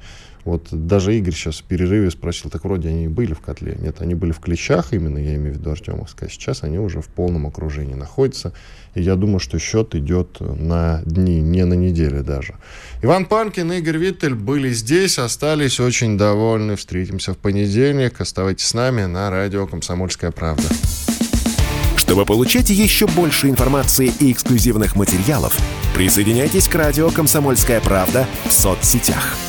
Вот 0.48 0.68
даже 0.70 1.14
Игорь 1.14 1.34
сейчас 1.34 1.58
в 1.58 1.64
перерыве 1.64 2.10
спросил, 2.10 2.48
так 2.48 2.64
вроде 2.64 2.88
они 2.88 3.06
были 3.06 3.34
в 3.34 3.40
котле. 3.40 3.76
Нет, 3.78 4.00
они 4.00 4.14
были 4.14 4.32
в 4.32 4.40
клещах 4.40 4.94
именно, 4.94 5.18
я 5.18 5.34
имею 5.34 5.54
в 5.54 5.58
виду 5.58 5.70
Артемовская. 5.70 6.30
Сейчас 6.30 6.62
они 6.62 6.78
уже 6.78 7.02
в 7.02 7.08
полном 7.08 7.46
окружении 7.46 7.92
находятся. 7.92 8.54
И 8.94 9.02
я 9.02 9.16
думаю, 9.16 9.40
что 9.40 9.58
счет 9.58 9.94
идет 9.94 10.40
на 10.40 11.02
дни, 11.04 11.42
не 11.42 11.66
на 11.66 11.74
недели 11.74 12.20
даже. 12.20 12.54
Иван 13.02 13.26
Панкин 13.26 13.72
и 13.72 13.78
Игорь 13.80 13.98
Виттель 13.98 14.34
были 14.34 14.70
здесь, 14.70 15.18
остались 15.18 15.80
очень 15.80 16.16
довольны. 16.16 16.76
Встретимся 16.76 17.34
в 17.34 17.36
понедельник. 17.36 18.18
Оставайтесь 18.18 18.68
с 18.68 18.72
нами 18.72 19.04
на 19.04 19.28
радио 19.28 19.66
«Комсомольская 19.66 20.30
правда». 20.30 20.64
Чтобы 21.98 22.24
получать 22.24 22.70
еще 22.70 23.06
больше 23.06 23.50
информации 23.50 24.10
и 24.18 24.32
эксклюзивных 24.32 24.96
материалов, 24.96 25.54
присоединяйтесь 25.94 26.68
к 26.68 26.74
радио 26.74 27.10
«Комсомольская 27.10 27.82
правда» 27.82 28.26
в 28.46 28.52
соцсетях– 28.54 29.36